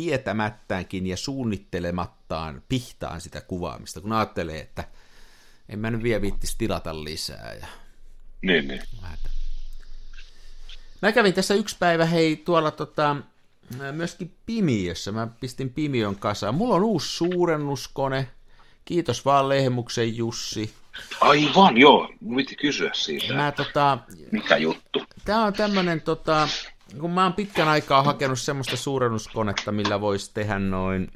tietämättäänkin 0.00 1.06
ja 1.06 1.16
suunnittelemattaan 1.16 2.62
pihtaan 2.68 3.20
sitä 3.20 3.40
kuvaamista, 3.40 4.00
kun 4.00 4.12
ajattelee, 4.12 4.60
että 4.60 4.84
en 5.68 5.78
mä 5.78 5.90
nyt 5.90 6.02
vielä 6.02 6.22
viittisi 6.22 6.54
tilata 6.58 7.04
lisää. 7.04 7.54
Ja... 7.60 7.66
Niin, 8.42 8.68
niin. 8.68 8.82
Mä 11.02 11.12
kävin 11.12 11.34
tässä 11.34 11.54
yksi 11.54 11.76
päivä, 11.78 12.04
hei, 12.04 12.36
tuolla 12.36 12.70
tota, 12.70 13.16
myöskin 13.92 14.34
Pimiössä. 14.46 15.12
Mä 15.12 15.28
pistin 15.40 15.70
Pimiön 15.70 16.16
kasaan. 16.16 16.54
Mulla 16.54 16.74
on 16.74 16.84
uusi 16.84 17.08
suurennuskone. 17.08 18.28
Kiitos 18.84 19.24
vaan 19.24 19.48
Lehmuksen 19.48 20.16
Jussi. 20.16 20.74
Aivan, 21.20 21.76
joo. 21.76 22.12
Mun 22.20 22.36
piti 22.36 22.56
kysyä 22.56 22.90
siitä. 22.94 23.34
Mä, 23.34 23.52
tota, 23.52 23.98
Mikä 24.30 24.56
juttu? 24.56 25.02
Tää 25.24 25.42
on 25.42 25.52
tämmönen, 25.52 26.00
tota, 26.00 26.48
kun 26.98 27.10
mä 27.10 27.22
oon 27.22 27.32
pitkän 27.32 27.68
aikaa 27.68 28.02
hakenut 28.02 28.38
semmoista 28.38 28.76
suurennuskonetta, 28.76 29.72
millä 29.72 30.00
voisi 30.00 30.30
tehdä 30.34 30.58
noin 30.58 31.10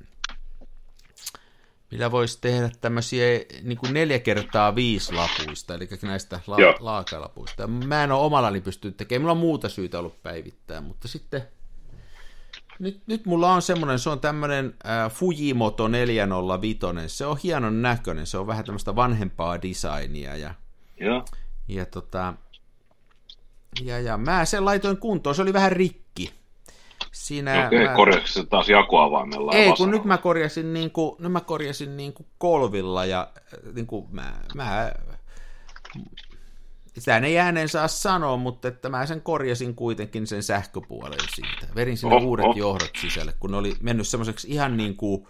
millä 1.90 2.10
voisi 2.10 2.40
tehdä 2.40 2.70
tämmöisiä 2.80 3.26
niin 3.62 3.78
kuin 3.78 3.94
neljä 3.94 4.18
kertaa 4.18 4.74
viisi 4.74 5.12
lapuista, 5.12 5.74
eli 5.74 5.88
näistä 6.02 6.40
la- 6.46 6.56
laakalapuista. 6.80 7.66
Mä 7.66 8.04
en 8.04 8.12
ole 8.12 8.24
omallani 8.24 8.60
pystynyt 8.60 8.96
tekemään, 8.96 9.22
mulla 9.22 9.32
on 9.32 9.38
muuta 9.38 9.68
syytä 9.68 9.98
ollut 9.98 10.22
päivittää, 10.22 10.80
mutta 10.80 11.08
sitten 11.08 11.42
nyt, 12.78 13.00
nyt 13.06 13.26
mulla 13.26 13.54
on 13.54 13.62
semmoinen, 13.62 13.98
se 13.98 14.10
on 14.10 14.20
tämmöinen 14.20 14.74
äh, 14.86 15.12
Fujimoto 15.12 15.88
405, 15.88 16.78
se 17.06 17.26
on 17.26 17.38
hienon 17.42 17.82
näköinen, 17.82 18.26
se 18.26 18.38
on 18.38 18.46
vähän 18.46 18.64
tämmöistä 18.64 18.96
vanhempaa 18.96 19.62
designia 19.62 20.36
ja, 20.36 20.54
ja. 21.00 21.24
ja, 21.68 21.86
tota, 21.86 22.34
ja, 23.82 24.00
ja 24.00 24.16
mä 24.16 24.44
sen 24.44 24.64
laitoin 24.64 24.96
kuntoon, 24.96 25.36
se 25.36 25.42
oli 25.42 25.52
vähän 25.52 25.72
rikki, 25.72 26.32
Siinä 27.12 27.66
Okei, 27.66 27.84
mä... 27.84 27.94
taas 28.50 28.68
jakoavaimella? 28.68 29.52
Ei, 29.52 29.72
kun 29.72 29.90
nyt 29.90 30.04
mä 30.04 30.18
korjasin, 30.18 30.72
niin 30.74 30.90
kuin, 30.90 31.16
nyt 31.18 31.32
mä 31.32 31.40
korjasin 31.40 31.96
niin 31.96 32.12
kuin 32.12 32.26
kolvilla 32.38 33.04
ja 33.04 33.28
niin 33.74 33.86
kuin 33.86 34.06
mä, 34.10 34.32
mä 34.54 34.92
sitä 36.98 37.18
ei 37.18 37.38
ääneen 37.38 37.68
saa 37.68 37.88
sanoa, 37.88 38.36
mutta 38.36 38.68
että 38.68 38.88
mä 38.88 39.06
sen 39.06 39.22
korjasin 39.22 39.74
kuitenkin 39.74 40.26
sen 40.26 40.42
sähköpuolen 40.42 41.18
siitä. 41.34 41.74
Verin 41.74 41.96
sinne 41.96 42.16
oh, 42.16 42.24
uudet 42.24 42.46
oh. 42.46 42.56
johdot 42.56 42.92
sisälle, 43.00 43.34
kun 43.40 43.50
ne 43.50 43.56
oli 43.56 43.76
mennyt 43.80 44.08
semmoiseksi 44.08 44.48
ihan 44.50 44.76
niin 44.76 44.96
kuin, 44.96 45.28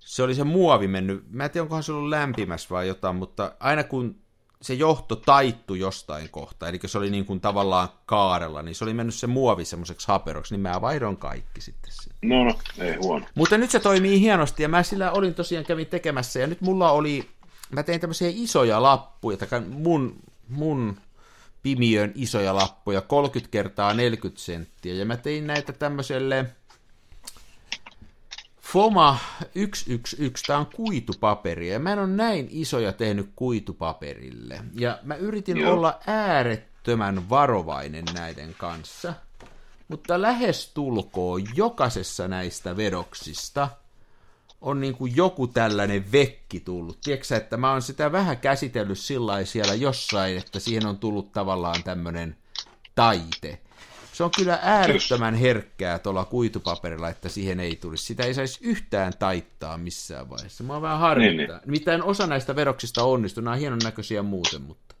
se 0.00 0.22
oli 0.22 0.34
se 0.34 0.44
muovi 0.44 0.88
mennyt, 0.88 1.24
mä 1.30 1.44
en 1.44 1.50
tiedä 1.50 1.62
onkohan 1.62 1.82
se 1.82 1.92
ollut 1.92 2.08
lämpimässä 2.08 2.68
vai 2.70 2.88
jotain, 2.88 3.16
mutta 3.16 3.52
aina 3.60 3.84
kun 3.84 4.19
se 4.62 4.74
johto 4.74 5.16
taittu 5.16 5.74
jostain 5.74 6.30
kohtaa, 6.30 6.68
eli 6.68 6.80
se 6.86 6.98
oli 6.98 7.10
niin 7.10 7.24
kuin 7.24 7.40
tavallaan 7.40 7.88
kaarella, 8.06 8.62
niin 8.62 8.74
se 8.74 8.84
oli 8.84 8.94
mennyt 8.94 9.14
se 9.14 9.26
muovi 9.26 9.64
semmoiseksi 9.64 10.08
haperoksi, 10.08 10.54
niin 10.54 10.60
mä 10.60 10.80
vaihdoin 10.80 11.16
kaikki 11.16 11.60
sitten. 11.60 11.92
No, 12.22 12.44
no, 12.44 12.54
ei 12.78 12.96
huono. 12.96 13.26
Mutta 13.34 13.58
nyt 13.58 13.70
se 13.70 13.80
toimii 13.80 14.20
hienosti, 14.20 14.62
ja 14.62 14.68
mä 14.68 14.82
sillä 14.82 15.10
olin 15.10 15.34
tosiaan 15.34 15.64
kävin 15.64 15.86
tekemässä, 15.86 16.40
ja 16.40 16.46
nyt 16.46 16.60
mulla 16.60 16.90
oli, 16.90 17.28
mä 17.70 17.82
tein 17.82 18.00
tämmöisiä 18.00 18.28
isoja 18.32 18.82
lappuja, 18.82 19.36
tai 19.36 19.60
mun, 19.60 20.16
mun 20.48 21.00
pimiön 21.62 22.12
isoja 22.14 22.54
lappuja, 22.54 23.00
30 23.00 23.50
kertaa 23.50 23.94
40 23.94 24.42
senttiä, 24.42 24.94
ja 24.94 25.06
mä 25.06 25.16
tein 25.16 25.46
näitä 25.46 25.72
tämmöiselle, 25.72 26.46
Foma 28.72 29.18
111, 29.54 30.46
tämä 30.46 30.58
on 30.58 30.66
kuitupaperi, 30.66 31.68
ja 31.68 31.78
mä 31.78 31.92
en 31.92 31.98
ole 31.98 32.06
näin 32.06 32.48
isoja 32.50 32.92
tehnyt 32.92 33.30
kuitupaperille. 33.36 34.62
Ja 34.74 34.98
mä 35.02 35.14
yritin 35.14 35.56
Joo. 35.56 35.72
olla 35.72 36.00
äärettömän 36.06 37.30
varovainen 37.30 38.04
näiden 38.14 38.54
kanssa, 38.58 39.14
mutta 39.88 40.22
lähestulkoon 40.22 41.42
jokaisessa 41.54 42.28
näistä 42.28 42.76
vedoksista 42.76 43.68
on 44.60 44.80
niin 44.80 44.94
kuin 44.94 45.16
joku 45.16 45.46
tällainen 45.46 46.12
vekki 46.12 46.60
tullut. 46.60 46.98
Tiedätkö 47.00 47.36
että 47.36 47.56
mä 47.56 47.72
oon 47.72 47.82
sitä 47.82 48.12
vähän 48.12 48.38
käsitellyt 48.38 48.98
sillä 48.98 49.44
siellä 49.44 49.74
jossain, 49.74 50.38
että 50.38 50.60
siihen 50.60 50.86
on 50.86 50.98
tullut 50.98 51.32
tavallaan 51.32 51.82
tämmöinen 51.82 52.36
taite. 52.94 53.60
Se 54.20 54.24
on 54.24 54.30
kyllä 54.36 54.58
äärettömän 54.62 55.34
herkkää 55.34 55.98
tuolla 55.98 56.24
kuitupaperilla, 56.24 57.08
että 57.08 57.28
siihen 57.28 57.60
ei 57.60 57.76
tulisi. 57.76 58.04
Sitä 58.04 58.22
ei 58.22 58.34
saisi 58.34 58.60
yhtään 58.62 59.12
taittaa 59.18 59.78
missään 59.78 60.30
vaiheessa. 60.30 60.64
Mä 60.64 60.72
oon 60.72 60.82
vähän 60.82 60.98
harmittaa. 60.98 61.36
Niin, 61.36 61.48
niin. 61.48 61.60
Nimittäin 61.64 62.02
osa 62.02 62.26
näistä 62.26 62.56
veroksista 62.56 63.04
onnistuu. 63.04 63.42
Nämä 63.44 63.54
on 63.54 63.60
hienon 63.60 63.78
näköisiä 63.84 64.22
muuten, 64.22 64.62
mutta, 64.62 64.94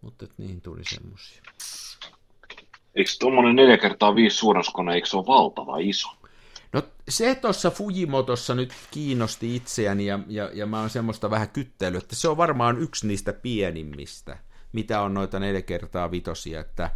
mutta 0.00 0.26
niihin 0.38 0.60
tuli 0.60 0.80
semmoisia. 0.84 1.42
Eikö 2.94 3.10
tuommoinen 3.20 3.56
4 3.56 3.78
kertaa 3.78 4.14
5 4.14 4.36
suurennuskone, 4.36 4.94
eikö 4.94 5.06
se 5.08 5.16
ole 5.16 5.26
valtava 5.26 5.78
iso? 5.78 6.08
No 6.72 6.82
se 7.08 7.34
tuossa 7.34 7.70
Fujimotossa 7.70 8.54
nyt 8.54 8.72
kiinnosti 8.90 9.56
itseäni 9.56 10.06
ja, 10.06 10.18
ja, 10.26 10.50
ja 10.52 10.66
mä 10.66 10.80
oon 10.80 10.90
semmoista 10.90 11.30
vähän 11.30 11.48
kyttäily, 11.48 11.96
että 11.96 12.16
se 12.16 12.28
on 12.28 12.36
varmaan 12.36 12.78
yksi 12.78 13.06
niistä 13.06 13.32
pienimmistä, 13.32 14.38
mitä 14.72 15.00
on 15.00 15.14
noita 15.14 15.40
4 15.40 15.62
kertaa 15.62 16.10
vitosia, 16.10 16.60
että 16.60 16.90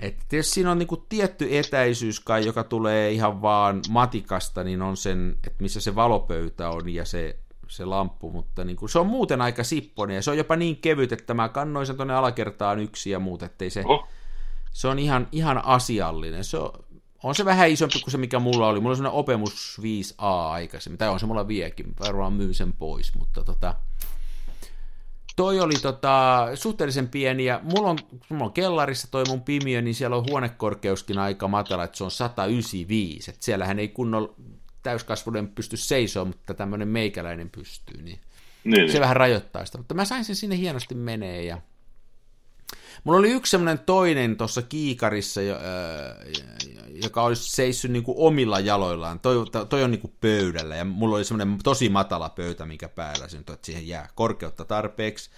että 0.00 0.24
tietysti 0.28 0.54
siinä 0.54 0.70
on 0.70 0.78
niinku 0.78 0.96
tietty 0.96 1.58
etäisyys 1.58 2.20
kai, 2.20 2.46
joka 2.46 2.64
tulee 2.64 3.12
ihan 3.12 3.42
vaan 3.42 3.80
matikasta, 3.90 4.64
niin 4.64 4.82
on 4.82 4.96
sen, 4.96 5.36
että 5.46 5.62
missä 5.62 5.80
se 5.80 5.94
valopöytä 5.94 6.70
on 6.70 6.88
ja 6.88 7.04
se, 7.04 7.36
se 7.68 7.84
lamppu, 7.84 8.30
mutta 8.30 8.64
niinku, 8.64 8.88
se 8.88 8.98
on 8.98 9.06
muuten 9.06 9.40
aika 9.40 9.64
sipponen 9.64 10.16
ja 10.16 10.22
se 10.22 10.30
on 10.30 10.38
jopa 10.38 10.56
niin 10.56 10.76
kevyt, 10.76 11.12
että 11.12 11.34
mä 11.34 11.48
kannoin 11.48 11.86
sen 11.86 11.96
tuonne 11.96 12.14
alakertaan 12.14 12.78
yksi 12.78 13.10
ja 13.10 13.18
muut, 13.18 13.42
ettei 13.42 13.70
se, 13.70 13.82
oh. 13.86 14.08
se 14.72 14.88
on 14.88 14.98
ihan, 14.98 15.28
ihan 15.32 15.64
asiallinen. 15.64 16.44
Se 16.44 16.58
on, 16.58 16.70
on 17.22 17.34
se 17.34 17.44
vähän 17.44 17.70
isompi 17.70 18.00
kuin 18.00 18.12
se, 18.12 18.18
mikä 18.18 18.38
mulla 18.38 18.68
oli. 18.68 18.80
Mulla 18.80 18.92
on 18.92 18.96
sellainen 18.96 19.18
Opemus 19.18 19.80
5A 19.82 20.24
aikaisemmin, 20.50 20.98
tai 20.98 21.08
on 21.08 21.20
se 21.20 21.26
mulla 21.26 21.48
viekin, 21.48 21.94
varmaan 22.00 22.32
myyn 22.32 22.54
sen 22.54 22.72
pois, 22.72 23.14
mutta 23.14 23.44
tota, 23.44 23.74
toi 25.36 25.60
oli 25.60 25.74
tota, 25.82 26.46
suhteellisen 26.54 27.08
pieni, 27.08 27.44
ja 27.44 27.60
mulla 27.62 27.90
on, 27.90 27.98
mulla 28.28 28.44
on 28.44 28.52
kellarissa 28.52 29.10
toi 29.10 29.24
mun 29.28 29.42
pimiö, 29.42 29.82
niin 29.82 29.94
siellä 29.94 30.16
on 30.16 30.26
huonekorkeuskin 30.30 31.18
aika 31.18 31.48
matala, 31.48 31.84
että 31.84 31.98
se 31.98 32.04
on 32.04 32.10
195, 32.10 33.30
että 33.30 33.44
siellähän 33.44 33.78
ei 33.78 33.88
kunnolla 33.88 34.34
täyskasvuinen 34.82 35.48
pysty 35.48 35.76
seisomaan, 35.76 36.28
mutta 36.28 36.54
tämmöinen 36.54 36.88
meikäläinen 36.88 37.50
pystyy, 37.50 38.02
niin, 38.02 38.20
niin 38.64 38.88
se 38.88 38.92
niin. 38.92 39.00
vähän 39.00 39.16
rajoittaa 39.16 39.64
sitä, 39.64 39.78
mutta 39.78 39.94
mä 39.94 40.04
sain 40.04 40.24
sen 40.24 40.36
sinne 40.36 40.56
hienosti 40.56 40.94
menee, 40.94 41.44
ja 41.44 41.58
Mulla 43.04 43.18
oli 43.18 43.30
yksi 43.30 43.50
semmoinen 43.50 43.78
toinen 43.78 44.36
tuossa 44.36 44.62
kiikarissa, 44.62 45.40
joka 47.04 47.22
olisi 47.22 47.50
seissyt 47.50 47.90
niin 47.90 48.02
kuin 48.02 48.18
omilla 48.18 48.60
jaloillaan. 48.60 49.20
Toi, 49.20 49.36
toi 49.68 49.82
on 49.82 49.90
niin 49.90 50.00
kuin 50.00 50.14
pöydällä 50.20 50.76
ja 50.76 50.84
mulla 50.84 51.16
oli 51.16 51.24
semmoinen 51.24 51.58
tosi 51.64 51.88
matala 51.88 52.28
pöytä, 52.28 52.66
mikä 52.66 52.88
päällä 52.88 53.28
se 53.28 53.38
että 53.38 53.58
siihen 53.62 53.88
jää 53.88 54.08
korkeutta 54.14 54.64
tarpeeksi. 54.64 55.30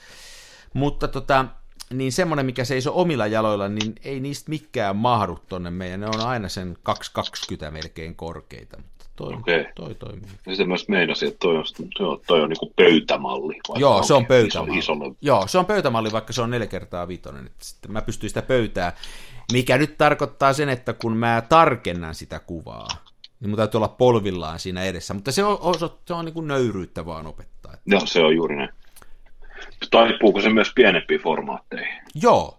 Mutta 0.74 1.08
tota, 1.08 1.44
niin 1.92 2.12
semmoinen, 2.12 2.46
mikä 2.46 2.64
seisoo 2.64 3.00
omilla 3.00 3.26
jaloilla, 3.26 3.68
niin 3.68 3.94
ei 4.04 4.20
niistä 4.20 4.50
mikään 4.50 4.96
mahdu 4.96 5.38
tonne 5.48 5.70
meidän. 5.70 6.00
Ne 6.00 6.06
on 6.06 6.20
aina 6.20 6.48
sen 6.48 6.76
220 6.82 7.70
melkein 7.70 8.16
korkeita 8.16 8.82
toi, 9.22 9.34
okay. 9.34 9.64
toi 9.74 9.94
toimii. 9.94 10.30
Ja 10.46 10.56
se 10.56 10.64
myös 10.64 10.88
meinasi, 10.88 11.26
että 11.26 11.38
toi 11.38 11.56
on, 11.56 11.64
toi 11.96 12.08
on, 12.08 12.20
toi 12.26 12.42
on 12.42 12.48
niin 12.48 12.72
pöytämalli. 12.76 13.60
Joo, 13.76 14.02
se 14.02 14.14
on 14.14 14.26
pöytämalli. 14.26 14.78
Iso, 14.78 14.92
iso... 14.92 15.16
Joo, 15.20 15.46
se 15.46 15.58
on 15.58 15.66
pöytämalli, 15.66 16.12
vaikka 16.12 16.32
se 16.32 16.42
on 16.42 16.50
neljä 16.50 16.66
kertaa 16.66 17.08
vitonen. 17.08 17.50
Sitten 17.58 17.92
mä 17.92 18.02
pystyn 18.02 18.30
sitä 18.30 18.42
pöytää, 18.42 18.92
mikä 19.52 19.78
nyt 19.78 19.98
tarkoittaa 19.98 20.52
sen, 20.52 20.68
että 20.68 20.92
kun 20.92 21.16
mä 21.16 21.42
tarkennan 21.48 22.14
sitä 22.14 22.38
kuvaa, 22.38 22.88
niin 23.40 23.50
mun 23.50 23.56
täytyy 23.56 23.78
olla 23.78 23.88
polvillaan 23.88 24.58
siinä 24.58 24.82
edessä. 24.82 25.14
Mutta 25.14 25.32
se 25.32 25.44
on, 25.44 25.58
se 26.06 26.14
on 26.14 26.24
niin 26.24 26.34
kuin 26.34 26.48
nöyryyttä 26.48 27.06
vaan 27.06 27.26
opettaa. 27.26 27.72
Että... 27.72 27.84
Joo, 27.86 28.06
se 28.06 28.20
on 28.20 28.36
juuri 28.36 28.56
näin. 28.56 28.70
Taipuuko 29.90 30.40
se 30.40 30.48
myös 30.48 30.72
pienempiin 30.74 31.20
formaatteihin? 31.20 32.02
Joo. 32.14 32.58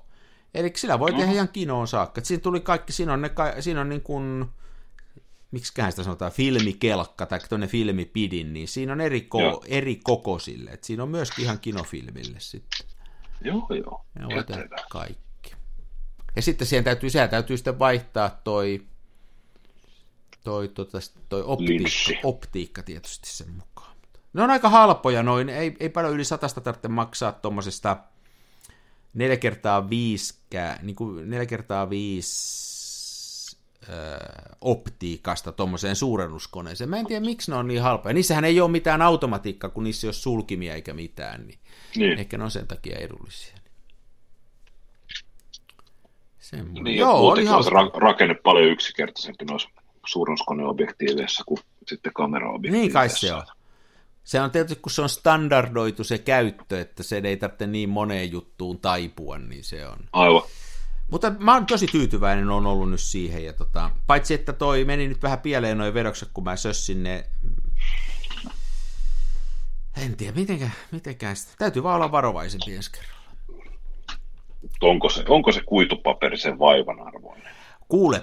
Eli 0.53 0.72
sillä 0.76 0.99
voi 0.99 1.11
no. 1.11 1.18
tehdä 1.18 1.34
ihan 1.34 1.49
kinoon 1.49 1.88
saakka. 1.88 2.22
siinä 2.24 2.41
tuli 2.41 2.59
kaikki, 2.59 2.93
siinä 2.93 3.14
on, 3.14 3.22
ne, 3.22 3.32
siinä 3.59 3.82
on 3.82 3.89
niin 3.89 4.01
kuin 4.01 4.45
miksikään 5.54 5.91
sitä 5.91 6.04
sanotaan, 6.04 6.32
filmikelkka 6.32 7.26
tai 7.26 7.39
tuonne 7.49 7.68
filmipidin, 7.68 8.54
niin 8.54 8.68
siinä 8.68 8.93
on 8.93 9.01
eri, 9.01 9.30
ko- 9.36 9.66
eri 9.68 9.99
kokoisille. 10.04 10.72
Et 10.72 10.84
siinä 10.84 11.04
on 11.04 11.10
myöskin 11.10 11.45
ihan 11.45 11.60
kinofilmille 11.60 12.39
sitten. 12.39 12.88
Joo, 13.41 13.68
joo. 13.70 14.06
Ne 14.20 14.26
on 14.26 14.32
kaikki. 14.89 15.54
Ja 16.36 16.41
sitten 16.41 16.68
siihen 16.68 16.84
täytyy, 16.84 17.10
sehän 17.10 17.30
täytyy 17.30 17.58
sitten 17.58 17.80
vaihtaa 17.80 18.30
toi, 18.43 18.86
toi, 20.43 20.68
tota, 20.68 20.97
toi 21.30 21.43
optiikka, 21.43 21.89
optiikka 22.24 22.84
tietysti 22.84 23.30
sen 23.30 23.49
mukaan. 23.49 23.95
Ne 24.34 24.43
on 24.43 24.51
aika 24.51 24.70
halpoja 24.70 25.24
noin, 25.24 25.49
ei, 25.49 25.76
ei 25.80 25.89
paljon 25.89 26.14
yli 26.14 26.26
satasta 26.26 26.62
tarvitse 26.62 26.88
maksaa 26.88 27.32
tuommoisesta 27.32 27.97
4 29.14 29.38
kertaa 29.38 29.89
5, 29.89 30.36
niin 30.82 30.95
kuin 30.95 31.30
4 31.30 31.45
kertaa 31.45 31.89
5 31.89 32.73
optiikasta 34.62 35.52
tuommoiseen 35.52 35.96
suurennuskoneeseen. 35.96 36.90
Mä 36.90 36.98
en 36.98 37.08
tiedä, 37.08 37.26
miksi 37.26 37.52
ne 37.52 37.58
on 37.58 37.68
niin 37.68 37.82
halpoja. 37.82 38.14
Niissähän 38.14 38.46
ei 38.46 38.62
ole 38.62 38.72
mitään 38.72 39.02
automatiikkaa, 39.02 39.70
kun 39.70 39.84
niissä 39.84 40.08
ei 40.08 40.10
ole 40.10 40.14
sulkimia 40.14 40.76
eikä 40.76 40.94
mitään, 40.94 41.48
niin, 41.48 41.60
niin. 41.96 42.20
ehkä 42.20 42.38
ne 42.38 42.44
on 42.44 42.52
sen 42.52 42.68
takia 42.68 42.98
edullisia. 42.98 43.58
Semmoinen. 46.40 46.84
Niin, 46.84 46.98
Joo, 46.98 47.32
oli 47.32 47.44
ihan... 47.44 47.64
ra- 47.64 48.00
rakenne 48.00 48.36
paljon 48.36 48.72
yksinkertaisempi 48.72 49.46
noissa 49.46 49.70
suurennuskoneobjektiiveissa 50.06 51.44
kuin 51.46 51.60
sitten 51.88 52.14
kameraobjektiiveissa. 52.14 52.82
Niin 52.82 52.94
kai 52.94 53.10
se 53.10 53.34
on. 53.34 53.44
Se 54.24 54.42
on 54.42 54.52
tietysti, 54.52 54.82
kun 54.82 54.92
se 54.92 55.02
on 55.02 55.10
standardoitu 55.10 56.04
se 56.04 56.18
käyttö, 56.18 56.82
että 56.82 57.04
se 57.04 57.22
ei 57.24 57.38
tarvitse 57.38 57.68
niin 57.68 57.90
moneen 57.90 58.32
juttuun 58.32 58.80
taipua, 58.80 59.38
niin 59.38 59.64
se 59.64 59.88
on. 59.88 59.98
Aivan. 60.14 60.42
Mutta 61.14 61.32
mä 61.39 61.53
oon 61.53 61.66
tosi 61.66 61.88
tyytyväinen 61.88 62.49
on 62.49 62.66
ollut 62.66 62.91
nyt 62.91 62.99
siihen. 62.99 63.45
Ja 63.45 63.53
tota, 63.53 63.91
paitsi, 64.07 64.34
että 64.34 64.53
toi 64.53 64.86
meni 64.86 65.07
nyt 65.07 65.24
vähän 65.24 65.39
pieleen 65.39 65.78
noin 65.78 65.93
vedokset, 65.93 66.30
kun 66.34 66.43
mä 66.43 66.55
sössin 66.55 67.03
ne. 67.03 67.26
En 69.97 70.18
tiedä, 70.18 70.34
mitenkä, 70.36 70.70
mitenkään 70.91 71.36
sitä. 71.36 71.51
Täytyy 71.57 71.84
vaan 71.84 71.95
olla 71.95 72.11
varovaisempi 72.11 72.76
ensi 72.76 72.91
kerralla. 72.91 73.24
Onko 74.82 75.09
se, 75.09 75.24
onko 75.28 75.51
se 75.51 75.61
kuitupaperi 75.66 76.38
sen 76.38 76.59
vaivan 76.59 77.07
arvoinen? 77.07 77.53
Kuule, 77.88 78.22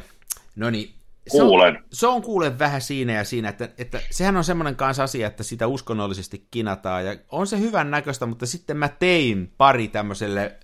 no 0.56 0.70
niin, 0.70 0.94
Kuulen. 1.30 1.74
Se 1.74 1.78
on, 1.78 1.84
se 1.92 2.06
on 2.06 2.22
kuule 2.22 2.58
vähän 2.58 2.80
siinä 2.80 3.12
ja 3.12 3.24
siinä, 3.24 3.48
että, 3.48 3.68
että 3.78 4.00
sehän 4.10 4.36
on 4.36 4.44
semmoinen 4.44 4.76
kanssa 4.76 5.02
asia, 5.02 5.26
että 5.26 5.42
sitä 5.42 5.66
uskonnollisesti 5.66 6.46
kinataan 6.50 7.06
ja 7.06 7.16
on 7.28 7.46
se 7.46 7.58
hyvän 7.58 7.90
näköistä, 7.90 8.26
mutta 8.26 8.46
sitten 8.46 8.76
mä 8.76 8.88
tein 8.88 9.52
pari 9.58 9.88
tämmöiselle 9.88 10.56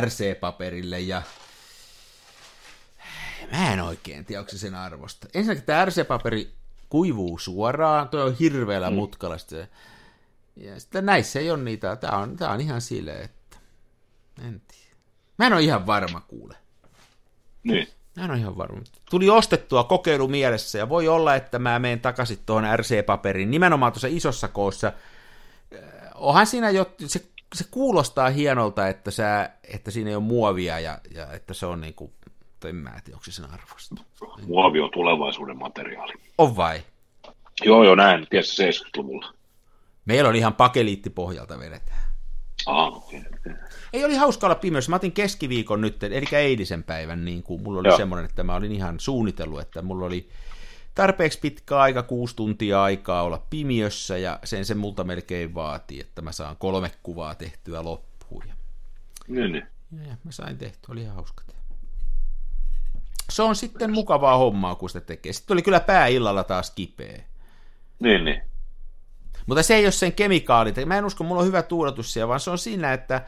RC-paperille 0.00 0.98
ja 0.98 1.22
mä 3.52 3.72
en 3.72 3.80
oikein 3.80 4.24
tiedä, 4.24 4.40
onko 4.40 4.50
se 4.50 4.58
sen 4.58 4.74
arvosta. 4.74 5.28
Ensinnäkin 5.34 5.64
tämä 5.64 5.84
RC-paperi 5.84 6.52
kuivuu 6.88 7.38
suoraan, 7.38 8.08
tuo 8.08 8.24
on 8.24 8.36
hirveällä 8.36 8.90
mm. 8.90 8.96
mutkalla. 8.96 9.38
Sitten, 9.38 9.68
ja 10.56 10.80
sitten 10.80 11.06
näissä 11.06 11.40
ei 11.40 11.50
ole 11.50 11.62
niitä, 11.62 11.96
tämä 11.96 12.18
on, 12.18 12.36
tämä 12.36 12.52
on 12.52 12.60
ihan 12.60 12.80
silleen, 12.80 13.24
että 13.24 13.56
en 14.46 14.62
tiedä. 14.68 14.96
Mä 15.38 15.46
en 15.46 15.52
ole 15.52 15.62
ihan 15.62 15.86
varma 15.86 16.20
kuule. 16.20 16.56
Niin. 17.62 17.88
Mä 18.16 18.24
en 18.24 18.30
ole 18.30 18.38
ihan 18.38 18.56
varma. 18.56 18.80
Tuli 19.10 19.30
ostettua 19.30 19.84
kokeilu 19.84 20.28
mielessä 20.28 20.78
ja 20.78 20.88
voi 20.88 21.08
olla, 21.08 21.34
että 21.34 21.58
mä 21.58 21.78
menen 21.78 22.00
takaisin 22.00 22.38
tuohon 22.46 22.64
RC-paperiin 22.76 23.50
nimenomaan 23.50 23.92
tuossa 23.92 24.08
isossa 24.10 24.48
koossa. 24.48 24.92
Onhan 26.14 26.46
siinä 26.46 26.70
jo, 26.70 26.94
se, 27.06 27.26
se 27.54 27.64
kuulostaa 27.70 28.30
hienolta, 28.30 28.88
että, 28.88 29.10
sä, 29.10 29.50
että 29.64 29.90
siinä 29.90 30.10
ei 30.10 30.16
ole 30.16 30.24
muovia 30.24 30.80
ja, 30.80 30.98
ja 31.14 31.32
että 31.32 31.54
se 31.54 31.66
on 31.66 31.80
niin 31.80 31.94
kuin, 31.94 32.12
en 32.68 32.76
mä 32.76 32.90
tiedä, 32.90 33.16
onko 33.16 33.24
se 33.24 33.32
sen 33.32 33.50
arvosta. 33.50 33.94
Muovi 34.46 34.80
on 34.80 34.90
tulevaisuuden 34.90 35.58
materiaali. 35.58 36.12
On 36.38 36.56
vai? 36.56 36.82
Joo, 37.64 37.84
joo, 37.84 37.94
näin, 37.94 38.26
tietysti 38.30 38.62
70-luvulla. 38.62 39.34
Meillä 40.04 40.28
on 40.28 40.36
ihan 40.36 40.54
pakeliittipohjalta 40.54 41.58
vedetään. 41.58 42.06
Ah, 42.66 42.96
okay. 42.96 43.20
Ei 43.92 44.04
oli 44.04 44.14
hauska 44.14 44.46
olla 44.46 44.54
pimeys. 44.54 44.88
Mä 44.88 44.96
otin 44.96 45.12
keskiviikon 45.12 45.80
nyt, 45.80 46.02
eli 46.02 46.26
eilisen 46.32 46.82
päivän, 46.82 47.24
niin 47.24 47.42
kuin 47.42 47.62
mulla 47.62 47.80
oli 47.80 47.88
Joo. 47.88 47.96
semmoinen, 47.96 48.24
että 48.24 48.44
mä 48.44 48.54
olin 48.54 48.72
ihan 48.72 49.00
suunnitellut, 49.00 49.60
että 49.60 49.82
mulla 49.82 50.06
oli 50.06 50.28
tarpeeksi 50.94 51.40
pitkä 51.40 51.78
aika, 51.78 52.02
kuusi 52.02 52.36
tuntia 52.36 52.82
aikaa 52.82 53.22
olla 53.22 53.46
pimiössä, 53.50 54.18
ja 54.18 54.38
sen 54.44 54.64
se 54.64 54.74
multa 54.74 55.04
melkein 55.04 55.54
vaatii, 55.54 56.00
että 56.00 56.22
mä 56.22 56.32
saan 56.32 56.56
kolme 56.56 56.90
kuvaa 57.02 57.34
tehtyä 57.34 57.84
loppuun. 57.84 58.44
Ja, 58.48 58.54
niin, 59.28 59.52
niin. 59.52 59.66
Ja, 60.06 60.16
mä 60.24 60.32
sain 60.32 60.58
tehtyä, 60.58 60.92
oli 60.92 61.02
ihan 61.02 61.14
hauska 61.14 61.42
Se 63.30 63.42
on 63.42 63.56
sitten 63.56 63.92
mukavaa 63.92 64.38
hommaa, 64.38 64.74
kun 64.74 64.90
sitä 64.90 65.00
tekee. 65.00 65.32
Sitten 65.32 65.54
oli 65.54 65.62
kyllä 65.62 65.80
pääillalla 65.80 66.44
taas 66.44 66.70
kipeä. 66.70 67.22
Niin, 68.00 68.24
niin. 68.24 68.42
Mutta 69.46 69.62
se 69.62 69.74
ei 69.74 69.84
ole 69.84 69.92
sen 69.92 70.12
kemikaalit. 70.12 70.76
Mä 70.86 70.98
en 70.98 71.04
usko, 71.04 71.24
mulla 71.24 71.40
on 71.40 71.46
hyvä 71.46 71.62
tuudatus 71.62 72.12
siellä, 72.12 72.28
vaan 72.28 72.40
se 72.40 72.50
on 72.50 72.58
siinä, 72.58 72.92
että 72.92 73.26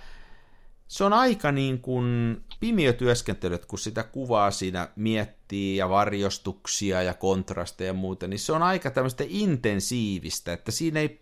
se 0.89 1.05
on 1.05 1.13
aika 1.13 1.53
niin 1.53 1.81
kuin 1.81 2.37
pimiötyöskentelyt, 2.61 3.67
kun 3.67 3.79
sitä 3.79 4.03
kuvaa 4.03 4.51
siinä 4.51 4.89
miettii 4.97 5.77
ja 5.77 5.89
varjostuksia 5.89 7.03
ja 7.03 7.15
kontrasteja 7.15 7.89
ja 7.89 7.95
muuta, 7.95 8.27
niin 8.27 8.39
se 8.39 8.53
on 8.53 8.63
aika 8.63 8.91
tämmöistä 8.91 9.25
intensiivistä, 9.29 10.53
että 10.53 10.71
siinä 10.71 11.01
ei, 11.01 11.21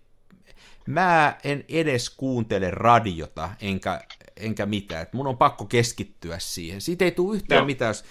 mä 0.87 1.39
en 1.45 1.65
edes 1.69 2.11
kuuntele 2.11 2.71
radiota 2.71 3.51
enkä, 3.61 4.01
enkä 4.37 4.67
mitään, 4.67 5.03
että 5.03 5.17
mun 5.17 5.27
on 5.27 5.39
pakko 5.39 5.65
keskittyä 5.65 6.39
siihen. 6.39 6.81
Siitä 6.81 7.05
ei 7.05 7.11
tule 7.11 7.37
yhtään 7.37 7.59
Joo. 7.59 7.67
mitään, 7.67 7.91
jos 7.91 8.05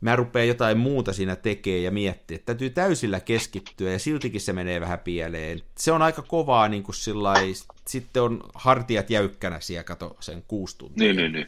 mä 0.00 0.16
rupean 0.16 0.48
jotain 0.48 0.78
muuta 0.78 1.12
siinä 1.12 1.36
tekemään 1.36 1.82
ja 1.82 1.90
miettiä, 1.90 2.34
että 2.34 2.46
täytyy 2.46 2.70
täysillä 2.70 3.20
keskittyä 3.20 3.92
ja 3.92 3.98
siltikin 3.98 4.40
se 4.40 4.52
menee 4.52 4.80
vähän 4.80 4.98
pieleen. 4.98 5.62
Se 5.76 5.92
on 5.92 6.02
aika 6.02 6.22
kovaa 6.22 6.68
niin 6.68 6.82
kuin 6.82 6.94
sillai, 6.94 7.52
sitten 7.86 8.22
on 8.22 8.40
hartiat 8.54 9.10
jäykkänä 9.10 9.60
siellä, 9.60 9.84
kato 9.84 10.16
sen 10.20 10.44
kuusi 10.48 10.78
tuntia. 10.78 11.06
Niin, 11.06 11.16
niin, 11.16 11.32
niin. 11.32 11.46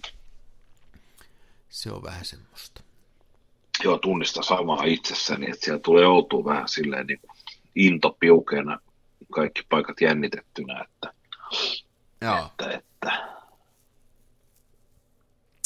Se 1.69 1.91
on 1.91 2.03
vähän 2.03 2.25
semmoista. 2.25 2.83
Joo, 3.85 3.99
tunnista 3.99 4.43
samaa 4.43 4.85
itsessäni, 4.85 5.51
että 5.51 5.65
siellä 5.65 5.81
tulee 5.81 6.07
oltua 6.07 6.45
vähän 6.45 6.69
silleen 6.69 7.07
niin 7.07 7.19
kuin 7.19 7.31
into 7.75 8.17
piukeena, 8.21 8.79
kaikki 9.33 9.63
paikat 9.69 10.01
jännitettynä, 10.01 10.85
että, 10.85 11.15
Joo. 12.21 12.47
että, 12.47 12.71
että 12.71 13.42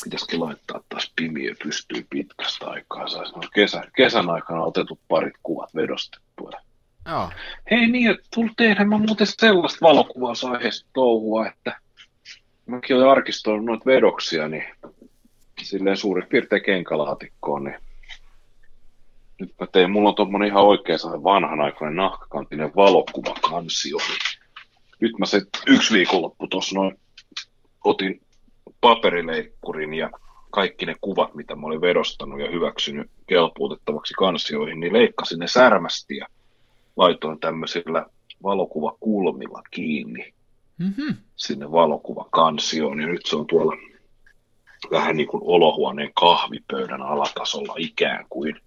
pitäisikin 0.07 0.41
laittaa 0.41 0.81
taas 0.89 1.13
pimiö 1.17 1.55
pystyy 1.63 2.07
pitkästä 2.11 2.67
aikaa. 2.67 3.09
Saisi 3.09 3.33
no 3.33 3.43
kesä, 3.55 3.83
kesän 3.97 4.31
aikana 4.31 4.63
otetut 4.63 5.01
parit 5.09 5.35
kuvat 5.43 5.75
vedostettua. 5.75 6.51
Joo. 7.09 7.31
Hei 7.71 7.87
niin, 7.87 8.11
että 8.11 8.29
tuli 8.35 8.51
tehdä 8.57 8.85
mä 8.85 8.99
muuten 8.99 9.27
sellaista 9.27 9.79
valokuvausaiheesta 9.87 10.89
touhua, 10.93 11.47
että 11.47 11.81
mäkin 12.67 12.97
olen 12.97 13.09
arkistoinut 13.09 13.65
noita 13.65 13.87
vedoksia, 13.87 14.49
niin 14.49 14.65
silleen 15.63 15.97
suurin 15.97 16.29
piirtein 16.29 16.63
kenkälaatikkoon, 16.63 17.65
niin 17.65 17.77
nyt 19.41 19.55
mä 19.61 19.67
tein, 19.67 19.91
mulla 19.91 20.09
on 20.09 20.15
tuommoinen 20.15 20.49
ihan 20.49 20.65
oikein 20.65 20.99
vanhanaikainen 21.03 21.97
nahkakantinen 21.97 22.73
valokuvakansio. 22.77 23.99
Nyt 25.01 25.19
mä 25.19 25.27
se 25.27 25.43
yksi 25.67 25.95
viikonloppu 25.95 26.47
tuossa 26.47 26.75
noin 26.75 26.99
otin 27.85 28.26
paperileikkurin 28.87 29.95
ja 29.95 30.11
kaikki 30.51 30.87
ne 30.87 30.95
kuvat, 31.01 31.35
mitä 31.35 31.57
mä 31.57 31.67
olin 31.67 31.81
vedostanut 31.81 32.41
ja 32.41 32.51
hyväksynyt 32.51 33.11
kelpuutettavaksi 33.27 34.15
kansioihin, 34.15 34.81
niin 34.81 34.93
leikkasin 34.93 35.39
ne 35.39 35.47
särmästi 35.47 36.17
ja 36.17 36.27
laitoin 36.97 37.41
tämmöisillä 37.41 38.07
valokuvakulmilla 38.43 39.63
kiinni 39.71 40.33
mm-hmm. 40.79 41.17
sinne 41.37 41.73
valokuvakansioon. 41.73 43.01
Ja 43.01 43.07
nyt 43.07 43.27
se 43.27 43.37
on 43.37 43.47
tuolla 43.47 43.77
vähän 44.91 45.17
niin 45.17 45.29
kuin 45.29 45.43
olohuoneen 45.45 46.11
kahvipöydän 46.21 47.03
alatasolla 47.03 47.75
ikään 47.79 48.27
kuin 48.31 48.61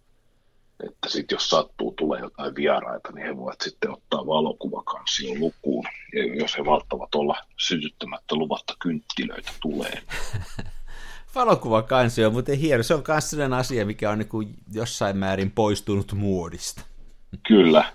että 0.88 1.10
sitten 1.10 1.36
jos 1.36 1.50
sattuu 1.50 1.92
tulee 1.92 2.20
jotain 2.20 2.56
vieraita, 2.56 3.12
niin 3.12 3.28
he 3.28 3.38
voivat 3.38 3.62
sitten 3.62 3.92
ottaa 3.92 4.26
valokuvakansion 4.26 5.40
lukuun, 5.40 5.86
ja 6.14 6.36
jos 6.36 6.58
he 6.58 6.64
malttavat 6.64 7.16
olla 7.16 7.38
sytyttämättä 7.58 8.36
luvatta 8.36 8.76
kynttilöitä 8.80 9.52
tulee. 9.62 10.02
Valokuvakansio 11.36 12.28
on 12.28 12.34
muuten 12.34 12.58
hieno. 12.58 12.84
Se 12.84 12.94
on 12.94 13.04
myös 13.08 13.30
sellainen 13.30 13.60
asia, 13.60 13.86
mikä 13.86 14.10
on 14.10 14.20
niin 14.20 14.56
jossain 14.74 15.18
määrin 15.18 15.52
poistunut 15.52 16.14
muodista. 16.14 16.82
Kyllä. 17.48 17.94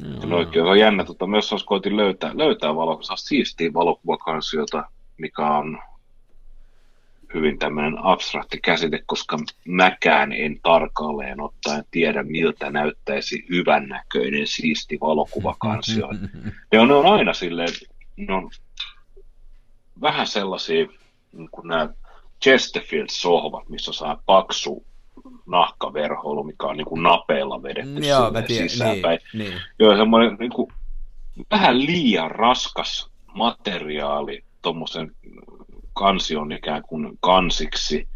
No, 0.00 0.26
no 0.26 0.36
oikein 0.36 0.64
on 0.64 0.78
jännä, 0.78 1.04
tota, 1.04 1.26
myös 1.26 1.52
jos 1.52 1.64
koitin 1.64 1.96
löytää, 1.96 2.30
löytää 2.34 2.74
valokuvaa, 2.74 3.16
siistiä 3.16 3.72
valokuvakansiota, 3.74 4.84
mikä 5.18 5.46
on 5.46 5.78
hyvin 7.34 7.58
tämmöinen 7.58 7.98
abstrakti 7.98 8.58
käsite, 8.62 9.02
koska 9.06 9.38
mäkään 9.64 10.32
en 10.32 10.60
tarkalleen 10.62 11.40
ottaen 11.40 11.84
tiedä, 11.90 12.22
miltä 12.22 12.70
näyttäisi 12.70 13.44
hyvännäköinen 13.50 14.46
siisti 14.46 14.98
valokuvakansio. 15.00 16.08
Ne 16.72 16.80
on, 16.80 16.88
ne 16.88 16.94
on 16.94 17.06
aina 17.06 17.32
silleen, 17.32 17.68
ne 18.16 18.34
on 18.34 18.50
vähän 20.00 20.26
sellaisia, 20.26 20.86
niin 21.32 21.48
kuin 21.50 21.68
nämä 21.68 21.88
Chesterfield-sohvat, 22.44 23.68
missä 23.68 23.92
saa 23.92 24.22
paksu 24.26 24.86
nahkaverhoilu, 25.46 26.44
mikä 26.44 26.66
on 26.66 26.76
niin 26.76 26.86
kuin 26.86 27.02
napeella 27.02 27.62
vedetty 27.62 28.00
Joo, 28.00 28.30
tiedän, 28.46 28.68
sisäänpäin. 28.68 29.18
Niin, 29.32 29.50
niin. 29.50 29.60
Joo, 29.78 29.96
semmoinen 29.96 30.36
niin 30.40 30.52
kuin, 30.52 30.72
vähän 31.50 31.86
liian 31.86 32.30
raskas 32.30 33.10
materiaali 33.34 34.44
tuommoisen 34.62 35.16
kansi 35.94 36.36
on 36.36 36.52
ikään 36.52 36.82
kuin 36.82 37.18
kansiksi, 37.20 38.08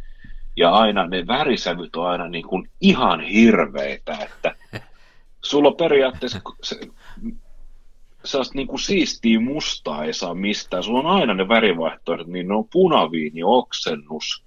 ja 0.57 0.71
aina 0.71 1.07
ne 1.07 1.27
värisävyt 1.27 1.97
on 1.97 2.07
aina 2.07 2.29
niin 2.29 2.47
kuin 2.49 2.71
ihan 2.81 3.21
hirveitä, 3.21 4.19
että 4.23 4.57
sulla 5.45 5.69
on 5.69 5.77
periaatteessa 5.77 6.41
se, 6.63 6.81
sellaista 8.25 8.55
niin 8.55 8.67
kuin 8.67 8.81
siistiä 8.81 9.41
mustaa 9.41 10.05
ei 10.05 10.15
saa 10.15 10.35
mistään. 10.35 10.83
Sulla 10.83 10.99
on 10.99 11.07
aina 11.21 11.35
ne 11.35 11.49
värivaihtoehdot, 11.49 12.27
niin 12.27 12.49
ne 12.49 12.55
on 12.55 12.69
punaviini, 12.73 13.43
oksennus. 13.45 14.45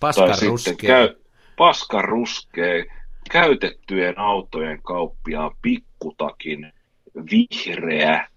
Paskaruskea. 0.00 0.74
Käy, 0.76 1.14
paskaruskea, 1.56 2.84
käytettyjen 3.30 4.18
autojen 4.18 4.82
kauppia, 4.82 5.50
pikkutakin, 5.62 6.72
vihreä. 7.30 8.28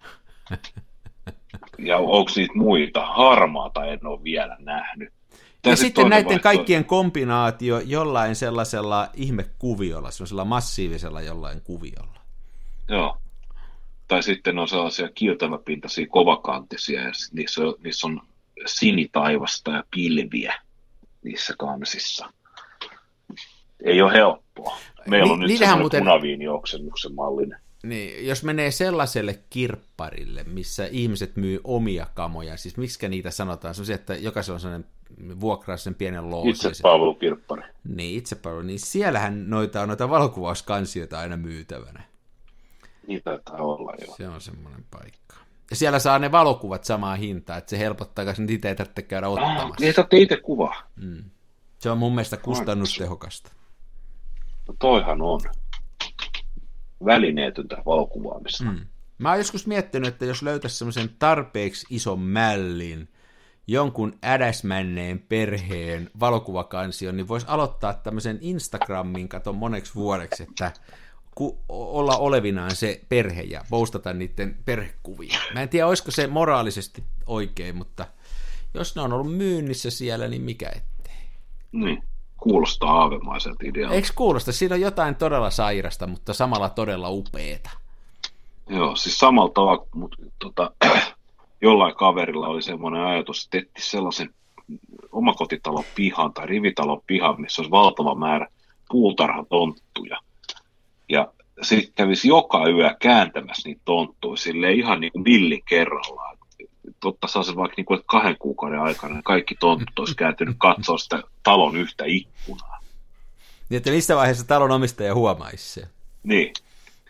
Ja 1.78 1.98
onko 1.98 2.32
niitä 2.36 2.54
muita? 2.56 3.06
Harmaata 3.06 3.86
en 3.86 4.06
ole 4.06 4.24
vielä 4.24 4.58
nähnyt. 4.60 5.14
Tää 5.62 5.72
ja 5.72 5.78
sitten 5.78 6.10
näiden 6.10 6.26
vaihtoehto. 6.26 6.44
kaikkien 6.44 6.86
kombinaatio 6.86 7.80
jollain 7.80 8.36
sellaisella 8.36 9.10
ihmekuviolla, 9.14 10.12
sellaisella 10.12 10.46
massiivisella 10.46 11.22
jollain 11.22 11.62
kuviolla. 11.62 12.22
Joo 12.90 13.18
tai 14.08 14.24
sitten 14.24 14.60
on 14.60 14.68
sellaisia 14.68 15.10
kiiltäväpintaisia, 15.10 16.08
kovakantisia, 16.10 17.02
ja 17.02 17.12
niissä 17.32 17.62
on, 17.62 17.76
niissä 17.84 18.08
on 18.08 18.22
sinitaivasta 18.66 19.72
ja 19.72 19.84
pilviä 19.92 20.54
niissä 21.24 21.54
kansissa. 21.58 22.34
Ei 23.84 24.02
ole 24.02 24.14
helppoa. 24.14 24.78
Meillä 25.08 25.34
on 25.34 25.40
Ni, 25.40 25.48
nyt 25.48 25.58
semmoinen 25.58 25.82
muuten... 25.82 26.04
punaviinioksennuksen 26.04 27.16
mallinen. 27.16 27.60
Niin, 27.86 28.28
jos 28.28 28.44
menee 28.44 28.72
sellaiselle 28.72 29.40
kirpparille, 29.50 30.44
missä 30.44 30.88
ihmiset 30.92 31.36
myy 31.36 31.60
omia 31.64 32.08
kamoja, 32.14 32.58
siis 32.58 32.78
miksi 32.78 33.10
niitä 33.10 33.32
sanotaan, 33.32 33.76
se 33.76 33.94
että 33.94 34.16
jokaisella 34.16 34.56
on 34.56 34.60
sellainen 34.60 34.90
vuokraa 35.40 35.78
sen 35.78 35.96
pienen 35.96 36.30
loosin. 36.30 36.50
Itsepalvelukirppari. 36.50 37.64
Niin, 37.84 38.18
itsepalvelu, 38.18 38.62
niin 38.62 38.80
siellähän 38.80 39.50
noita 39.50 39.82
on 39.82 39.88
noita 39.88 40.10
valokuvauskansioita 40.10 41.20
aina 41.20 41.38
myytävänä. 41.38 42.04
Niin 43.08 43.22
taitaa 43.24 43.58
olla 43.58 43.94
jo. 44.08 44.14
Se 44.18 44.28
on 44.28 44.42
semmoinen 44.42 44.86
paikka. 44.92 45.36
Ja 45.70 45.76
siellä 45.76 46.00
saa 46.00 46.20
ne 46.20 46.32
valokuvat 46.32 46.84
samaa 46.84 47.16
hintaa, 47.16 47.58
että 47.58 47.70
se 47.70 47.80
helpottaa, 47.80 48.26
koska 48.26 48.44
niitä 48.44 48.70
ei 48.70 48.76
tarvitse 48.76 49.02
käydä 49.02 49.28
ah, 49.28 49.34
ottamassa. 49.34 49.64
Ah, 49.64 49.80
niin 49.80 49.94
saatte 49.94 50.18
itse 50.18 50.38
kuvaa. 50.38 50.84
Mm. 50.96 51.24
Se 51.80 51.90
on 51.90 51.98
mun 51.98 52.16
mielestä 52.16 52.38
kustannustehokasta. 52.38 53.52
No 54.68 54.76
toihan 54.80 55.22
on. 55.22 55.42
Välineetyntä 57.06 57.78
valokuvaamista. 57.86 58.64
Mm. 58.64 58.80
Mä 59.18 59.30
oon 59.30 59.38
joskus 59.38 59.68
miettinyt, 59.68 60.08
että 60.08 60.26
jos 60.26 60.42
löytäisi 60.42 60.78
semmoisen 60.78 61.10
tarpeeksi 61.20 61.86
ison 61.90 62.20
mällin, 62.20 63.10
jonkun 63.68 64.18
ädäsmänneen 64.24 65.20
perheen 65.20 66.10
valokuvakansion, 66.20 67.18
niin 67.18 67.28
voisi 67.28 67.48
aloittaa 67.50 67.94
tämmöisen 67.94 68.38
Instagramin 68.42 69.30
katon 69.30 69.56
moneksi 69.56 69.96
vuodeksi, 69.96 70.44
että 70.44 70.72
ku, 71.36 71.60
olla 71.70 72.18
olevinaan 72.18 72.76
se 72.76 73.02
perhe 73.10 73.42
ja 73.42 73.62
postata 73.70 74.14
niiden 74.14 74.58
perhekuvia. 74.66 75.40
Mä 75.54 75.62
en 75.62 75.70
tiedä, 75.70 75.88
olisiko 75.88 76.12
se 76.12 76.28
moraalisesti 76.28 77.04
oikein, 77.26 77.76
mutta 77.76 78.06
jos 78.74 78.96
ne 78.96 79.02
on 79.02 79.14
ollut 79.14 79.38
myynnissä 79.38 79.90
siellä, 79.90 80.28
niin 80.28 80.42
mikä 80.42 80.70
ettei. 80.70 81.16
Niin, 81.72 82.04
kuulostaa 82.46 82.92
aavemaiselta 83.02 83.66
idealta. 83.66 83.96
Eikö 83.96 84.08
kuulosta? 84.16 84.52
Siinä 84.52 84.76
on 84.76 84.82
jotain 84.82 85.16
todella 85.16 85.50
sairasta, 85.50 86.08
mutta 86.08 86.34
samalla 86.34 86.70
todella 86.70 87.10
upeeta. 87.10 87.70
Joo, 88.70 88.96
siis 88.96 89.20
samalla 89.20 89.52
tavalla, 89.54 89.88
mutta 89.96 90.18
tota, 90.40 90.72
jollain 91.62 91.96
kaverilla 91.96 92.48
oli 92.48 92.62
semmoinen 92.62 93.02
ajatus, 93.02 93.46
että 93.46 93.58
etti 93.58 93.82
sellaisen 93.82 94.30
omakotitalon 95.12 95.84
pihan 95.96 96.34
tai 96.34 96.48
rivitalon 96.48 97.02
pihan, 97.08 97.42
missä 97.42 97.62
olisi 97.62 97.72
valtava 97.72 98.16
määrä 98.16 98.48
puutarhatonttuja– 98.90 100.20
ja 101.10 101.32
sitten 101.62 101.94
kävisi 101.96 102.28
joka 102.28 102.68
yö 102.70 102.96
kääntämässä 103.00 103.70
niitä 103.70 103.82
tonttuja 103.86 104.38
sille 104.38 104.72
ihan 104.72 105.02
niin 105.02 105.12
kuin 105.12 105.24
millin 105.24 105.62
kerrallaan. 105.70 106.35
Totta 107.00 107.28
saa 107.28 107.44
se 107.44 107.56
vaikka 107.56 107.74
niin 107.78 107.86
kuin, 107.86 108.00
että 108.00 108.08
kahden 108.08 108.38
kuukauden 108.38 108.80
aikana 108.80 109.22
kaikki 109.22 109.56
tontut 109.56 110.00
olisi 110.00 110.16
kääntynyt 110.16 110.56
katsoa 110.60 110.98
sitä 110.98 111.24
talon 111.44 111.78
yhtä 111.78 112.04
ikkunaa. 112.08 112.80
Niin, 113.70 113.78
että 113.78 113.92
missä 113.92 114.16
vaiheessa 114.16 114.48
talon 114.48 114.72
omistaja 114.72 115.16
huomaisi 115.16 115.74
se. 115.74 115.88
Niin. 116.24 116.54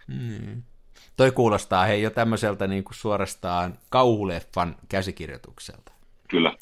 Hmm. 0.07 0.63
Toi 1.17 1.31
kuulostaa 1.31 1.85
hei 1.85 2.01
jo 2.01 2.09
tämmöiseltä 2.09 2.67
niin 2.67 2.83
kuin 2.83 2.95
suorastaan 2.95 3.79
kauhuleffan 3.89 4.75
käsikirjoitukselta. 4.89 5.91
Kyllä. 6.27 6.55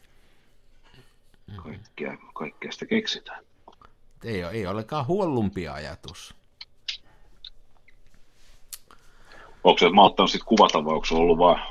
Kaikkea, 1.56 2.18
kaikkea 2.34 2.72
sitä 2.72 2.86
keksitään. 2.86 3.44
Ei 4.24 4.44
ole, 4.44 4.52
ei 4.52 4.68
olekaan 4.68 5.08
huollumpi 5.08 5.68
ajatus. 5.68 6.36
Onko 9.64 9.80
se 9.80 9.90
malttanut 9.90 10.32
sitten 10.32 10.48
kuvata 10.48 10.86
vai 10.86 10.94
onko 10.94 11.06
se 11.06 11.16
ollut 11.16 11.38
vaan, 11.38 11.62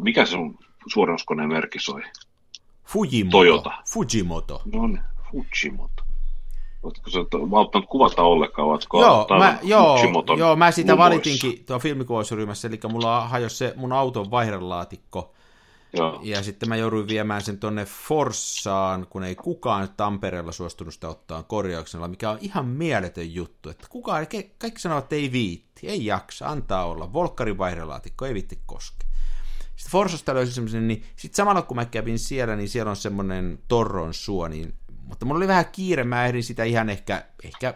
mikä 0.00 0.26
se 0.26 0.36
on 0.36 0.58
suorannuskoneen 0.86 1.48
merkki 1.48 1.78
soi? 1.80 2.02
Fujimoto. 2.84 3.38
Toyota. 3.38 3.70
Fujimoto. 3.92 4.62
No 4.72 4.86
niin, 4.86 5.00
Fujimoto. 5.30 6.02
Oletko 6.82 7.10
sä 7.10 7.18
malttanut 7.46 7.88
kuvata 7.88 8.22
ollenkaan? 8.22 8.68
Oletko 8.68 9.00
joo, 9.00 9.26
mä, 9.38 9.58
joo, 9.62 9.98
joo, 10.38 10.56
mä 10.56 10.70
sitä 10.70 10.98
valitinkin 10.98 11.64
tuo 11.66 11.78
filmikuvausryhmässä, 11.78 12.68
eli 12.68 12.80
mulla 12.88 13.28
hajosi 13.28 13.56
se 13.56 13.74
mun 13.76 13.92
auton 13.92 14.30
vaihdelaatikko, 14.30 15.34
Joo. 15.92 16.20
Ja 16.22 16.42
sitten 16.42 16.68
mä 16.68 16.76
jouduin 16.76 17.08
viemään 17.08 17.42
sen 17.42 17.58
tonne 17.58 17.84
Forssaan, 17.84 19.06
kun 19.10 19.24
ei 19.24 19.34
kukaan 19.34 19.88
Tampereella 19.96 20.52
suostunut 20.52 20.94
sitä 20.94 21.08
ottaa 21.08 21.42
korjauksella, 21.42 22.08
mikä 22.08 22.30
on 22.30 22.38
ihan 22.40 22.66
mieletön 22.66 23.34
juttu. 23.34 23.70
Että 23.70 23.86
kukaan, 23.90 24.26
kaikki 24.58 24.80
sanovat, 24.80 25.04
että 25.04 25.16
ei 25.16 25.32
viitti, 25.32 25.88
ei 25.88 26.06
jaksa, 26.06 26.46
antaa 26.46 26.84
olla. 26.84 27.12
Volkkarin 27.12 27.58
vaihdelaatikko 27.58 28.26
ei 28.26 28.34
viitti 28.34 28.58
koske. 28.66 29.06
Sitten 29.76 29.92
Forsasta 29.92 30.34
löysin 30.34 30.54
semmoisen, 30.54 30.88
niin 30.88 31.04
sitten 31.16 31.36
samalla 31.36 31.62
kun 31.62 31.76
mä 31.76 31.84
kävin 31.84 32.18
siellä, 32.18 32.56
niin 32.56 32.68
siellä 32.68 32.90
on 32.90 32.96
semmoinen 32.96 33.58
torron 33.68 34.14
suo, 34.14 34.48
niin, 34.48 34.74
mutta 35.02 35.26
mulla 35.26 35.38
oli 35.38 35.48
vähän 35.48 35.66
kiire, 35.72 36.04
mä 36.04 36.26
ehdin 36.26 36.44
sitä 36.44 36.64
ihan 36.64 36.90
ehkä, 36.90 37.24
ehkä 37.44 37.74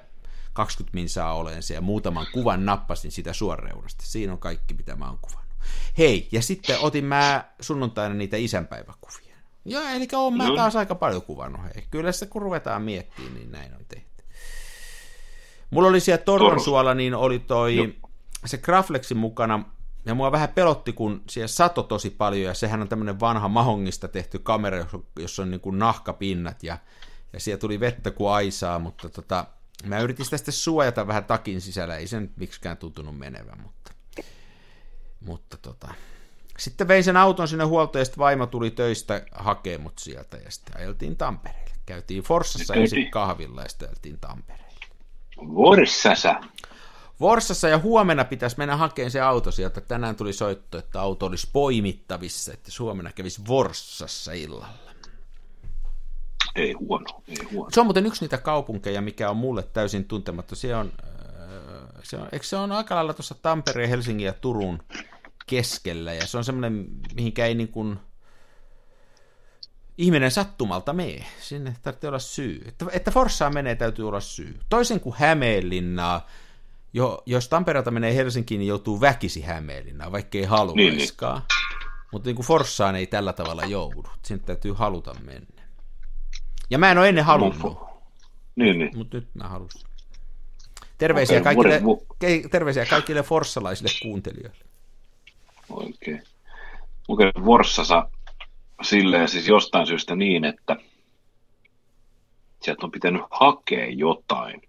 20 0.52 0.94
minsaa 0.94 1.34
olen 1.34 1.62
se 1.62 1.74
ja 1.74 1.80
muutaman 1.80 2.26
kuvan 2.32 2.66
nappasin 2.66 3.10
sitä 3.10 3.32
suoreudesta. 3.32 4.04
Siinä 4.06 4.32
on 4.32 4.38
kaikki, 4.38 4.74
mitä 4.74 4.96
mä 4.96 5.08
oon 5.08 5.18
kuvannut. 5.22 5.54
Hei, 5.98 6.28
ja 6.32 6.42
sitten 6.42 6.76
otin 6.80 7.04
mä 7.04 7.44
sunnuntaina 7.60 8.14
niitä 8.14 8.36
isänpäiväkuvia. 8.36 9.36
Joo, 9.64 9.82
eli 9.82 10.08
on 10.12 10.36
mä 10.36 10.46
taas 10.56 10.76
aika 10.76 10.94
paljon 10.94 11.22
kuvannut. 11.22 11.62
Hei. 11.62 11.86
Kyllä 11.90 12.12
se 12.12 12.26
kun 12.26 12.42
ruvetaan 12.42 12.82
miettimään, 12.82 13.34
niin 13.34 13.52
näin 13.52 13.74
on 13.74 13.84
tehty. 13.88 14.24
Mulla 15.70 15.88
oli 15.88 16.00
siellä 16.00 16.24
Torronsuolla, 16.24 16.94
niin 16.94 17.14
oli 17.14 17.38
toi 17.38 17.76
Joo. 17.76 17.86
se 18.46 18.58
Graflexin 18.58 19.16
mukana, 19.16 19.64
ja 20.04 20.14
mua 20.14 20.32
vähän 20.32 20.48
pelotti, 20.48 20.92
kun 20.92 21.22
siellä 21.28 21.48
sato 21.48 21.82
tosi 21.82 22.10
paljon, 22.10 22.48
ja 22.48 22.54
sehän 22.54 22.82
on 22.82 22.88
tämmöinen 22.88 23.20
vanha 23.20 23.48
mahongista 23.48 24.08
tehty 24.08 24.38
kamera, 24.38 24.86
jossa 25.18 25.42
on 25.42 25.50
niin 25.50 25.60
kuin 25.60 25.78
nahkapinnat, 25.78 26.62
ja, 26.62 26.78
ja 27.32 27.40
siellä 27.40 27.60
tuli 27.60 27.80
vettä 27.80 28.10
kuin 28.10 28.30
aisaa, 28.30 28.78
mutta 28.78 29.08
tota, 29.08 29.46
mä 29.84 30.00
yritin 30.00 30.24
sitä 30.24 30.36
sitten 30.36 30.54
suojata 30.54 31.06
vähän 31.06 31.24
takin 31.24 31.60
sisällä, 31.60 31.96
ei 31.96 32.06
sen 32.06 32.30
miksikään 32.36 32.76
tuntunut 32.76 33.18
menevän, 33.18 33.60
mutta 33.62 33.80
mutta 35.20 35.56
tota, 35.56 35.94
sitten 36.58 36.88
vein 36.88 37.04
sen 37.04 37.16
auton 37.16 37.48
sinne 37.48 37.64
huoltoon 37.64 38.00
ja 38.00 38.04
sitten 38.04 38.18
vaimo 38.18 38.46
tuli 38.46 38.70
töistä 38.70 39.22
hakemaan 39.32 39.82
mut 39.82 39.98
sieltä 39.98 40.36
ja 40.36 40.50
sitten 40.50 40.76
ajeltiin 40.76 41.16
Tampereelle. 41.16 41.70
Käytiin 41.86 42.22
Forssassa 42.22 42.74
sitten 42.74 43.10
kahvilla 43.10 43.62
ja 43.62 43.68
sitten 43.68 43.88
ajeltiin 43.88 44.18
Tampereelle. 44.20 44.86
Forssassa? 45.54 46.40
Forssassa 47.20 47.68
ja 47.68 47.78
huomenna 47.78 48.24
pitäisi 48.24 48.58
mennä 48.58 48.76
hakemaan 48.76 49.10
se 49.10 49.20
auto 49.20 49.50
sieltä. 49.50 49.80
Tänään 49.80 50.16
tuli 50.16 50.32
soitto, 50.32 50.78
että 50.78 51.00
auto 51.00 51.26
olisi 51.26 51.48
poimittavissa, 51.52 52.52
että 52.52 52.70
huomenna 52.80 53.12
kävisi 53.12 53.42
Forssassa 53.42 54.32
illalla. 54.32 54.68
Ei 56.56 56.72
huono, 56.72 57.22
ei 57.28 57.36
huono. 57.52 57.70
Se 57.70 57.80
on 57.80 57.86
muuten 57.86 58.06
yksi 58.06 58.24
niitä 58.24 58.38
kaupunkeja, 58.38 59.00
mikä 59.00 59.30
on 59.30 59.36
mulle 59.36 59.62
täysin 59.62 60.04
tuntematta. 60.04 60.56
Se 60.56 60.76
on 60.76 60.92
se 62.02 62.16
on, 62.16 62.28
eikö 62.32 62.46
se 62.46 62.56
on 62.56 62.72
aika 62.72 62.94
lailla 62.94 63.14
tuossa 63.14 63.34
Tampereen, 63.42 63.88
Helsingin 63.88 64.26
ja 64.26 64.32
Turun 64.32 64.82
keskellä, 65.46 66.12
ja 66.12 66.26
se 66.26 66.38
on 66.38 66.44
semmoinen, 66.44 66.86
mihinkä 67.14 67.46
ei 67.46 67.54
niin 67.54 67.68
kuin 67.68 67.98
ihminen 69.98 70.30
sattumalta 70.30 70.92
mee. 70.92 71.24
Sinne 71.40 71.76
tarvitsee 71.82 72.08
olla 72.08 72.18
syy. 72.18 72.62
Että, 72.66 72.86
että 72.92 73.10
Forssaan 73.10 73.54
menee, 73.54 73.74
täytyy 73.74 74.08
olla 74.08 74.20
syy. 74.20 74.58
Toisen 74.68 75.00
kuin 75.00 75.16
Hämeenlinnaa, 75.18 76.26
jo, 76.92 77.22
jos 77.26 77.48
Tampereelta 77.48 77.90
menee 77.90 78.14
Helsinkiin, 78.14 78.58
niin 78.58 78.68
joutuu 78.68 79.00
väkisi 79.00 79.40
Hämeenlinnaan, 79.40 80.12
vaikka 80.12 80.38
ei 80.38 80.44
haluaiskaan. 80.44 81.38
Niin, 81.38 81.46
niin. 81.48 81.80
Mutta 82.12 82.28
niin 82.28 82.36
kuin 82.36 82.46
Forssaan 82.46 82.96
ei 82.96 83.06
tällä 83.06 83.32
tavalla 83.32 83.64
joudu. 83.64 84.04
Sinne 84.24 84.42
täytyy 84.46 84.72
haluta 84.72 85.14
mennä. 85.14 85.62
Ja 86.70 86.78
mä 86.78 86.90
en 86.90 86.98
ole 86.98 87.08
ennen 87.08 87.24
halunnut. 87.24 87.78
Niin, 88.56 88.78
niin. 88.78 88.98
Mutta 88.98 89.16
nyt 89.16 89.28
mä 89.34 89.48
halusin. 89.48 89.80
Terveisiä, 90.98 91.40
okay, 91.40 91.54
kaikille, 91.54 91.82
vuoden, 91.82 92.50
terveisiä 92.50 92.86
kaikille 92.86 93.22
forssalaisille 93.22 93.90
kuuntelijoille. 94.02 94.64
Oikein. 95.70 96.22
Okei, 97.08 97.32
Forssassa 97.44 98.10
silleen 98.82 99.28
siis 99.28 99.48
jostain 99.48 99.86
syystä 99.86 100.16
niin, 100.16 100.44
että 100.44 100.76
sieltä 102.62 102.86
on 102.86 102.90
pitänyt 102.90 103.22
hakea 103.30 103.86
jotain. 103.86 104.62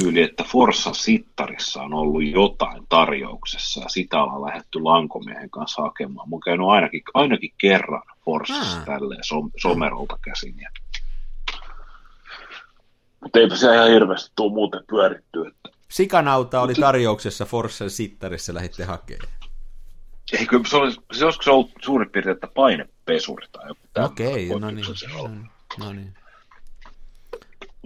Tyyli, 0.00 0.22
että 0.22 0.44
Forssa 0.44 0.92
Sittarissa 0.92 1.82
on 1.82 1.94
ollut 1.94 2.24
jotain 2.24 2.82
tarjouksessa 2.88 3.80
ja 3.80 3.88
sitä 3.88 4.22
ollaan 4.22 4.42
lähdetty 4.42 4.80
Lankomiehen 4.82 5.50
kanssa 5.50 5.82
hakemaan. 5.82 6.28
Mun 6.28 6.40
käynyt 6.40 6.66
ainakin, 6.66 7.02
ainakin 7.14 7.52
kerran 7.58 8.02
Forssassa 8.24 8.80
tälleen 8.80 9.24
som, 9.24 9.50
somerolta 9.56 10.18
käsin. 10.22 10.54
Ja... 10.60 10.70
Mutta 13.20 13.38
eipä 13.38 13.56
se 13.56 13.74
ihan 13.74 13.88
hirveästi 13.88 14.32
tule 14.36 14.52
muuten 14.52 14.80
pyörittyä. 14.88 15.48
Että... 15.48 15.68
Sikanauta 15.88 16.60
oli 16.60 16.74
tarjouksessa 16.74 17.44
Forssa 17.44 17.88
Sittarissa, 17.88 18.54
lähditte 18.54 18.84
hakemaan. 18.84 19.28
Ei, 20.32 20.46
kyllä 20.46 20.64
se, 20.68 20.76
oli, 20.76 20.92
se 21.12 21.24
olisiko 21.24 21.50
ollut 21.50 21.70
suurin 21.82 22.10
piirtein, 22.10 22.34
että 22.34 22.48
painepesuri 22.54 23.46
tai 23.52 23.68
joku 23.68 23.80
Okei, 23.98 24.46
okay, 24.46 24.60
no 24.60 24.70
niin. 24.70 24.86
No 25.78 25.92
niin. 25.92 26.14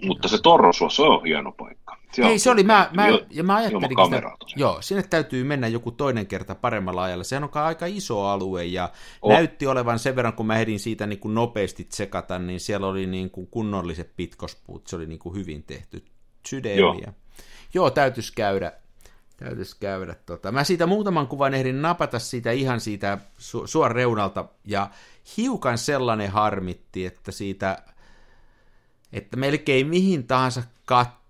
Mutta 0.01 0.27
se 0.27 0.37
Torrosuo, 0.43 0.89
se 0.89 1.01
on 1.01 1.23
hieno 1.23 1.51
paikka. 1.51 1.80
Se 2.11 2.23
Ei, 2.23 2.39
se 2.39 2.49
oli, 2.49 2.63
mä, 2.63 2.89
mä, 2.93 3.07
jo, 3.07 3.25
ja 3.29 3.43
mä 3.43 3.55
ajattelin, 3.55 4.05
sitä, 4.05 4.31
joo, 4.55 4.81
sinne 4.81 5.03
täytyy 5.03 5.43
mennä 5.43 5.67
joku 5.67 5.91
toinen 5.91 6.27
kerta 6.27 6.55
paremmalla 6.55 7.03
ajalla. 7.03 7.23
Sehän 7.23 7.43
on 7.43 7.49
aika 7.53 7.85
iso 7.85 8.25
alue 8.25 8.65
ja 8.65 8.89
oh. 9.21 9.31
näytti 9.31 9.67
olevan 9.67 9.99
sen 9.99 10.15
verran, 10.15 10.33
kun 10.33 10.45
mä 10.45 10.59
ehdin 10.59 10.79
siitä 10.79 11.07
niin 11.07 11.19
kuin 11.19 11.33
nopeasti 11.33 11.83
tsekata, 11.83 12.39
niin 12.39 12.59
siellä 12.59 12.87
oli 12.87 13.05
niin 13.05 13.29
kuin 13.29 13.47
kunnolliset 13.47 14.11
pitkospuut, 14.15 14.87
se 14.87 14.95
oli 14.95 15.05
niin 15.05 15.19
kuin 15.19 15.35
hyvin 15.35 15.63
tehty. 15.63 16.05
Sydemiä. 16.47 16.79
Joo, 16.79 17.13
joo 17.73 17.89
täytyisi 17.89 18.33
käydä, 18.33 18.71
täytyisi 19.37 19.75
käydä. 19.79 20.15
Tota. 20.25 20.51
Mä 20.51 20.63
siitä 20.63 20.85
muutaman 20.85 21.27
kuvan 21.27 21.53
ehdin 21.53 21.81
napata 21.81 22.19
siitä 22.19 22.51
ihan 22.51 22.79
siitä 22.79 23.17
su- 23.39 23.67
suon 23.67 23.91
reunalta, 23.91 24.45
ja 24.65 24.89
hiukan 25.37 25.77
sellainen 25.77 26.31
harmitti, 26.31 27.05
että 27.05 27.31
siitä 27.31 27.83
että 29.13 29.37
melkein 29.37 29.87
mihin 29.87 30.27
tahansa 30.27 30.63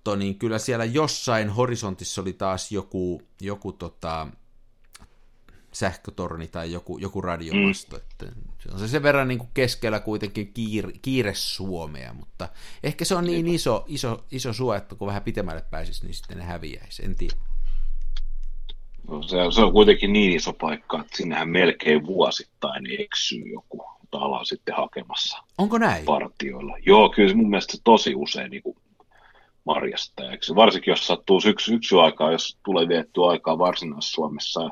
katto, 0.03 0.15
niin 0.15 0.35
kyllä 0.35 0.59
siellä 0.59 0.85
jossain 0.85 1.49
horisontissa 1.49 2.21
oli 2.21 2.33
taas 2.33 2.71
joku, 2.71 3.21
joku 3.41 3.71
tota, 3.71 4.27
sähkötorni 5.71 6.47
tai 6.47 6.71
joku, 6.71 6.97
joku 6.97 7.21
radiomasto. 7.21 7.95
Mm. 7.95 8.01
Että 8.01 8.25
se 8.59 8.69
on 8.71 8.79
se 8.79 8.87
sen 8.87 9.03
verran 9.03 9.27
niin 9.27 9.37
kuin 9.37 9.49
keskellä 9.53 9.99
kuitenkin 9.99 10.53
kiire, 10.53 10.91
kiire 11.01 11.33
Suomea, 11.33 12.13
mutta 12.13 12.49
ehkä 12.83 13.05
se 13.05 13.15
on 13.15 13.25
niin 13.25 13.47
iso, 13.47 13.85
iso, 13.87 14.25
iso 14.31 14.53
suo, 14.53 14.73
että 14.73 14.95
kun 14.95 15.07
vähän 15.07 15.23
pitemmälle 15.23 15.63
pääsisi, 15.71 16.05
niin 16.05 16.13
sitten 16.13 16.37
ne 16.37 16.43
häviäisi, 16.43 17.05
en 17.05 17.15
tiedä. 17.15 17.35
No, 19.07 19.23
se, 19.23 19.37
se 19.55 19.61
on 19.61 19.71
kuitenkin 19.71 20.13
niin 20.13 20.35
iso 20.35 20.53
paikka, 20.53 20.99
että 20.99 21.17
sinnehän 21.17 21.49
melkein 21.49 22.05
vuosittain 22.05 23.01
eksyy 23.01 23.43
joku 23.53 23.83
ala 24.11 24.43
sitten 24.43 24.75
hakemassa. 24.75 25.43
Onko 25.57 25.77
näin? 25.77 26.05
Partioilla. 26.05 26.77
Joo, 26.85 27.09
kyllä 27.09 27.29
se 27.29 27.35
mun 27.35 27.49
mielestä 27.49 27.77
tosi 27.83 28.15
usein 28.15 28.51
niin 28.51 28.61
marjastajaksi. 29.65 30.55
Varsinkin 30.55 30.91
jos 30.91 31.07
sattuu 31.07 31.41
syksy, 31.41 31.71
syksy 31.71 31.99
aikaa, 31.99 32.31
jos 32.31 32.57
tulee 32.65 32.87
viettyä 32.87 33.25
aikaa 33.25 33.57
Varsinais-Suomessa 33.57 34.61
ja 34.63 34.69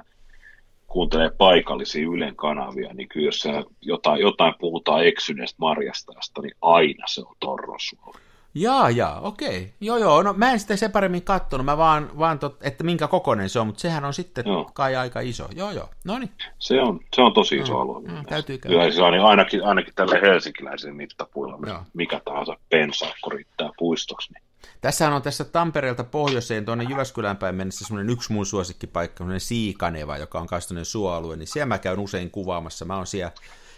kuuntelee 0.87 1.31
paikallisia 1.37 2.07
Ylen 2.07 2.35
kanavia, 2.35 2.93
niin 2.93 3.09
kyllä 3.09 3.25
jos 3.25 3.43
jotain, 3.81 4.21
jotain 4.21 4.53
puhutaan 4.59 5.07
eksyneestä 5.07 5.55
marjastajasta, 5.59 6.41
niin 6.41 6.55
aina 6.61 7.07
se 7.07 7.21
on 7.21 7.35
Torrosuola. 7.39 8.19
Jaa, 8.55 8.89
jaa, 8.89 9.21
okei. 9.21 9.73
Joo, 9.81 9.97
joo, 9.97 10.23
no 10.23 10.33
mä 10.33 10.51
en 10.51 10.59
sitä 10.59 10.75
se 10.75 10.89
paremmin 10.89 11.23
katsonut, 11.23 11.65
mä 11.65 11.77
vaan, 11.77 12.09
vaan 12.19 12.39
tot, 12.39 12.57
että 12.61 12.83
minkä 12.83 13.07
kokoinen 13.07 13.49
se 13.49 13.59
on, 13.59 13.67
mutta 13.67 13.81
sehän 13.81 14.05
on 14.05 14.13
sitten 14.13 14.43
joo. 14.47 14.71
kai 14.73 14.95
aika 14.95 15.19
iso. 15.19 15.47
Joo, 15.55 15.71
joo, 15.71 15.89
no 16.03 16.19
niin. 16.19 16.31
Se 16.59 16.81
on, 16.81 16.99
se 17.15 17.21
on 17.21 17.33
tosi 17.33 17.55
iso 17.55 17.73
no, 17.73 17.79
alue. 17.79 18.01
No, 18.01 18.23
täytyy 18.29 18.57
käydä. 18.57 18.91
se 18.91 19.03
on 19.03 19.11
niin 19.11 19.23
ainakin, 19.23 19.63
ainakin 19.63 19.93
tälle 19.95 20.21
helsinkiläisen 20.21 20.95
mittapuilla, 20.95 21.59
joo. 21.67 21.83
mikä 21.93 22.21
tahansa 22.25 22.57
pensaakko 22.69 23.29
riittää 23.29 23.69
puistoksi. 23.77 24.33
Niin. 24.33 24.48
Tässähän 24.81 25.13
on 25.13 25.21
tässä 25.21 25.43
Tampereelta 25.43 26.03
pohjoiseen 26.03 26.65
tuonne 26.65 26.83
Jyväskylän 26.83 27.37
päin 27.37 27.55
mennessä 27.55 27.85
semmoinen 27.85 28.13
yksi 28.13 28.33
mun 28.33 28.45
suosikkipaikka, 28.45 29.17
semmoinen 29.17 29.39
Siikaneva, 29.39 30.17
joka 30.17 30.39
on 30.39 30.47
kastainen 30.47 30.85
suoalue, 30.85 31.35
niin 31.35 31.47
siellä 31.47 31.65
mä 31.65 31.77
käyn 31.77 31.99
usein 31.99 32.31
kuvaamassa. 32.31 32.85
Mä 32.85 32.97
oon 32.97 33.07
siellä 33.07 33.31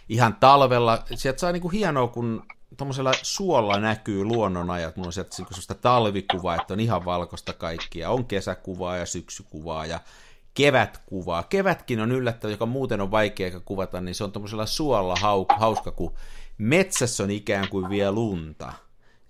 ihan 0.09 0.35
talvella, 0.35 1.03
sieltä 1.15 1.39
saa 1.39 1.51
niinku 1.51 1.69
hienoa, 1.69 2.07
kun 2.07 2.43
tuommoisella 2.77 3.11
suolla 3.21 3.79
näkyy 3.79 4.23
luonnonajat, 4.23 4.95
mulla 4.95 5.07
on 5.07 5.13
sieltä 5.13 5.35
niinku 5.37 5.53
sellaista 5.53 5.75
talvikuvaa, 5.75 6.55
että 6.55 6.73
on 6.73 6.79
ihan 6.79 7.05
valkoista 7.05 7.53
kaikkia, 7.53 8.09
on 8.09 8.25
kesäkuvaa 8.25 8.97
ja 8.97 9.05
syksykuvaa 9.05 9.85
ja 9.85 9.99
kevätkuvaa. 10.53 11.43
Kevätkin 11.43 11.99
on 11.99 12.11
yllättävä, 12.11 12.51
joka 12.51 12.65
muuten 12.65 13.01
on 13.01 13.11
vaikea 13.11 13.59
kuvata, 13.59 14.01
niin 14.01 14.15
se 14.15 14.23
on 14.23 14.31
tuommoisella 14.31 14.65
suolla 14.65 15.15
hauska, 15.57 15.91
kun 15.91 16.13
metsässä 16.57 17.23
on 17.23 17.31
ikään 17.31 17.69
kuin 17.69 17.89
vielä 17.89 18.11
lunta. 18.11 18.73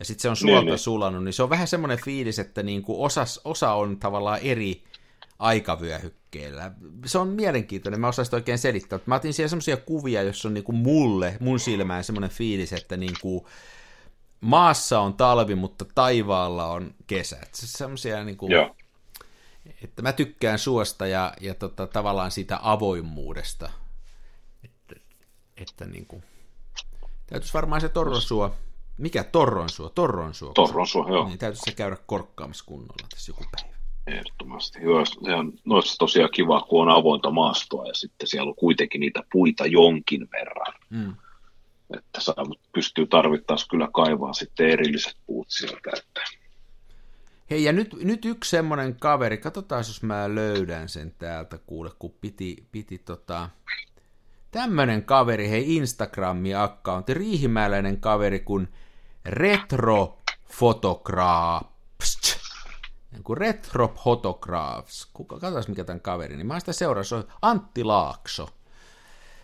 Ja 0.01 0.05
sitten 0.05 0.21
se 0.21 0.29
on 0.29 0.35
suolta 0.35 0.61
niin, 0.61 0.65
niin. 0.65 0.79
sulanut, 0.79 1.23
niin 1.23 1.33
se 1.33 1.43
on 1.43 1.49
vähän 1.49 1.67
semmoinen 1.67 1.99
fiilis, 2.05 2.39
että 2.39 2.63
niin 2.63 2.81
kuin 2.81 2.99
osa, 2.99 3.25
osa 3.43 3.73
on 3.73 3.97
tavallaan 3.99 4.39
eri 4.39 4.83
aikavyöhykkeellä. 5.39 6.71
Se 7.05 7.17
on 7.17 7.27
mielenkiintoinen, 7.27 7.99
mä 7.99 8.07
osaisin 8.07 8.35
oikein 8.35 8.57
selittää. 8.57 8.99
Mä 9.05 9.15
otin 9.15 9.33
siellä 9.33 9.49
semmoisia 9.49 9.77
kuvia, 9.77 10.23
jossa 10.23 10.47
on 10.47 10.53
niinku 10.53 10.71
mulle, 10.71 11.37
mun 11.39 11.59
silmään 11.59 12.03
semmoinen 12.03 12.29
fiilis, 12.29 12.73
että 12.73 12.97
niinku 12.97 13.47
maassa 14.41 14.99
on 14.99 15.13
talvi, 15.13 15.55
mutta 15.55 15.85
taivaalla 15.95 16.65
on 16.67 16.95
kesät. 17.07 17.49
Semmoisia 17.53 18.23
niinku, 18.23 18.47
että 19.83 20.01
mä 20.01 20.13
tykkään 20.13 20.59
suosta 20.59 21.07
ja, 21.07 21.33
ja 21.41 21.55
tota, 21.55 21.87
tavallaan 21.87 22.31
siitä 22.31 22.59
avoimuudesta. 22.61 23.69
Että, 24.63 24.95
että 25.57 25.85
niinku, 25.85 26.23
täytyisi 27.27 27.53
varmaan 27.53 27.81
se 27.81 27.89
torronsuo, 27.89 28.55
mikä 29.01 29.23
torronsuo? 29.23 29.89
Torronsuo. 29.89 30.51
Torronsuo, 30.53 31.09
joo. 31.09 31.27
Niin 31.27 31.39
täytyisi 31.39 31.63
se 31.65 31.75
käydä 31.75 31.97
korkkaamassa 32.05 32.65
kunnolla 32.67 33.07
tässä 33.09 33.29
joku 33.29 33.43
päivä. 33.51 33.75
Ehdottomasti. 34.07 34.79
On 35.37 35.53
noissa 35.65 35.97
tosiaan 35.97 36.29
kiva, 36.33 36.61
kun 36.61 36.81
on 36.81 36.97
avointa 36.97 37.31
maastoa 37.31 37.87
ja 37.87 37.93
sitten 37.93 38.27
siellä 38.27 38.49
on 38.49 38.55
kuitenkin 38.55 39.01
niitä 39.01 39.23
puita 39.31 39.65
jonkin 39.65 40.27
verran. 40.31 40.73
Mm. 40.89 41.15
Että 41.97 42.21
saa, 42.21 42.35
pystyy 42.73 43.07
tarvittaessa 43.07 43.67
kyllä 43.69 43.87
kaivaa 43.93 44.33
sitten 44.33 44.69
erilliset 44.69 45.17
puut 45.27 45.49
sieltä. 45.49 45.91
Että... 45.97 46.21
Hei, 47.49 47.63
ja 47.63 47.73
nyt, 47.73 47.93
nyt 48.03 48.25
yksi 48.25 48.49
semmoinen 48.49 48.95
kaveri, 48.95 49.37
katsotaan 49.37 49.79
jos 49.79 50.03
mä 50.03 50.35
löydän 50.35 50.89
sen 50.89 51.15
täältä, 51.19 51.57
kuule, 51.57 51.89
kun 51.99 52.13
piti, 52.21 52.67
piti 52.71 52.97
tota... 52.97 53.49
Tämmöinen 54.51 55.03
kaveri, 55.03 55.49
hei 55.49 55.75
Instagrami-accountti, 55.77 57.13
riihimäläinen 57.13 58.01
kaveri 58.01 58.39
kun 58.39 58.67
Retrofotograafs 59.25 61.71
niin 63.11 63.23
kuin 63.23 63.37
Retro 63.37 63.87
Photographs. 63.87 65.09
Kuka, 65.13 65.39
katsotaan 65.39 65.65
mikä 65.67 65.83
tämän 65.83 66.01
kaveri, 66.01 66.35
niin 66.35 66.47
mä 66.47 66.59
sitä 66.59 66.89
on 66.89 67.23
Antti 67.41 67.83
Laakso. 67.83 68.49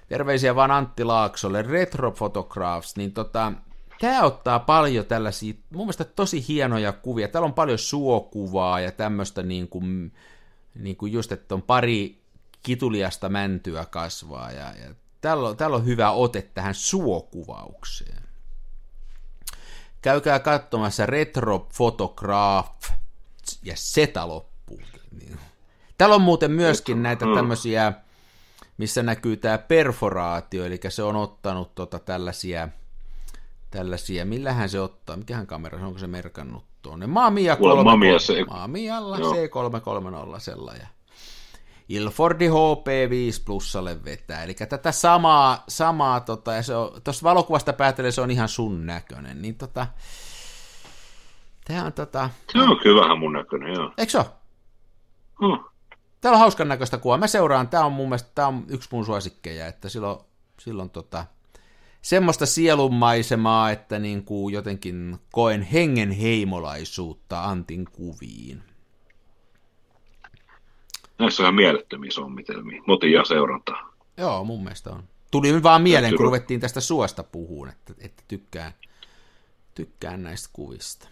Terveisiä 0.08 0.56
vaan 0.56 0.72
Antti 0.72 1.04
Laaksolle, 1.04 1.62
Retro 1.62 2.12
Photographs, 2.12 2.96
niin 2.96 3.12
tota, 3.12 3.54
tämä 4.02 4.24
ottaa 4.24 4.60
paljon 4.60 5.06
tällaisia, 5.06 5.54
mun 5.70 5.86
mielestä 5.86 6.04
tosi 6.04 6.48
hienoja 6.48 6.94
kuvia. 6.94 7.28
Täällä 7.28 7.46
on 7.46 7.54
paljon 7.54 7.78
suokuvaa 7.78 8.80
ja 8.80 8.92
tämmöistä 8.92 9.44
niin 9.44 9.68
kuin, 9.68 10.14
niin 10.76 10.98
kuin 10.98 11.12
just, 11.12 11.32
että 11.32 11.56
on 11.56 11.62
pari 11.62 12.22
kituliasta 12.64 13.30
mäntyä 13.30 13.86
kasvaa 13.86 14.52
ja, 14.52 14.74
ja 14.74 14.96
täällä, 15.22 15.50
on, 15.50 15.58
täällä 15.58 15.78
on 15.78 15.86
hyvä 15.86 16.12
ote 16.12 16.42
tähän 16.42 16.76
suokuvaukseen. 16.76 18.27
Käykää 20.02 20.40
katsomassa 20.40 21.06
Retro 21.06 21.68
Photograph 21.78 22.92
ja 23.64 23.74
seta 23.76 24.28
loppuu. 24.28 24.82
Täällä 25.98 26.16
on 26.16 26.22
muuten 26.22 26.52
myöskin 26.52 27.04
näitä 27.04 27.26
mm. 27.26 27.36
tämmöisiä, 27.36 27.94
missä 28.78 29.04
näkyy 29.04 29.38
tämä 29.38 29.58
perforaatio, 29.58 30.66
eli 30.66 30.80
se 30.90 31.04
on 31.04 31.16
ottanut 31.16 31.76
tota 31.76 32.00
tällaisia, 32.00 32.70
tällaisia, 33.72 34.26
millähän 34.26 34.70
se 34.70 34.80
ottaa, 34.80 35.18
mikähän 35.18 35.48
kamera, 35.48 35.88
onko 35.88 36.00
se 36.00 36.08
merkannut 36.08 36.64
tuonne, 36.82 37.08
Maamia 37.08 37.56
3, 37.56 37.84
Mamia 37.84 38.20
se... 38.20 38.46
Maamialla 38.46 39.18
C330 39.18 40.40
sellainen. 40.40 40.88
Ilfordi 41.90 42.48
HP5 42.48 43.44
plussalle 43.46 44.04
vetää, 44.04 44.44
eli 44.44 44.54
tätä 44.54 44.92
samaa, 44.92 45.64
samaa 45.68 46.20
tota, 46.20 46.54
ja 46.54 46.64
se 46.64 46.76
on, 46.76 47.02
tuosta 47.04 47.24
valokuvasta 47.24 47.74
päätellen 47.74 48.12
se 48.12 48.22
on 48.22 48.32
ihan 48.32 48.50
sun 48.50 48.86
näköinen, 48.86 49.42
niin 49.42 49.56
tota, 49.56 49.88
Tämä 51.68 51.86
on 51.86 51.94
tota... 51.94 52.30
Se 52.52 52.60
on 52.60 52.80
kyllä 52.80 53.02
vähän 53.02 53.20
mun 53.20 53.34
näköinen, 53.34 53.74
joo. 53.74 53.94
Eikö 53.98 54.12
se 54.12 54.18
ole? 54.18 54.26
Hmm. 55.40 55.64
Täällä 56.22 56.36
on 56.36 56.40
hauskan 56.40 56.68
näköistä 56.68 56.98
kuvaa. 56.98 57.18
Mä 57.18 57.28
seuraan, 57.28 57.68
tämä 57.68 57.86
on 57.86 57.92
mun 57.92 58.10
mielestä 58.10 58.30
tämä 58.36 58.48
on 58.48 58.66
yksi 58.68 58.90
mun 58.92 59.06
suosikkeja, 59.06 59.68
että 59.68 59.90
silloin, 59.90 60.20
silloin 60.60 60.90
tota, 60.90 61.26
semmoista 62.02 62.46
sielunmaisemaa, 62.46 63.72
että 63.72 64.00
niin 64.00 64.24
kuin 64.26 64.54
jotenkin 64.54 65.18
koen 65.32 65.62
hengen 65.62 66.12
heimolaisuutta 66.12 67.44
Antin 67.44 67.86
kuviin. 67.92 68.64
Näissä 71.20 71.44
on 71.44 71.46
ihan 71.46 71.56
mielettömiä 71.56 72.12
sommitelmia. 72.12 72.82
Ja 73.12 73.26
seurantaa. 73.26 73.94
Joo, 74.18 74.44
mun 74.44 74.64
mielestä 74.64 74.90
on. 74.90 75.04
Tuli 75.32 75.64
vaan 75.64 75.82
mieleen, 75.82 76.16
kun 76.16 76.26
ruvettiin 76.26 76.60
tästä 76.60 76.82
suosta 76.82 77.24
puhuun, 77.24 77.70
että, 77.70 77.94
että 78.00 78.24
tykkään, 78.28 78.72
tykkään 79.76 80.24
näistä 80.24 80.50
kuvista. 80.54 81.08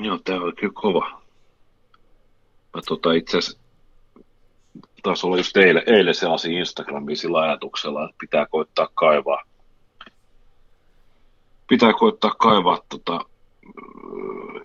Joo, 0.00 0.18
tämä 0.18 0.40
oli 0.40 0.52
kyllä 0.52 0.72
kova. 0.74 1.22
Mä 2.74 2.82
tota 2.86 3.12
itse 3.12 3.38
asiassa 3.38 3.60
taas 5.02 5.24
olla 5.24 5.36
just 5.36 5.56
eilen, 5.56 5.82
eilen 5.86 6.14
se 6.14 6.26
asia 6.26 6.58
Instagramiin 6.58 7.16
sillä 7.16 7.40
ajatuksella, 7.40 8.04
että 8.04 8.16
pitää 8.20 8.46
koittaa 8.46 8.88
kaivaa 8.94 9.42
pitää 11.70 11.92
koittaa 11.92 12.30
kaivaa 12.30 12.78
tota, 12.88 13.20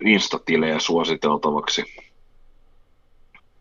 instatilejä 0.06 0.80
suositeltavaksi. 0.80 1.84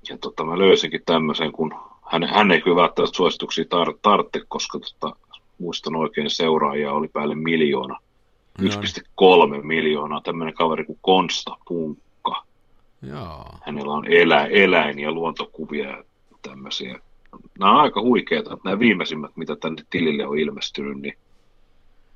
Ja 0.08 0.18
tota, 0.18 0.44
mä 0.44 0.58
löysinkin 0.58 1.02
tämmöisen, 1.06 1.52
kun 1.52 1.74
hän, 2.06 2.24
hän 2.24 2.50
ei 2.50 2.60
kyllä 2.60 2.76
välttämättä 2.76 3.16
suosituksia 3.16 3.64
tar- 3.64 3.98
tarvitse, 4.02 4.40
koska 4.48 4.78
tota, 4.78 5.16
muistan 5.58 5.96
oikein 5.96 6.30
seuraajia 6.30 6.92
oli 6.92 7.08
päälle 7.08 7.34
miljoona. 7.34 7.98
1,3 8.62 9.62
miljoonaa, 9.62 10.20
tämmöinen 10.20 10.54
kaveri 10.54 10.84
kuin 10.84 10.98
Konsta 11.02 11.56
Punkka. 11.68 12.44
Joo. 13.02 13.44
Hänellä 13.66 13.92
on 13.92 14.06
elä, 14.08 14.46
eläin- 14.46 14.98
ja 14.98 15.12
luontokuvia 15.12 15.90
ja 15.90 16.04
tämmöisiä. 16.42 16.98
Nämä 17.58 17.72
on 17.72 17.80
aika 17.80 18.00
huikeita, 18.00 18.58
nämä 18.64 18.78
viimeisimmät, 18.78 19.36
mitä 19.36 19.56
tänne 19.56 19.82
tilille 19.90 20.26
on 20.26 20.38
ilmestynyt, 20.38 21.00
niin 21.00 21.18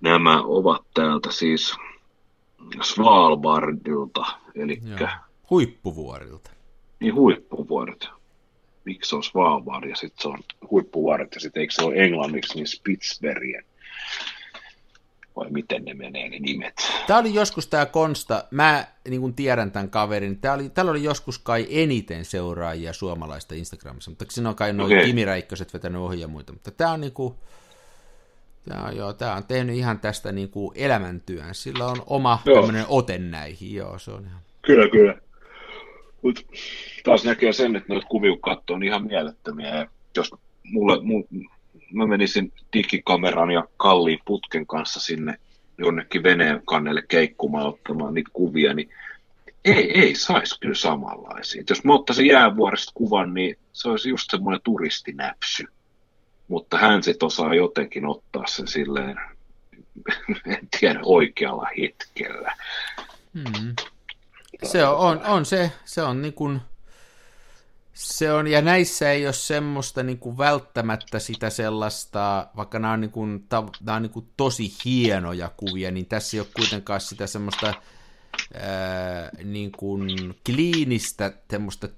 nämä 0.01 0.43
ovat 0.43 0.83
täältä 0.95 1.33
siis 1.33 1.77
Svalbardilta, 2.83 4.27
eli 4.55 4.81
huippuvuorilta. 5.51 6.51
Niin 7.01 7.15
huippuvuoret. 7.15 8.09
Miksi 8.85 9.09
se 9.09 9.17
on 9.17 9.23
Svalbard 9.23 9.89
ja 9.91 9.97
sitten 9.97 10.23
se 10.23 10.29
on 10.29 10.39
huippuvuoret 10.71 11.35
ja 11.35 11.41
sitten 11.41 11.61
eikö 11.61 11.73
se 11.73 11.83
ole 11.83 11.95
englanniksi 11.95 12.55
niin 12.55 12.67
Spitsbergen 12.67 13.65
vai 15.37 15.51
miten 15.51 15.85
ne 15.85 15.95
menee 15.95 16.29
ne 16.29 16.39
nimet. 16.39 16.75
Tämä 17.07 17.19
oli 17.19 17.35
joskus 17.35 17.67
tämä 17.67 17.87
Konsta, 17.87 18.45
mä 18.51 18.87
niin 19.09 19.21
kuin 19.21 19.35
tiedän 19.35 19.73
tämän 19.73 19.91
kaverin, 19.91 20.39
tämä 20.39 20.55
oli, 20.55 20.69
täällä 20.69 20.91
oli 20.91 21.03
joskus 21.03 21.39
kai 21.39 21.67
eniten 21.71 22.25
seuraajia 22.25 22.93
suomalaista 22.93 23.55
Instagramissa, 23.55 24.11
mutta 24.11 24.25
siinä 24.29 24.49
on 24.49 24.57
kai 24.57 24.73
noin 24.73 24.93
okay. 24.93 25.07
Kimi 25.07 25.25
Räikköset 25.25 25.75
vetänyt 25.75 26.01
ohi 26.01 26.21
ja 26.21 26.29
muita, 26.29 26.53
mutta 26.53 26.71
tämä 26.71 26.93
on 26.93 27.01
niin 27.01 27.13
kuin, 27.13 27.35
Tämä, 28.69 28.91
joo, 28.91 29.13
tämä 29.13 29.35
on 29.35 29.45
tehnyt 29.45 29.77
ihan 29.77 30.01
tästä 30.01 30.33
niin 30.33 30.49
kuin 30.49 30.73
elämäntyön. 30.75 31.55
Sillä 31.55 31.87
on 31.87 32.03
oma 32.07 32.39
joo. 32.45 32.57
tämmöinen 32.57 32.85
ote 32.89 33.19
näihin. 33.19 33.75
Joo, 33.75 33.99
se 33.99 34.11
on 34.11 34.25
ihan... 34.25 34.41
Kyllä, 34.63 34.89
kyllä. 34.89 35.15
Mut 36.23 36.47
taas 37.05 37.25
näkee 37.25 37.53
sen, 37.53 37.77
että 37.77 37.93
noita 37.93 38.09
kuvia 38.09 38.33
on 38.71 38.83
ihan 38.83 39.07
mielettömiä. 39.07 39.77
Ja 39.77 39.87
jos 40.17 40.35
mulle, 40.65 41.03
mulle, 41.03 41.27
mä 41.93 42.07
menisin 42.07 42.53
digikameran 42.73 43.51
ja 43.51 43.65
kalliin 43.77 44.19
putken 44.25 44.67
kanssa 44.67 45.01
sinne 45.01 45.39
jonnekin 45.79 46.23
veneen 46.23 46.63
kannelle 46.65 47.03
keikkumaan 47.09 47.67
ottamaan 47.67 48.15
niitä 48.15 48.31
kuvia, 48.33 48.75
niin 48.75 48.91
ei, 49.65 50.01
ei 50.01 50.15
saisi 50.15 50.61
kyllä 50.61 50.75
samanlaisia. 50.75 51.63
jos 51.69 51.85
mä 51.85 51.95
ottaisin 51.95 52.27
jäävuoresta 52.27 52.93
kuvan, 52.95 53.35
niin 53.35 53.59
se 53.73 53.89
olisi 53.89 54.09
just 54.09 54.31
semmoinen 54.31 54.61
turistinäpsy 54.65 55.65
mutta 56.49 56.79
hän 56.79 57.03
sitten 57.03 57.27
osaa 57.27 57.55
jotenkin 57.55 58.07
ottaa 58.07 58.47
sen 58.47 58.69
silleen, 58.69 59.17
en 60.47 60.69
tiedä, 60.81 61.01
oikealla 61.03 61.67
hetkellä. 61.83 62.55
Hmm. 63.35 63.75
Se 64.63 64.87
on, 64.87 64.97
on, 64.97 65.27
on 65.27 65.47
se, 65.47 65.73
se 65.85 66.03
on 66.03 66.23
niin 66.23 66.35
kuin, 66.35 66.61
se 67.93 68.33
on, 68.33 68.47
ja 68.47 68.63
näissä 68.63 69.11
ei 69.11 69.27
ole 69.27 69.33
semmoista 69.33 70.03
niin 70.03 70.19
kuin 70.19 70.39
välttämättä 70.39 71.19
sitä 71.19 71.51
sellaista, 71.51 72.47
vaikka 72.57 72.79
nämä 72.79 72.93
on, 72.93 73.01
niin 73.01 73.11
kuin, 73.11 73.47
nämä 73.81 73.97
on 73.97 74.03
niin 74.03 74.13
kuin 74.13 74.29
tosi 74.37 74.73
hienoja 74.85 75.51
kuvia, 75.57 75.91
niin 75.91 76.07
tässä 76.07 76.37
ei 76.37 76.41
ole 76.41 76.49
kuitenkaan 76.57 77.01
sitä 77.01 77.27
semmoista 77.27 77.67
ää, 77.67 79.31
niin 79.45 79.73
kuin 79.73 80.35
kliinistä 80.47 81.33
semmoista 81.51 81.89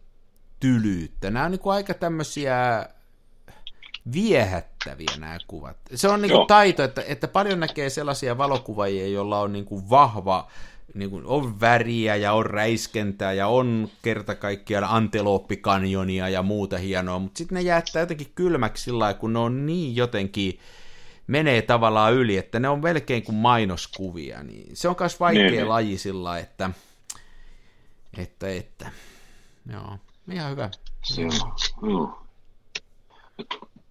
tylyyttä. 0.61 1.31
Nämä 1.31 1.45
on 1.45 1.51
niin 1.51 1.61
kuin 1.61 1.75
aika 1.75 1.95
tämmöisiä 1.95 2.87
viehättäviä 4.13 5.11
nämä 5.19 5.39
kuvat. 5.49 5.77
Se 5.95 6.09
on 6.09 6.23
niin 6.23 6.33
kuin 6.33 6.47
taito, 6.47 6.83
että, 6.83 7.03
että 7.07 7.29
paljon 7.29 7.61
näkee 7.61 7.91
sellaisia 7.91 8.39
valokuvaajia, 8.39 9.09
joilla 9.09 9.41
on 9.41 9.53
niin 9.53 9.65
kuin 9.65 9.91
vahva, 9.91 10.51
niin 10.95 11.11
kuin 11.11 11.27
on 11.27 11.61
väriä 11.61 12.17
ja 12.17 12.33
on 12.33 12.47
räiskentää 12.47 13.33
ja 13.33 13.47
on 13.47 13.89
kerta 14.03 14.35
kaikkiaan 14.35 14.85
antelooppikanjonia 14.85 16.29
ja 16.29 16.43
muuta 16.43 16.79
hienoa, 16.79 17.19
mutta 17.19 17.39
sitten 17.39 17.57
ne 17.57 17.63
jättää 17.63 18.03
jotenkin 18.03 18.33
kylmäksi 18.35 18.85
sillä 18.85 18.99
lailla, 18.99 19.19
kun 19.19 19.33
ne 19.33 19.39
on 19.39 19.67
niin 19.67 19.97
jotenkin 19.97 20.59
menee 21.27 21.63
tavallaan 21.63 22.15
yli, 22.15 22.37
että 22.37 22.61
ne 22.61 22.69
on 22.69 22.83
melkein 22.83 23.23
kuin 23.23 23.37
mainoskuvia, 23.37 24.43
niin 24.43 24.77
se 24.77 24.89
on 24.89 24.97
myös 25.01 25.21
vaikea 25.21 25.43
niin, 25.43 25.53
niin. 25.53 25.69
laji 25.69 25.99
sillä 25.99 26.39
että, 26.39 26.71
että, 28.19 28.49
että, 28.49 28.91
joo, 29.73 29.99
ihan 30.33 30.51
hyvä. 30.51 30.71
Se 31.05 31.23
on, 31.83 32.15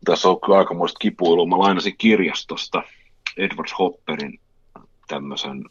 tässä 0.06 0.30
on 0.30 0.42
kyllä 0.42 0.58
aikamoista 0.58 1.00
kipuilua. 1.00 1.46
Mä 1.46 1.60
lainasin 1.60 1.98
kirjastosta 1.98 2.84
Edward 3.38 3.70
Hopperin 3.80 4.40
tämmöisen 5.08 5.64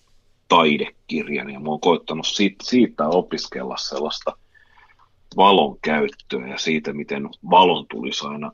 taidekirjan, 0.49 1.51
ja 1.51 1.61
mä 1.61 1.69
oon 1.69 1.81
koittanut 1.81 2.27
siitä, 2.27 2.65
siitä 2.65 3.09
opiskella 3.09 3.77
sellaista 3.77 4.33
valon 5.37 5.79
käyttöä 5.83 6.47
ja 6.47 6.59
siitä, 6.59 6.93
miten 6.93 7.29
valon 7.51 7.87
tulisi 7.87 8.27
aina 8.27 8.53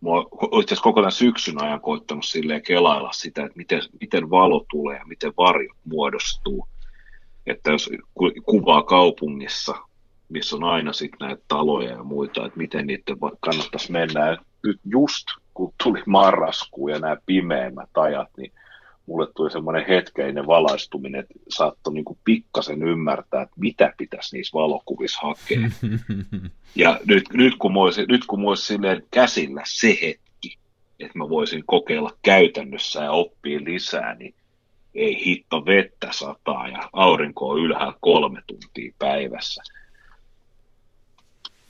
Mä 0.00 0.10
oon 0.10 0.26
itse 0.62 0.76
koko 0.82 1.00
tämän 1.00 1.12
syksyn 1.12 1.62
ajan 1.62 1.80
koittanut 1.80 2.24
silleen 2.24 2.62
kelailla 2.62 3.12
sitä, 3.12 3.44
että 3.44 3.56
miten, 3.56 3.82
miten 4.00 4.30
valo 4.30 4.64
tulee 4.70 4.98
ja 4.98 5.04
miten 5.06 5.32
varjo 5.36 5.74
muodostuu. 5.84 6.68
Että 7.46 7.70
jos 7.70 7.90
kuvaa 8.44 8.82
kaupungissa, 8.82 9.74
missä 10.28 10.56
on 10.56 10.64
aina 10.64 10.92
sitten 10.92 11.28
näitä 11.28 11.42
taloja 11.48 11.90
ja 11.90 12.04
muita, 12.04 12.46
että 12.46 12.58
miten 12.58 12.86
niiden 12.86 13.16
kannattaisi 13.40 13.92
mennä 13.92 14.36
nyt 14.64 14.80
just 14.84 15.26
kun 15.54 15.74
tuli 15.84 16.02
marraskuu 16.06 16.88
ja 16.88 16.98
nämä 16.98 17.16
pimeimmät 17.26 17.90
ajat, 17.96 18.28
niin 18.36 18.52
mulle 19.10 19.28
tuli 19.36 19.50
semmoinen 19.50 19.86
hetkeinen 19.88 20.46
valaistuminen, 20.46 21.20
että 21.20 21.34
saattoi 21.48 21.94
niin 21.94 22.04
pikkasen 22.24 22.82
ymmärtää, 22.82 23.42
että 23.42 23.54
mitä 23.60 23.92
pitäisi 23.98 24.36
niissä 24.36 24.58
valokuvissa 24.58 25.20
hakea. 25.22 25.70
ja 26.82 27.00
nyt, 27.04 27.24
nyt 27.32 27.54
kun 27.58 27.72
mä 27.72 27.80
olisin, 27.80 28.04
nyt 28.08 28.24
kun 28.26 28.40
mä 28.40 28.48
olisin 28.48 28.66
silleen 28.66 29.02
käsillä 29.10 29.62
se 29.66 29.98
hetki, 30.02 30.58
että 31.00 31.18
mä 31.18 31.28
voisin 31.28 31.62
kokeilla 31.66 32.16
käytännössä 32.22 33.04
ja 33.04 33.12
oppia 33.12 33.60
lisää, 33.64 34.14
niin 34.14 34.34
ei 34.94 35.24
hitto 35.24 35.66
vettä 35.66 36.08
sataa 36.10 36.68
ja 36.68 36.88
aurinko 36.92 37.48
on 37.48 37.60
ylhäällä 37.60 37.94
kolme 38.00 38.42
tuntia 38.46 38.92
päivässä 38.98 39.62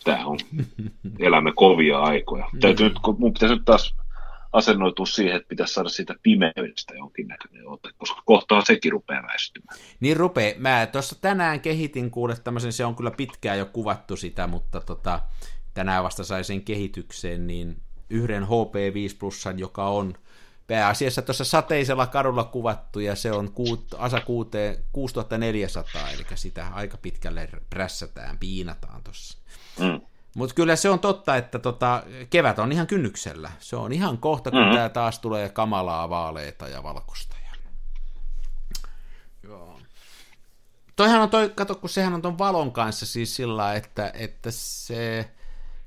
tämä 0.04 0.26
on, 0.26 0.38
elämme 1.18 1.52
kovia 1.54 1.98
aikoja. 1.98 2.44
Täytyy 2.60 2.88
nyt, 2.88 2.98
mun 3.18 3.32
pitäisi 3.32 3.54
nyt 3.54 3.64
taas 3.64 3.94
asennoitua 4.52 5.06
siihen, 5.06 5.36
että 5.36 5.48
pitäisi 5.48 5.74
saada 5.74 5.88
siitä 5.88 6.14
pimeydestä 6.22 6.94
jonkinnäköinen 6.94 7.68
ote, 7.68 7.88
koska 7.98 8.22
kohtaa 8.24 8.64
sekin 8.64 8.92
rupeaa 8.92 9.22
väistymään. 9.22 9.78
Niin 10.00 10.16
rupeaa. 10.16 10.54
Mä 10.58 10.88
tuossa 10.92 11.16
tänään 11.20 11.60
kehitin 11.60 12.10
kuule 12.10 12.36
tämmöisen, 12.36 12.72
se 12.72 12.84
on 12.84 12.96
kyllä 12.96 13.10
pitkään 13.10 13.58
jo 13.58 13.66
kuvattu 13.66 14.16
sitä, 14.16 14.46
mutta 14.46 14.80
tota, 14.80 15.20
tänään 15.74 16.04
vasta 16.04 16.24
sai 16.24 16.44
sen 16.44 16.62
kehitykseen, 16.62 17.46
niin 17.46 17.76
yhden 18.10 18.42
HP5 18.42 19.16
Plusan, 19.18 19.58
joka 19.58 19.88
on 19.88 20.14
pääasiassa 20.66 21.22
tuossa 21.22 21.44
sateisella 21.44 22.06
kadulla 22.06 22.44
kuvattu, 22.44 23.00
ja 23.00 23.14
se 23.14 23.32
on 23.32 23.52
kuut, 23.52 23.94
ASA 23.98 24.20
6400, 24.92 26.10
eli 26.10 26.24
sitä 26.34 26.66
aika 26.68 26.96
pitkälle 26.96 27.48
prässätään, 27.70 28.38
piinataan 28.38 29.02
tuossa. 29.02 29.38
Mm. 29.78 30.00
Mutta 30.34 30.54
kyllä 30.54 30.76
se 30.76 30.90
on 30.90 30.98
totta, 30.98 31.36
että 31.36 31.58
tota, 31.58 32.02
kevät 32.30 32.58
on 32.58 32.72
ihan 32.72 32.86
kynnyksellä. 32.86 33.50
Se 33.60 33.76
on 33.76 33.92
ihan 33.92 34.18
kohta, 34.18 34.50
kun 34.50 34.60
mm-hmm. 34.60 34.74
tämä 34.74 34.88
taas 34.88 35.18
tulee 35.18 35.48
kamalaa 35.48 36.10
vaaleita 36.10 36.68
ja 36.68 36.82
valkoista. 36.82 37.36
Ja... 37.44 37.56
Joo. 39.42 39.80
Toihan 40.96 41.20
on 41.20 41.30
toi, 41.30 41.52
kato, 41.54 41.74
kun 41.74 41.90
sehän 41.90 42.14
on 42.14 42.22
ton 42.22 42.38
valon 42.38 42.72
kanssa 42.72 43.06
siis 43.06 43.36
sillä, 43.36 43.74
että, 43.74 44.12
että 44.14 44.50
se, 44.50 45.30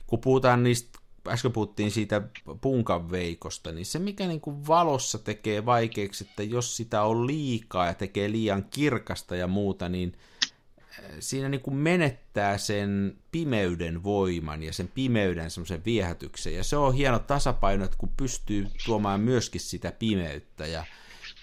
kun 0.07 0.19
puhutaan 0.19 0.63
niistä, 0.63 0.99
äsken 1.27 1.51
puhuttiin 1.51 1.91
siitä 1.91 2.21
punkan 2.61 3.11
veikosta, 3.11 3.71
niin 3.71 3.85
se 3.85 3.99
mikä 3.99 4.27
niin 4.27 4.41
kuin 4.41 4.67
valossa 4.67 5.19
tekee 5.19 5.65
vaikeaksi, 5.65 6.27
että 6.29 6.43
jos 6.43 6.77
sitä 6.77 7.03
on 7.03 7.27
liikaa 7.27 7.85
ja 7.85 7.93
tekee 7.93 8.31
liian 8.31 8.65
kirkasta 8.69 9.35
ja 9.35 9.47
muuta, 9.47 9.89
niin– 9.89 10.17
siinä 11.19 11.49
niin 11.49 11.61
kuin 11.61 11.75
menettää 11.75 12.57
sen 12.57 13.17
pimeyden 13.31 14.03
voiman 14.03 14.63
ja 14.63 14.73
sen 14.73 14.87
pimeyden 14.87 15.51
semmoisen 15.51 15.85
viehätyksen. 15.85 16.55
Ja 16.55 16.63
se 16.63 16.77
on 16.77 16.93
hieno 16.93 17.19
tasapaino, 17.19 17.85
että 17.85 17.97
kun 17.97 18.11
pystyy 18.17 18.67
tuomaan 18.85 19.21
myöskin 19.21 19.61
sitä 19.61 19.91
pimeyttä. 19.91 20.65
Ja, 20.65 20.85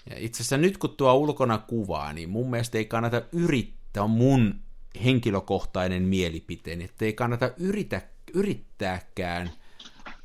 ja 0.09 0.15
itse 0.17 0.37
asiassa 0.37 0.57
nyt 0.57 0.77
kun 0.77 0.97
tuo 0.97 1.13
ulkona 1.13 1.57
kuvaa, 1.57 2.13
niin 2.13 2.29
mun 2.29 2.49
mielestä 2.49 2.77
ei 2.77 2.85
kannata 2.85 3.21
yrittää, 3.31 4.07
mun 4.07 4.59
henkilökohtainen 5.03 6.03
mielipiteeni, 6.03 6.83
että 6.83 7.05
ei 7.05 7.13
kannata 7.13 7.51
yritä, 7.57 8.01
yrittääkään 8.33 9.51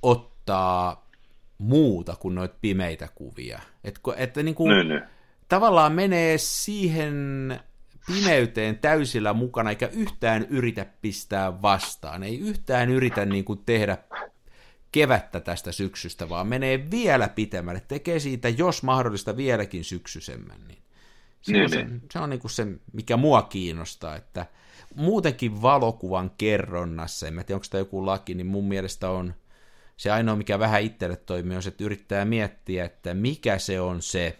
ottaa 0.02 1.06
muuta 1.58 2.16
kuin 2.16 2.34
noita 2.34 2.56
pimeitä 2.60 3.08
kuvia. 3.14 3.60
Et, 3.84 4.00
että 4.16 4.42
niin 4.42 4.54
kuin, 4.54 4.72
tavallaan 5.48 5.92
menee 5.92 6.38
siihen 6.38 7.60
pimeyteen 8.06 8.78
täysillä 8.78 9.32
mukana, 9.32 9.70
eikä 9.70 9.86
yhtään 9.86 10.46
yritä 10.50 10.86
pistää 11.02 11.62
vastaan, 11.62 12.22
ei 12.22 12.38
yhtään 12.38 12.90
yritä 12.90 13.24
niin 13.26 13.44
kuin 13.44 13.62
tehdä 13.66 13.98
kevättä 14.92 15.40
tästä 15.40 15.72
syksystä, 15.72 16.28
vaan 16.28 16.46
menee 16.46 16.90
vielä 16.90 17.28
pitemmälle, 17.28 17.82
tekee 17.88 18.18
siitä, 18.18 18.48
jos 18.48 18.82
mahdollista, 18.82 19.36
vieläkin 19.36 19.84
syksysemmän. 19.84 20.60
Niin 20.68 20.78
se, 21.42 21.52
niin, 21.52 21.64
on 21.64 21.70
se, 21.70 21.84
niin. 21.84 22.02
se 22.12 22.18
on 22.18 22.30
niin 22.30 22.40
kuin 22.40 22.50
se, 22.50 22.66
mikä 22.92 23.16
mua 23.16 23.42
kiinnostaa, 23.42 24.16
että 24.16 24.46
muutenkin 24.94 25.62
valokuvan 25.62 26.30
kerronnassa, 26.38 27.28
en 27.28 27.34
mä 27.34 27.44
tiedä, 27.44 27.56
onko 27.56 27.66
tämä 27.70 27.80
joku 27.80 28.06
laki, 28.06 28.34
niin 28.34 28.46
mun 28.46 28.68
mielestä 28.68 29.10
on 29.10 29.34
se 29.96 30.10
ainoa, 30.10 30.36
mikä 30.36 30.58
vähän 30.58 30.82
itselle 30.82 31.16
toimii, 31.16 31.56
on 31.56 31.62
se, 31.62 31.68
että 31.68 31.84
yrittää 31.84 32.24
miettiä, 32.24 32.84
että 32.84 33.14
mikä 33.14 33.58
se 33.58 33.80
on 33.80 34.02
se 34.02 34.38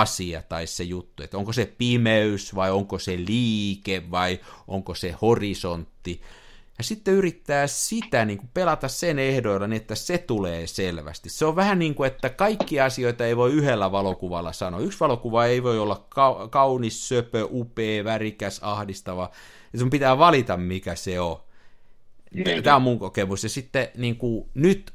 asia 0.00 0.42
tai 0.42 0.66
se 0.66 0.84
juttu, 0.84 1.22
että 1.22 1.38
onko 1.38 1.52
se 1.52 1.74
pimeys 1.78 2.54
vai 2.54 2.70
onko 2.70 2.98
se 2.98 3.16
liike 3.16 4.02
vai 4.10 4.40
onko 4.68 4.94
se 4.94 5.14
horisontti, 5.22 6.22
ja 6.78 6.84
sitten 6.84 7.14
yrittää 7.14 7.66
sitä 7.66 8.24
niin 8.24 8.38
kuin 8.38 8.50
pelata 8.54 8.88
sen 8.88 9.18
ehdoilla 9.18 9.66
niin, 9.66 9.80
että 9.80 9.94
se 9.94 10.18
tulee 10.18 10.66
selvästi. 10.66 11.30
Se 11.30 11.44
on 11.44 11.56
vähän 11.56 11.78
niin 11.78 11.94
kuin, 11.94 12.06
että 12.06 12.28
kaikki 12.30 12.80
asioita 12.80 13.26
ei 13.26 13.36
voi 13.36 13.52
yhdellä 13.52 13.92
valokuvalla 13.92 14.52
sanoa. 14.52 14.80
Yksi 14.80 15.00
valokuva 15.00 15.44
ei 15.46 15.62
voi 15.62 15.78
olla 15.78 16.06
ka- 16.08 16.48
kaunis, 16.48 17.08
söpö, 17.08 17.48
upea, 17.50 18.04
värikäs, 18.04 18.58
ahdistava. 18.62 19.30
Ja 19.72 19.78
sun 19.78 19.90
pitää 19.90 20.18
valita, 20.18 20.56
mikä 20.56 20.94
se 20.94 21.20
on. 21.20 21.40
Niin. 22.34 22.62
Tämä 22.62 22.76
on 22.76 22.82
mun 22.82 22.98
kokemus. 22.98 23.42
Ja 23.42 23.48
sitten 23.48 23.88
niin 23.96 24.16
kuin, 24.16 24.50
nyt 24.54 24.92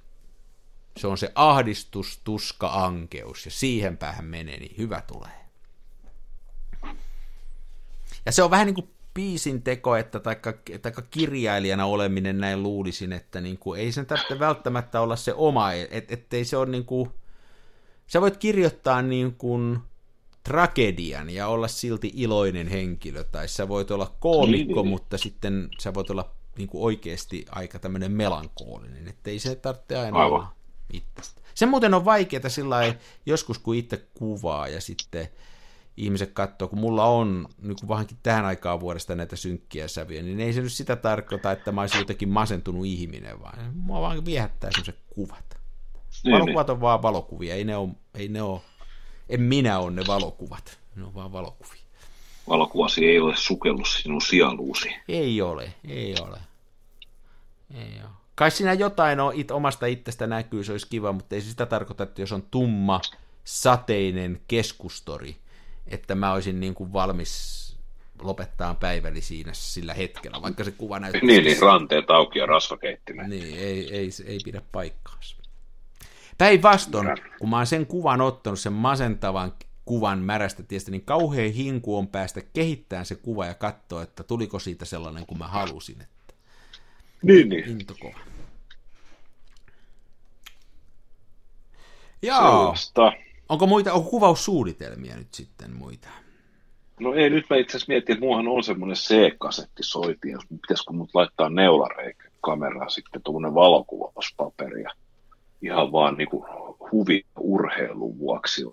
se 0.98 1.08
on 1.08 1.18
se 1.18 1.32
ahdistus, 1.36 2.22
tuska, 2.24 2.70
ankeus. 2.86 3.46
Ja 3.46 3.52
siihen 3.52 3.98
päähän 3.98 4.26
menee, 4.26 4.60
niin 4.60 4.76
hyvä 4.78 5.02
tulee. 5.02 5.48
Ja 8.26 8.32
se 8.32 8.44
on 8.44 8.52
vähän 8.52 8.66
niin 8.66 8.76
kuin 8.76 8.90
biisin 9.14 9.62
teko, 9.62 9.96
että 9.96 10.20
taikka, 10.20 10.54
taikka 10.82 11.02
kirjailijana 11.02 11.86
oleminen 11.86 12.38
näin 12.38 12.64
luulisin, 12.64 13.14
että 13.14 13.42
niin 13.42 13.58
kuin, 13.58 13.80
ei 13.80 13.92
sen 13.92 14.06
tarvitse 14.06 14.40
välttämättä 14.40 15.02
olla 15.02 15.16
se 15.16 15.34
oma, 15.34 15.74
et, 15.74 16.12
ettei 16.12 16.46
se 16.46 16.58
ole 16.58 16.70
niin 16.70 16.86
kuin, 16.86 17.10
sä 18.08 18.22
voit 18.22 18.38
kirjoittaa 18.38 19.02
niin 19.02 19.36
kuin 19.36 19.80
tragedian 20.44 21.30
ja 21.30 21.48
olla 21.48 21.68
silti 21.68 22.12
iloinen 22.16 22.68
henkilö, 22.68 23.24
tai 23.24 23.48
sä 23.48 23.68
voit 23.68 23.92
olla 23.92 24.16
koomikko, 24.20 24.74
niin, 24.74 24.76
niin. 24.76 24.88
mutta 24.88 25.18
sitten 25.18 25.70
sä 25.80 25.94
voit 25.94 26.10
olla 26.10 26.32
niin 26.58 26.68
kuin 26.68 26.84
oikeasti 26.84 27.46
aika 27.52 27.80
tämmöinen 27.80 28.12
melankoolinen, 28.12 29.08
ettei 29.08 29.40
se 29.40 29.56
tarvitse 29.56 29.98
aina 29.98 30.18
Aivan. 30.18 30.40
olla 30.40 30.58
itsestä. 30.94 31.42
Se 31.54 31.66
muuten 31.66 31.94
on 31.94 32.06
vaikeaa 32.06 32.50
sillä 32.50 32.96
joskus, 33.26 33.60
kun 33.60 33.76
itse 33.76 34.08
kuvaa 34.14 34.68
ja 34.68 34.82
sitten 34.82 35.30
ihmiset 35.98 36.32
katsoo, 36.32 36.68
kun 36.68 36.80
mulla 36.80 37.06
on 37.06 37.48
niin 37.62 37.76
kuin 37.80 37.90
vähänkin 37.90 38.18
tähän 38.24 38.46
aikaan 38.46 38.80
vuodesta 38.80 39.16
näitä 39.16 39.36
synkkiä 39.36 39.88
sävyjä, 39.88 40.24
niin 40.24 40.40
ei 40.40 40.54
se 40.54 40.62
nyt 40.62 40.74
sitä 40.74 40.96
tarkoita, 40.96 41.52
että 41.52 41.72
mä 41.72 41.82
olisin 41.82 42.00
jotenkin 42.00 42.30
masentunut 42.30 42.86
ihminen, 42.86 43.42
vaan 43.42 43.74
mua 43.76 44.02
vaan 44.02 44.26
viehättää 44.26 44.72
sellaiset 44.72 45.00
kuvat. 45.10 45.58
Niin, 46.24 46.34
valokuvat 46.34 46.68
niin. 46.68 46.74
on 46.74 46.82
vaan 46.82 47.02
valokuvia, 47.02 47.56
ei 47.56 47.64
ne 47.64 47.78
ole, 47.78 47.90
ei 48.14 48.28
ne 48.28 48.42
ole, 48.42 48.62
en 49.30 49.42
minä 49.42 49.80
ole 49.80 49.92
ne 49.92 50.04
valokuvat, 50.08 50.80
ne 50.96 51.04
on 51.04 51.14
vaan 51.14 51.32
valokuvia. 51.32 51.82
Valokuvasi 52.50 53.06
ei 53.06 53.20
ole 53.20 53.36
sukellus 53.36 53.94
sinun 53.94 54.22
sieluusi. 54.22 54.96
Ei 55.08 55.42
ole, 55.42 55.74
ei 55.88 56.16
ole. 56.22 56.40
Ei 57.74 57.94
ole. 58.04 58.17
Kai 58.38 58.52
siinä 58.52 58.74
jotain 58.74 59.20
on 59.20 59.34
it, 59.36 59.52
omasta 59.52 59.86
itsestä 59.86 60.28
näkyy, 60.28 60.64
se 60.64 60.72
olisi 60.72 60.88
kiva, 60.90 61.12
mutta 61.12 61.36
ei 61.36 61.42
se 61.42 61.50
sitä 61.50 61.66
tarkoita, 61.66 62.04
että 62.04 62.22
jos 62.22 62.32
on 62.32 62.44
tumma, 62.52 63.02
sateinen 63.44 64.42
keskustori, 64.48 65.38
että 65.88 66.16
mä 66.16 66.34
olisin 66.34 66.60
niin 66.60 66.74
kuin 66.74 66.94
valmis 66.94 67.68
lopettaa 68.22 68.74
päiväli 68.74 69.22
siinä 69.22 69.52
sillä 69.54 69.94
hetkellä, 69.94 70.42
vaikka 70.42 70.64
se 70.64 70.72
kuva 70.72 71.00
näyttää... 71.00 71.22
Niin, 71.22 71.44
niin 71.44 71.62
ranteet 71.62 72.12
auki 72.12 72.40
ja 72.40 72.46
rasvakeittimet. 72.46 73.28
Niin, 73.28 73.60
ei, 73.60 73.96
ei, 73.96 74.10
ei 74.26 74.40
pidä 74.46 74.62
paikkaansa. 74.72 75.38
Päinvastoin, 76.38 77.08
kun 77.40 77.50
mä 77.50 77.58
oon 77.58 77.68
sen 77.68 77.86
kuvan 77.86 78.22
ottanut, 78.22 78.60
sen 78.60 78.74
masentavan 78.74 79.54
kuvan 79.86 80.20
märästä 80.20 80.64
tiestä, 80.64 80.92
niin 80.92 81.06
kauhean 81.06 81.52
hinku 81.52 81.98
on 81.98 82.08
päästä 82.08 82.42
kehittämään 82.54 83.06
se 83.06 83.16
kuva 83.16 83.46
ja 83.46 83.54
katsoa, 83.54 84.04
että 84.04 84.24
tuliko 84.24 84.60
siitä 84.60 84.86
sellainen 84.86 85.26
kuin 85.26 85.38
mä 85.38 85.48
halusin. 85.48 86.04
Niin, 87.24 87.50
niin. 87.50 87.70
Into 87.70 87.94
kova. 88.00 88.20
Joo. 92.22 92.38
Sellaista. 92.38 93.14
Onko 93.50 93.68
muita, 93.68 93.94
onko 93.94 94.10
kuvaussuunnitelmia 94.10 95.16
nyt 95.16 95.34
sitten 95.34 95.72
muita? 95.72 96.08
No 97.00 97.14
ei, 97.14 97.30
nyt 97.30 97.46
mä 97.50 97.58
itse 97.58 97.78
asiassa 97.78 97.92
mietin, 97.92 98.14
että 98.14 98.26
muuhan 98.26 98.48
on 98.48 98.64
semmoinen 98.64 98.98
C-kasetti 98.98 99.84
soitin, 99.84 100.32
jos 100.32 100.44
pitäisikö 100.62 100.94
mut 100.94 101.10
laittaa 101.14 101.50
neulareikä 101.50 102.30
kameraan 102.42 102.92
sitten 102.92 103.22
tuommoinen 103.22 103.54
valokuvauspaperi 103.54 104.82
ja 104.82 104.90
ihan 105.62 105.92
vaan 105.92 106.18
niin 106.18 106.30
kuin 106.30 106.46
huvi 106.92 107.26
urheilun 107.40 108.20
vuoksi. 108.20 108.66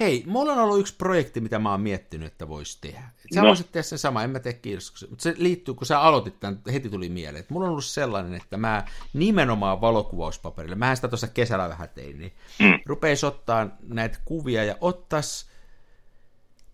Hei, 0.00 0.24
mulla 0.26 0.52
on 0.52 0.58
ollut 0.58 0.80
yksi 0.80 0.94
projekti, 0.96 1.40
mitä 1.40 1.58
mä 1.58 1.70
oon 1.70 1.80
miettinyt, 1.80 2.32
että 2.32 2.48
voisi 2.48 2.78
tehdä. 2.80 3.10
Sä 3.34 3.40
no. 3.40 3.48
voisit 3.48 3.72
tehdä 3.72 3.82
sen 3.82 3.98
sama, 3.98 4.22
en 4.22 4.30
mä 4.30 4.40
tee 4.40 4.52
kiitos. 4.52 5.06
Mutta 5.10 5.22
se 5.22 5.34
liittyy, 5.36 5.74
kun 5.74 5.86
sä 5.86 6.00
aloitit 6.00 6.40
tämän, 6.40 6.60
heti 6.72 6.88
tuli 6.88 7.08
mieleen, 7.08 7.40
että 7.40 7.54
mulla 7.54 7.66
on 7.66 7.70
ollut 7.70 7.84
sellainen, 7.84 8.34
että 8.34 8.56
mä 8.56 8.84
nimenomaan 9.12 9.80
valokuvauspaperille, 9.80 10.76
mä 10.76 10.94
sitä 10.94 11.08
tuossa 11.08 11.28
kesällä 11.28 11.68
vähän 11.68 11.88
tein, 11.88 12.18
niin 12.18 12.32
mm. 12.58 12.78
rupeisi 12.86 13.26
ottaa 13.26 13.68
näitä 13.82 14.18
kuvia 14.24 14.64
ja 14.64 14.76
ottas 14.80 15.46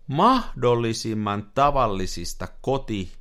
mahdollisimman 0.07 1.51
tavallisista 1.55 2.47
koti, 2.61 3.11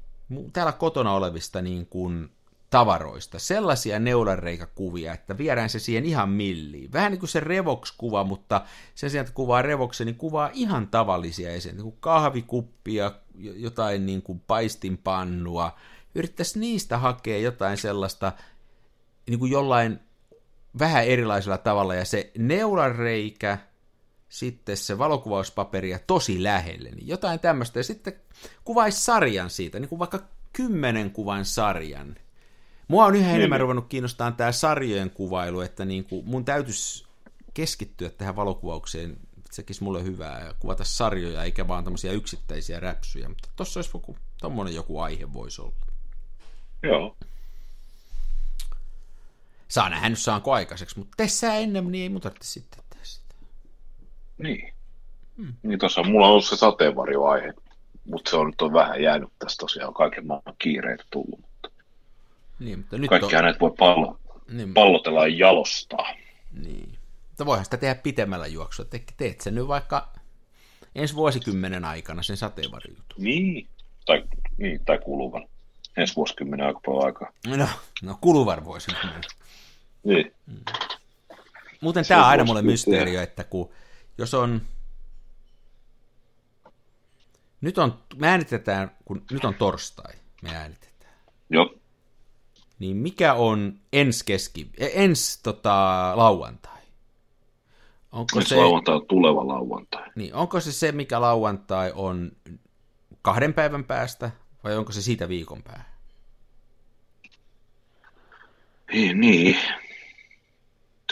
täällä 0.52 0.72
kotona 0.72 1.12
olevista 1.12 1.62
niin 1.62 1.86
kuin 1.86 2.35
tavaroista, 2.70 3.38
sellaisia 3.38 3.98
neulareikäkuvia, 3.98 5.12
että 5.12 5.38
viedään 5.38 5.70
se 5.70 5.78
siihen 5.78 6.04
ihan 6.04 6.28
milliin. 6.28 6.92
Vähän 6.92 7.12
niin 7.12 7.20
kuin 7.20 7.30
se 7.30 7.40
Revox-kuva, 7.40 8.24
mutta 8.24 8.62
sen 8.94 9.10
sijaan, 9.10 9.24
että 9.24 9.34
kuvaa 9.34 9.62
Revoksen, 9.62 10.06
niin 10.06 10.16
kuvaa 10.16 10.50
ihan 10.52 10.88
tavallisia 10.88 11.50
esiin, 11.52 11.76
niin 11.76 11.84
kuin 11.84 11.96
kahvikuppia, 12.00 13.12
jotain 13.38 14.06
niin 14.06 14.22
kuin 14.22 14.40
paistinpannua. 14.40 15.76
Yrittäisi 16.14 16.58
niistä 16.58 16.98
hakea 16.98 17.38
jotain 17.38 17.76
sellaista 17.76 18.32
niin 19.28 19.38
kuin 19.38 19.52
jollain 19.52 20.00
vähän 20.78 21.04
erilaisella 21.04 21.58
tavalla, 21.58 21.94
ja 21.94 22.04
se 22.04 22.30
neulareikä, 22.38 23.58
sitten 24.28 24.76
se 24.76 24.98
valokuvauspaperi 24.98 25.90
ja 25.90 25.98
tosi 26.06 26.42
lähelle, 26.42 26.90
niin 26.90 27.08
jotain 27.08 27.40
tämmöistä, 27.40 27.78
ja 27.78 27.84
sitten 27.84 28.12
kuvaisi 28.64 29.04
sarjan 29.04 29.50
siitä, 29.50 29.78
niin 29.78 29.88
kuin 29.88 29.98
vaikka 29.98 30.20
kymmenen 30.52 31.10
kuvan 31.10 31.44
sarjan, 31.44 32.16
Mua 32.88 33.04
on 33.04 33.16
yhä 33.16 33.30
enemmän 33.30 33.56
niin. 33.56 33.60
ruvennut 33.60 33.88
kiinnostaa 33.88 34.32
tämä 34.32 34.52
sarjojen 34.52 35.10
kuvailu, 35.10 35.60
että 35.60 35.84
niin 35.84 36.04
kuin 36.04 36.26
mun 36.26 36.44
täytyisi 36.44 37.06
keskittyä 37.54 38.10
tähän 38.10 38.36
valokuvaukseen, 38.36 39.16
se 39.50 39.62
tekisi 39.62 39.84
mulle 39.84 40.04
hyvää 40.04 40.44
ja 40.44 40.54
kuvata 40.60 40.84
sarjoja 40.84 41.44
eikä 41.44 41.68
vaan 41.68 41.84
tämmöisiä 41.84 42.12
yksittäisiä 42.12 42.80
räpsyjä, 42.80 43.28
mutta 43.28 43.48
tossa 43.56 43.78
olisi 43.78 43.90
joku, 43.94 44.16
tommonen 44.40 44.74
joku 44.74 45.00
aihe 45.00 45.32
voisi 45.32 45.62
olla. 45.62 45.74
Joo. 46.82 47.16
Saa 49.68 49.88
nähdä 49.88 50.08
nyt 50.08 50.18
saanko 50.18 50.52
aikaiseksi, 50.52 50.98
mutta 50.98 51.14
tee 51.16 51.28
sä 51.28 51.54
ennen, 51.54 51.92
niin 51.92 52.02
ei 52.02 52.08
mun 52.08 52.20
tarvitse 52.20 52.48
sitten 52.48 52.84
tehdä 52.90 53.04
sitä. 53.04 53.34
Niin. 54.38 54.74
Hmm. 55.36 55.54
Niin 55.62 55.78
tuossa 55.78 56.02
mulla 56.02 56.26
on 56.26 56.30
ollut 56.30 56.44
se 56.44 56.56
sateenvarjoaihe, 56.56 57.54
mutta 58.04 58.30
se 58.30 58.36
on 58.36 58.46
nyt 58.46 58.62
on 58.62 58.72
vähän 58.72 59.02
jäänyt 59.02 59.32
tässä 59.38 59.56
tosiaan 59.58 59.94
kaiken 59.94 60.26
maailman 60.26 60.54
kiireitä 60.58 61.04
tullut. 61.10 61.45
Niin, 62.58 62.78
mutta 62.78 62.98
nyt 62.98 63.10
Kaikkia 63.10 63.38
on... 63.38 63.44
näitä 63.44 63.60
voi 63.60 63.72
pallo, 63.78 64.18
niin. 64.48 64.74
pallotella 64.74 65.26
ja 65.26 65.36
jalostaa. 65.36 66.14
Niin. 66.52 66.98
Mutta 67.28 67.46
voihan 67.46 67.64
sitä 67.64 67.76
tehdä 67.76 67.94
pitemmällä 67.94 68.46
juoksua. 68.46 68.84
Te, 68.84 69.02
teet 69.16 69.40
sen 69.40 69.54
nyt 69.54 69.68
vaikka 69.68 70.12
ensi 70.94 71.14
vuosikymmenen 71.14 71.84
aikana 71.84 72.22
sen 72.22 72.36
sateenvarjutun. 72.36 73.04
Niin. 73.18 73.68
Tai, 74.06 74.24
niin, 74.56 74.84
tai 74.84 74.98
kuluvan. 74.98 75.48
Ensi 75.96 76.16
vuosikymmenen 76.16 76.66
aika 76.66 76.80
paljon 76.86 77.04
aikaa. 77.04 77.32
No, 77.46 77.68
no 78.02 78.18
kuluvan 78.20 78.64
vuosikymmenen. 78.64 79.22
Niin. 80.04 80.32
Mm. 80.46 80.64
Muuten 81.80 82.04
tämä 82.08 82.20
on 82.20 82.28
aina 82.28 82.44
mulle 82.44 82.62
mysteeri, 82.62 83.16
että 83.16 83.44
kun, 83.44 83.70
jos 84.18 84.34
on 84.34 84.62
nyt 87.60 87.78
on, 87.78 87.98
me 88.16 88.28
äänitetään, 88.28 88.90
kun 89.04 89.24
nyt 89.30 89.44
on 89.44 89.54
torstai, 89.54 90.14
me 90.42 90.56
äänitetään. 90.56 91.14
Joo 91.50 91.74
niin 92.78 92.96
mikä 92.96 93.34
on 93.34 93.80
ensi 93.92 94.24
keski, 94.24 94.70
ensi 94.78 95.40
tota, 95.42 96.12
lauantai? 96.14 96.82
Onko 98.12 98.38
ensi 98.38 98.48
se, 98.48 98.56
lauantai 98.56 98.94
on 98.94 99.06
tuleva 99.06 99.48
lauantai. 99.48 100.10
Niin, 100.16 100.34
onko 100.34 100.60
se 100.60 100.72
se, 100.72 100.92
mikä 100.92 101.20
lauantai 101.20 101.92
on 101.94 102.32
kahden 103.22 103.54
päivän 103.54 103.84
päästä, 103.84 104.30
vai 104.64 104.76
onko 104.76 104.92
se 104.92 105.02
siitä 105.02 105.28
viikon 105.28 105.62
päähän? 105.62 105.96
Niin, 108.92 109.20
niin. 109.20 109.56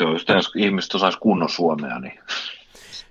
Just, 0.00 0.28
jos 0.28 0.52
ihmiset 0.56 0.94
osaisi 0.94 1.18
kunnon 1.18 1.48
suomea, 1.48 1.98
niin... 1.98 2.20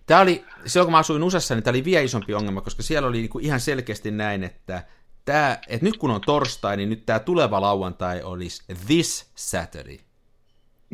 Tämä 0.06 0.22
oli, 0.22 0.46
silloin 0.66 0.86
kun 0.86 0.92
mä 0.92 0.98
asuin 0.98 1.24
USAssa, 1.24 1.56
niin 1.56 1.64
tämä 1.64 1.72
oli 1.72 1.86
vielä 1.86 2.04
isompi 2.04 2.34
ongelma, 2.34 2.62
koska 2.62 2.84
siellä 2.84 3.08
oli 3.08 3.18
niinku 3.18 3.40
ihan 3.40 3.60
selkeästi 3.60 4.12
näin, 4.12 4.44
että, 4.44 4.84
tämä, 5.26 5.58
että 5.68 5.86
nyt 5.86 5.98
kun 5.98 6.12
on 6.12 6.22
torstai, 6.22 6.78
niin 6.78 6.90
nyt 6.90 7.06
tämä 7.06 7.20
tuleva 7.20 7.62
lauantai 7.62 8.24
olisi 8.24 8.64
this 8.86 9.32
Saturday. 9.36 9.98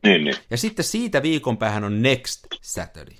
Niin, 0.04 0.24
niin. 0.24 0.36
Ja 0.50 0.58
sitten 0.58 0.86
siitä 0.86 1.22
viikon 1.22 1.58
päähän 1.58 1.84
on 1.84 2.02
next 2.02 2.46
Saturday. 2.62 3.16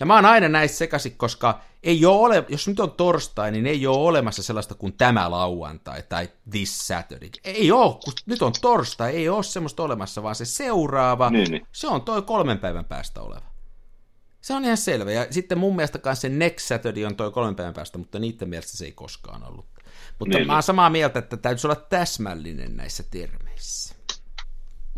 Ja 0.00 0.06
mä 0.06 0.14
oon 0.14 0.24
aina 0.24 0.48
näistä 0.48 0.76
sekaisin, 0.76 1.16
koska 1.16 1.60
ei 1.82 2.06
ole 2.06 2.16
ole, 2.26 2.44
jos 2.48 2.68
nyt 2.68 2.80
on 2.80 2.90
torstai, 2.90 3.52
niin 3.52 3.66
ei 3.66 3.86
ole 3.86 4.08
olemassa 4.08 4.42
sellaista 4.42 4.74
kuin 4.74 4.92
tämä 4.92 5.30
lauantai 5.30 6.02
tai 6.08 6.28
this 6.50 6.86
Saturday. 6.86 7.30
Ei 7.44 7.72
ole, 7.72 7.94
kun 8.04 8.12
nyt 8.26 8.42
on 8.42 8.52
torstai, 8.60 9.12
ei 9.16 9.28
ole 9.28 9.42
semmoista 9.42 9.82
olemassa, 9.82 10.22
vaan 10.22 10.34
se 10.34 10.44
seuraava, 10.44 11.30
niin, 11.30 11.50
niin. 11.50 11.66
se 11.72 11.86
on 11.86 12.02
toi 12.02 12.22
kolmen 12.22 12.58
päivän 12.58 12.84
päästä 12.84 13.22
oleva. 13.22 13.54
Se 14.40 14.54
on 14.54 14.64
ihan 14.64 14.76
selvä. 14.76 15.12
Ja 15.12 15.26
sitten 15.30 15.58
mun 15.58 15.76
mielestä 15.76 16.14
se 16.14 16.28
next 16.28 16.66
Saturday 16.66 17.04
on 17.04 17.16
toi 17.16 17.30
kolmen 17.30 17.56
päivän 17.56 17.74
päästä, 17.74 17.98
mutta 17.98 18.18
niiden 18.18 18.48
mielestä 18.48 18.76
se 18.76 18.84
ei 18.84 18.92
koskaan 18.92 19.44
ollut. 19.48 19.73
Mutta 20.18 20.38
niin. 20.38 20.46
mä 20.46 20.52
oon 20.52 20.62
samaa 20.62 20.90
mieltä, 20.90 21.18
että 21.18 21.36
täytyy 21.36 21.68
olla 21.68 21.80
täsmällinen 21.88 22.76
näissä 22.76 23.04
termeissä. 23.10 23.94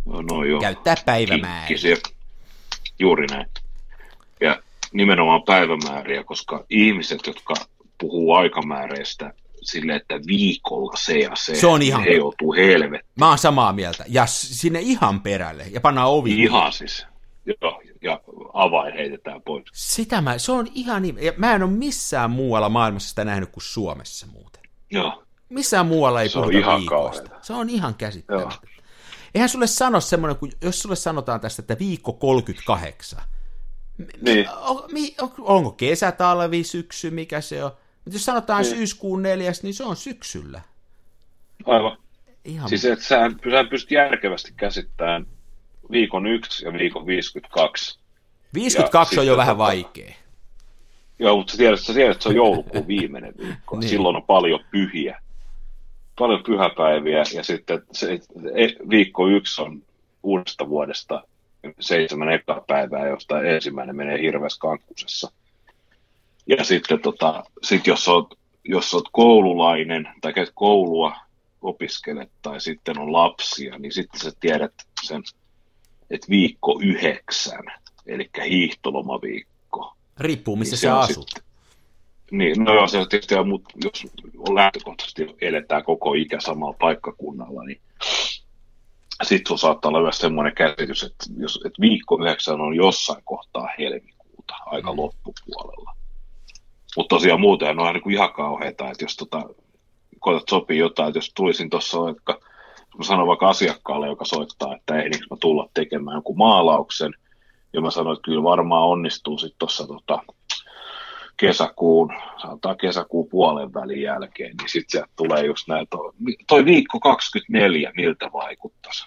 No, 0.05 0.23
no 0.23 0.45
joo. 0.45 0.61
Käyttää 0.61 0.95
päivämääriä. 1.07 1.97
Juuri 2.99 3.27
näin. 3.27 3.47
Ja 4.41 4.63
nimenomaan 4.93 5.43
päivämääriä, 5.43 6.25
koska 6.25 6.65
ihmiset, 6.71 7.27
jotka 7.27 7.55
puhuu 7.99 8.35
aikamääreistä 8.35 9.33
sille, 9.63 9.95
että 9.95 10.15
viikolla 10.27 10.93
se 10.97 11.19
ja 11.19 11.31
se, 11.35 11.55
se 11.55 11.67
on 11.67 11.83
ihan... 11.83 12.05
he 12.05 12.11
joutuu 12.11 12.53
helvettiin. 12.53 13.13
Mä 13.19 13.29
oon 13.29 13.39
samaa 13.39 13.73
mieltä. 13.73 14.05
Ja 14.09 14.27
sinne 14.27 14.81
ihan 14.81 15.21
perälle. 15.21 15.67
Ja 15.71 15.81
pannaan 15.81 16.11
ovi. 16.11 16.43
Ihan 16.43 16.73
siis. 16.73 17.07
Joo, 17.61 17.83
ja 18.03 18.21
avain 18.53 18.95
heitetään 18.95 19.43
pois. 19.43 19.65
Sitä 19.73 20.21
mä, 20.21 20.39
se 20.39 20.53
on 20.53 20.69
ihan 20.75 21.03
niin, 21.03 21.19
ja 21.21 21.33
mä 21.37 21.55
en 21.55 21.63
ole 21.63 21.71
missään 21.71 22.31
muualla 22.31 22.69
maailmassa 22.69 23.09
sitä 23.09 23.25
nähnyt 23.25 23.49
kuin 23.51 23.65
Suomessa 23.65 24.27
muuten. 24.27 24.63
Joo. 24.91 25.23
Missään 25.49 25.87
muualla 25.87 26.23
ei 26.23 26.29
se 26.29 26.39
puhuta 26.39 26.59
ihan 26.59 26.81
viikosta. 26.81 27.23
Kauheita. 27.23 27.47
Se 27.47 27.53
on 27.53 27.71
ihan 27.71 27.95
käsittämätöntä. 27.95 28.67
Eihän 29.35 29.49
sulle 29.49 29.67
sano 29.67 30.01
semmoinen, 30.01 30.37
kun 30.37 30.53
jos 30.63 30.83
sulle 30.83 30.97
sanotaan 30.97 31.41
tästä, 31.41 31.63
että 31.63 31.79
viikko 31.79 32.13
38, 32.13 33.21
niin. 34.21 34.49
On, 34.51 34.85
on, 35.21 35.31
onko 35.39 35.71
kesä, 35.71 36.13
talvi, 36.13 36.65
syksy, 36.65 37.11
mikä 37.11 37.41
se 37.41 37.65
on? 37.65 37.71
Mutta 38.05 38.17
jos 38.17 38.25
sanotaan 38.25 38.63
niin. 38.63 38.77
syyskuun 38.77 39.23
neljäs, 39.23 39.63
niin 39.63 39.75
se 39.75 39.85
on 39.85 39.97
syksyllä. 39.97 40.61
Aivan. 41.67 41.99
Ihan... 42.45 42.69
Siis 42.69 42.85
että 42.85 43.05
sä, 43.05 43.31
sä 43.51 43.65
pystyt 43.71 43.91
järkevästi 43.91 44.53
käsittämään 44.57 45.27
viikon 45.91 46.27
1 46.27 46.65
ja 46.65 46.73
viikon 46.73 47.07
52. 47.07 47.99
52 48.55 49.17
ja 49.17 49.21
on 49.21 49.27
jo 49.27 49.37
vähän 49.37 49.59
vaikea. 49.59 50.15
Joo, 51.19 51.37
mutta 51.37 51.53
sä 51.53 51.59
tiedät, 51.59 51.81
sä 51.81 51.95
tiedät, 51.95 52.13
että 52.13 52.23
se 52.23 52.29
on 52.29 52.35
joulukuun 52.35 52.87
viimeinen 52.97 53.35
viikko. 53.39 53.79
niin. 53.79 53.89
Silloin 53.89 54.17
on 54.17 54.23
paljon 54.23 54.61
pyhiä. 54.71 55.21
Paljon 56.19 56.43
pyhäpäiviä 56.43 57.25
ja 57.35 57.45
sitten 57.45 57.83
se, 57.93 58.13
e, 58.55 58.67
viikko 58.91 59.29
yksi 59.29 59.63
on 59.63 59.83
uudesta 60.23 60.69
vuodesta 60.69 61.23
seitsemän 61.81 62.33
ekaa 62.33 62.65
päivää, 62.67 63.09
josta 63.09 63.43
ensimmäinen 63.43 63.97
menee 63.97 64.21
hirveässä 64.21 64.61
kankkusessa. 64.61 65.33
Ja 66.47 66.65
sitten 66.65 67.01
tota, 67.01 67.45
sit 67.63 67.87
jos, 67.87 68.09
oot, 68.09 68.35
jos 68.65 68.95
oot 68.95 69.09
koululainen 69.13 70.09
tai 70.21 70.33
käyt 70.33 70.51
koulua, 70.55 71.17
opiskelet 71.63 72.31
tai 72.43 72.61
sitten 72.61 72.99
on 72.99 73.13
lapsia, 73.13 73.79
niin 73.79 73.93
sitten 73.93 74.21
sä 74.21 74.33
tiedät 74.41 74.73
sen, 75.03 75.23
että 76.11 76.27
viikko 76.31 76.81
yhdeksän, 76.83 77.65
eli 78.07 78.31
hiihtolomaviikko. 78.49 79.56
Riippuu, 80.21 80.57
missä 80.57 80.75
niin 80.75 80.81
sä 80.81 80.99
asut. 80.99 81.31
Sit, 81.35 81.45
niin, 82.31 82.65
no 82.65 82.75
joo, 82.75 82.89
se 82.89 83.07
tietysti 83.11 83.35
on, 83.35 83.49
mutta 83.49 83.71
jos 83.85 84.07
on 84.39 84.55
lähtökohtaisesti 84.55 85.37
eletään 85.41 85.85
koko 85.85 86.15
ikä 86.15 86.41
samalla 86.41 86.77
paikkakunnalla, 86.81 87.65
niin 87.65 87.81
sitten 89.23 89.49
sun 89.49 89.59
saattaa 89.59 89.89
olla 89.89 90.03
myös 90.03 90.19
semmoinen 90.19 90.55
käsitys, 90.55 91.03
että, 91.03 91.25
jos, 91.37 91.61
että 91.67 91.81
viikko 91.81 92.19
yhdeksän 92.21 92.61
on 92.61 92.77
jossain 92.77 93.23
kohtaa 93.25 93.69
helmikuuta 93.79 94.55
aika 94.67 94.93
mm. 94.93 94.99
loppupuolella. 94.99 95.97
Mutta 96.97 97.17
tosiaan 97.17 97.41
muuten 97.41 97.79
on 97.79 97.95
niin 97.95 98.13
ihan 98.13 98.33
kauheita, 98.33 98.91
että 98.91 99.05
jos 99.05 99.17
tota, 99.17 99.43
koetat 100.19 100.49
sopii 100.51 100.79
jotain, 100.79 101.09
että 101.09 101.19
jos 101.19 101.33
tulisin 101.35 101.71
tuossa 101.71 102.01
vaikka, 102.01 102.41
mä 102.99 103.05
sanon 103.05 103.27
vaikka 103.27 103.49
asiakkaalle, 103.49 104.07
joka 104.07 104.25
soittaa, 104.25 104.77
että 104.77 104.99
ehdinkö 104.99 105.27
mä 105.31 105.37
tulla 105.41 105.69
tekemään 105.75 106.15
jonkun 106.15 106.39
maalauksen, 106.39 107.15
ja 107.77 107.83
mä 107.83 107.91
sanoin, 107.91 108.17
että 108.17 108.25
kyllä 108.25 108.43
varmaan 108.43 108.83
onnistuu 108.83 109.39
sitten 109.39 109.59
tuossa 109.59 109.87
tota, 109.87 110.23
kesäkuun, 111.37 112.13
sanotaan 112.43 112.77
kesäkuun 112.77 113.29
puolen 113.29 113.75
välin 113.75 114.03
jälkeen, 114.03 114.57
niin 114.57 114.69
sitten 114.69 114.91
sieltä 114.91 115.13
tulee 115.17 115.47
just 115.47 115.69
näin, 115.69 115.87
toi, 115.91 116.13
toi 116.49 116.65
viikko 116.65 117.01
24, 117.01 117.93
miltä 117.97 118.31
vaikuttaisi? 118.33 119.07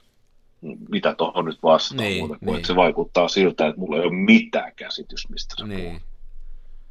Mitä 0.89 1.15
tuohon 1.15 1.45
nyt 1.45 1.63
vastaan, 1.63 1.97
niin, 1.97 2.28
muuta, 2.28 2.45
niin. 2.45 2.65
se 2.65 2.76
vaikuttaa 2.76 3.28
siltä, 3.28 3.67
että 3.67 3.80
mulla 3.80 3.97
ei 3.97 4.03
ole 4.03 4.13
mitään 4.13 4.72
käsitys, 4.76 5.30
mistä 5.30 5.55
se 5.57 5.67
niin. 5.67 6.01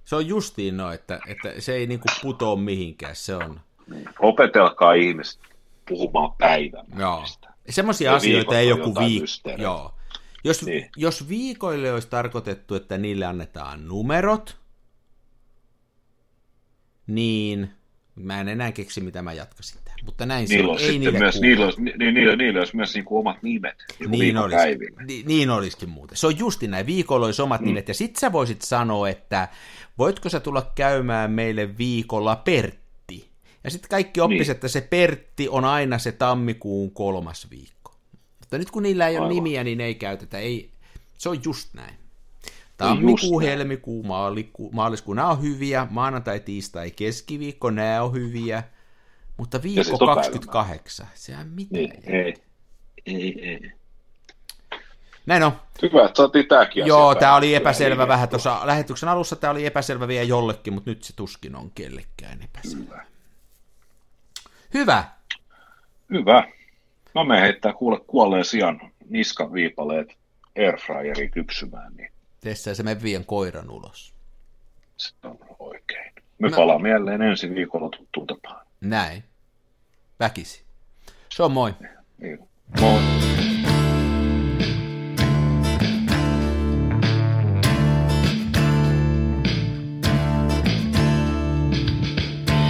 Se 0.05 0.17
on 0.17 0.27
justiin 0.27 0.77
no, 0.77 0.93
että, 0.93 1.21
että 1.29 1.53
se 1.59 1.75
ei 1.75 1.87
niinku 1.87 2.09
putoa 2.23 2.57
mihinkään, 2.57 3.17
se 3.17 3.35
on. 3.35 3.61
Niin. 3.91 4.09
Opetelkaa 4.19 4.93
ihmiset 4.93 5.41
puhumaan 5.89 6.33
päivämääristä. 6.39 7.47
Joo. 7.47 7.55
Semmoisia 7.71 8.15
asioita 8.15 8.59
ei 8.59 8.69
joku 8.69 8.95
viikko. 8.95 9.51
Joo. 9.59 9.98
Jos, 10.45 10.67
niin. 10.67 10.91
jos 10.97 11.29
viikoille 11.29 11.93
olisi 11.93 12.09
tarkoitettu, 12.09 12.75
että 12.75 12.99
niille 12.99 13.27
annetaan 13.27 13.89
numerot, 13.89 14.59
niin 17.07 17.71
mä 18.15 18.41
en 18.41 18.49
enää 18.49 18.73
keksi, 18.73 19.01
mitä 19.01 19.23
mä 19.23 19.33
jatkaisin 19.33 19.81
tähän. 19.85 19.99
Mutta 20.05 20.27
näin 20.27 20.49
niillä 20.49 20.79
se 20.79 20.85
on. 20.85 20.91
Ei 20.91 20.99
niille 20.99 21.19
myös, 21.19 21.41
niillä, 21.41 21.65
olisi, 21.65 21.83
ni, 21.83 22.13
niillä, 22.13 22.37
niillä 22.37 22.59
olisi 22.59 22.77
myös 22.77 22.95
niin 22.95 23.05
kuin 23.05 23.19
omat 23.19 23.43
nimet 23.43 23.75
niin, 23.99 24.11
niin, 24.11 24.39
olisi, 24.39 24.57
ni, 25.07 25.23
niin 25.27 25.51
olisikin 25.51 25.89
muuten. 25.89 26.17
Se 26.17 26.27
on 26.27 26.39
justi 26.39 26.69
näin. 26.69 26.87
Viikolla 26.87 27.27
olisi 27.27 27.43
omat 27.43 27.61
mm. 27.61 27.67
nimet. 27.67 27.89
Ja 27.89 27.95
sit 27.95 28.17
sä 28.17 28.33
voisit 28.33 28.63
sanoa, 28.63 29.09
että 29.09 29.49
voitko 29.99 30.29
sä 30.29 30.41
tulla 30.41 30.73
käymään 30.75 31.31
meille 31.31 31.79
viikolla 31.79 32.37
Pertti? 32.37 33.29
Ja 33.65 33.71
sitten 33.71 33.89
kaikki 33.89 34.21
oppisivat, 34.21 34.47
niin. 34.47 34.57
että 34.57 34.69
se 34.69 34.81
Pertti 34.81 35.49
on 35.49 35.65
aina 35.65 35.99
se 35.99 36.13
tammikuun 36.13 36.91
kolmas 36.91 37.51
viikko. 37.51 37.78
Mutta 38.49 38.59
nyt 38.59 38.71
kun 38.71 38.83
niillä 38.83 39.09
ei 39.09 39.15
Aivan. 39.15 39.27
ole 39.27 39.35
nimiä, 39.35 39.65
niin 39.65 39.81
ei 39.81 39.95
käytetä. 39.95 40.39
Ei, 40.39 40.71
se 41.19 41.29
on 41.29 41.41
just 41.45 41.75
näin. 41.75 41.95
Tammikuu, 42.77 43.41
helmikuu, 43.41 44.03
maaliskuu, 44.03 44.71
maaliskuu, 44.73 45.15
nämä 45.15 45.29
on 45.29 45.43
hyviä, 45.43 45.87
maanantai, 45.91 46.41
tiistai, 46.41 46.91
keskiviikko, 46.91 47.71
nämä 47.71 48.03
on 48.03 48.13
hyviä, 48.13 48.63
mutta 49.37 49.63
viikko 49.63 49.99
28, 49.99 51.07
sehän 51.15 51.49
mitä? 51.49 51.75
Niin, 51.75 51.93
ei, 52.07 52.35
ei, 53.07 53.49
ei. 53.49 53.73
Näin 55.27 55.43
on. 55.43 55.53
Hyvä, 55.83 56.07
että 56.07 56.17
saatiin 56.17 56.47
tämäkin 56.47 56.87
Joo, 56.87 57.15
tämä 57.15 57.37
oli 57.37 57.55
epäselvä 57.55 58.09
vähän 58.09 58.29
tuossa 58.29 58.61
lähetyksen 58.65 59.09
alussa, 59.09 59.37
tämä 59.37 59.51
oli 59.51 59.67
epäselvä 59.67 60.09
vielä 60.09 60.25
jollekin, 60.25 60.73
mutta 60.73 60.91
nyt 60.91 61.03
se 61.03 61.17
tuskin 61.17 61.57
on 61.57 61.71
kellekään 61.71 62.43
epäselvä. 62.43 63.05
Hyvä. 64.75 65.05
Hyvä. 66.11 66.58
Hyvä. 67.19 67.25
No 67.25 67.25
me 67.25 67.41
heittää 67.41 67.73
kuule 67.73 68.01
kuolleen 68.07 68.45
sijan 68.45 68.81
niskaviipaleet 69.09 70.09
airfryeriin 70.59 71.31
kypsymään, 71.31 71.93
niin 71.97 72.13
Tessää 72.41 72.75
se 72.75 72.83
me 72.83 73.03
vien 73.03 73.25
koiran 73.25 73.71
ulos. 73.71 74.15
Se 74.97 75.15
on 75.25 75.39
oikein. 75.59 76.13
Me 76.39 76.49
no. 76.49 76.57
palaamme 76.57 76.89
jälleen 76.89 77.23
ensi 77.23 77.55
viikolla 77.55 77.89
tuttuun 77.97 78.27
tapaan. 78.27 78.67
Näin. 78.81 79.25
Väkisi. 80.21 80.63
Se 81.29 81.43
on 81.43 81.53
moi. 81.53 81.75
Niin. 82.19 82.39
Moi. 82.81 83.01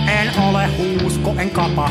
En 0.08 0.40
ole 0.48 0.66
huusko, 0.66 1.34
en 1.38 1.50
kapa. 1.50 1.90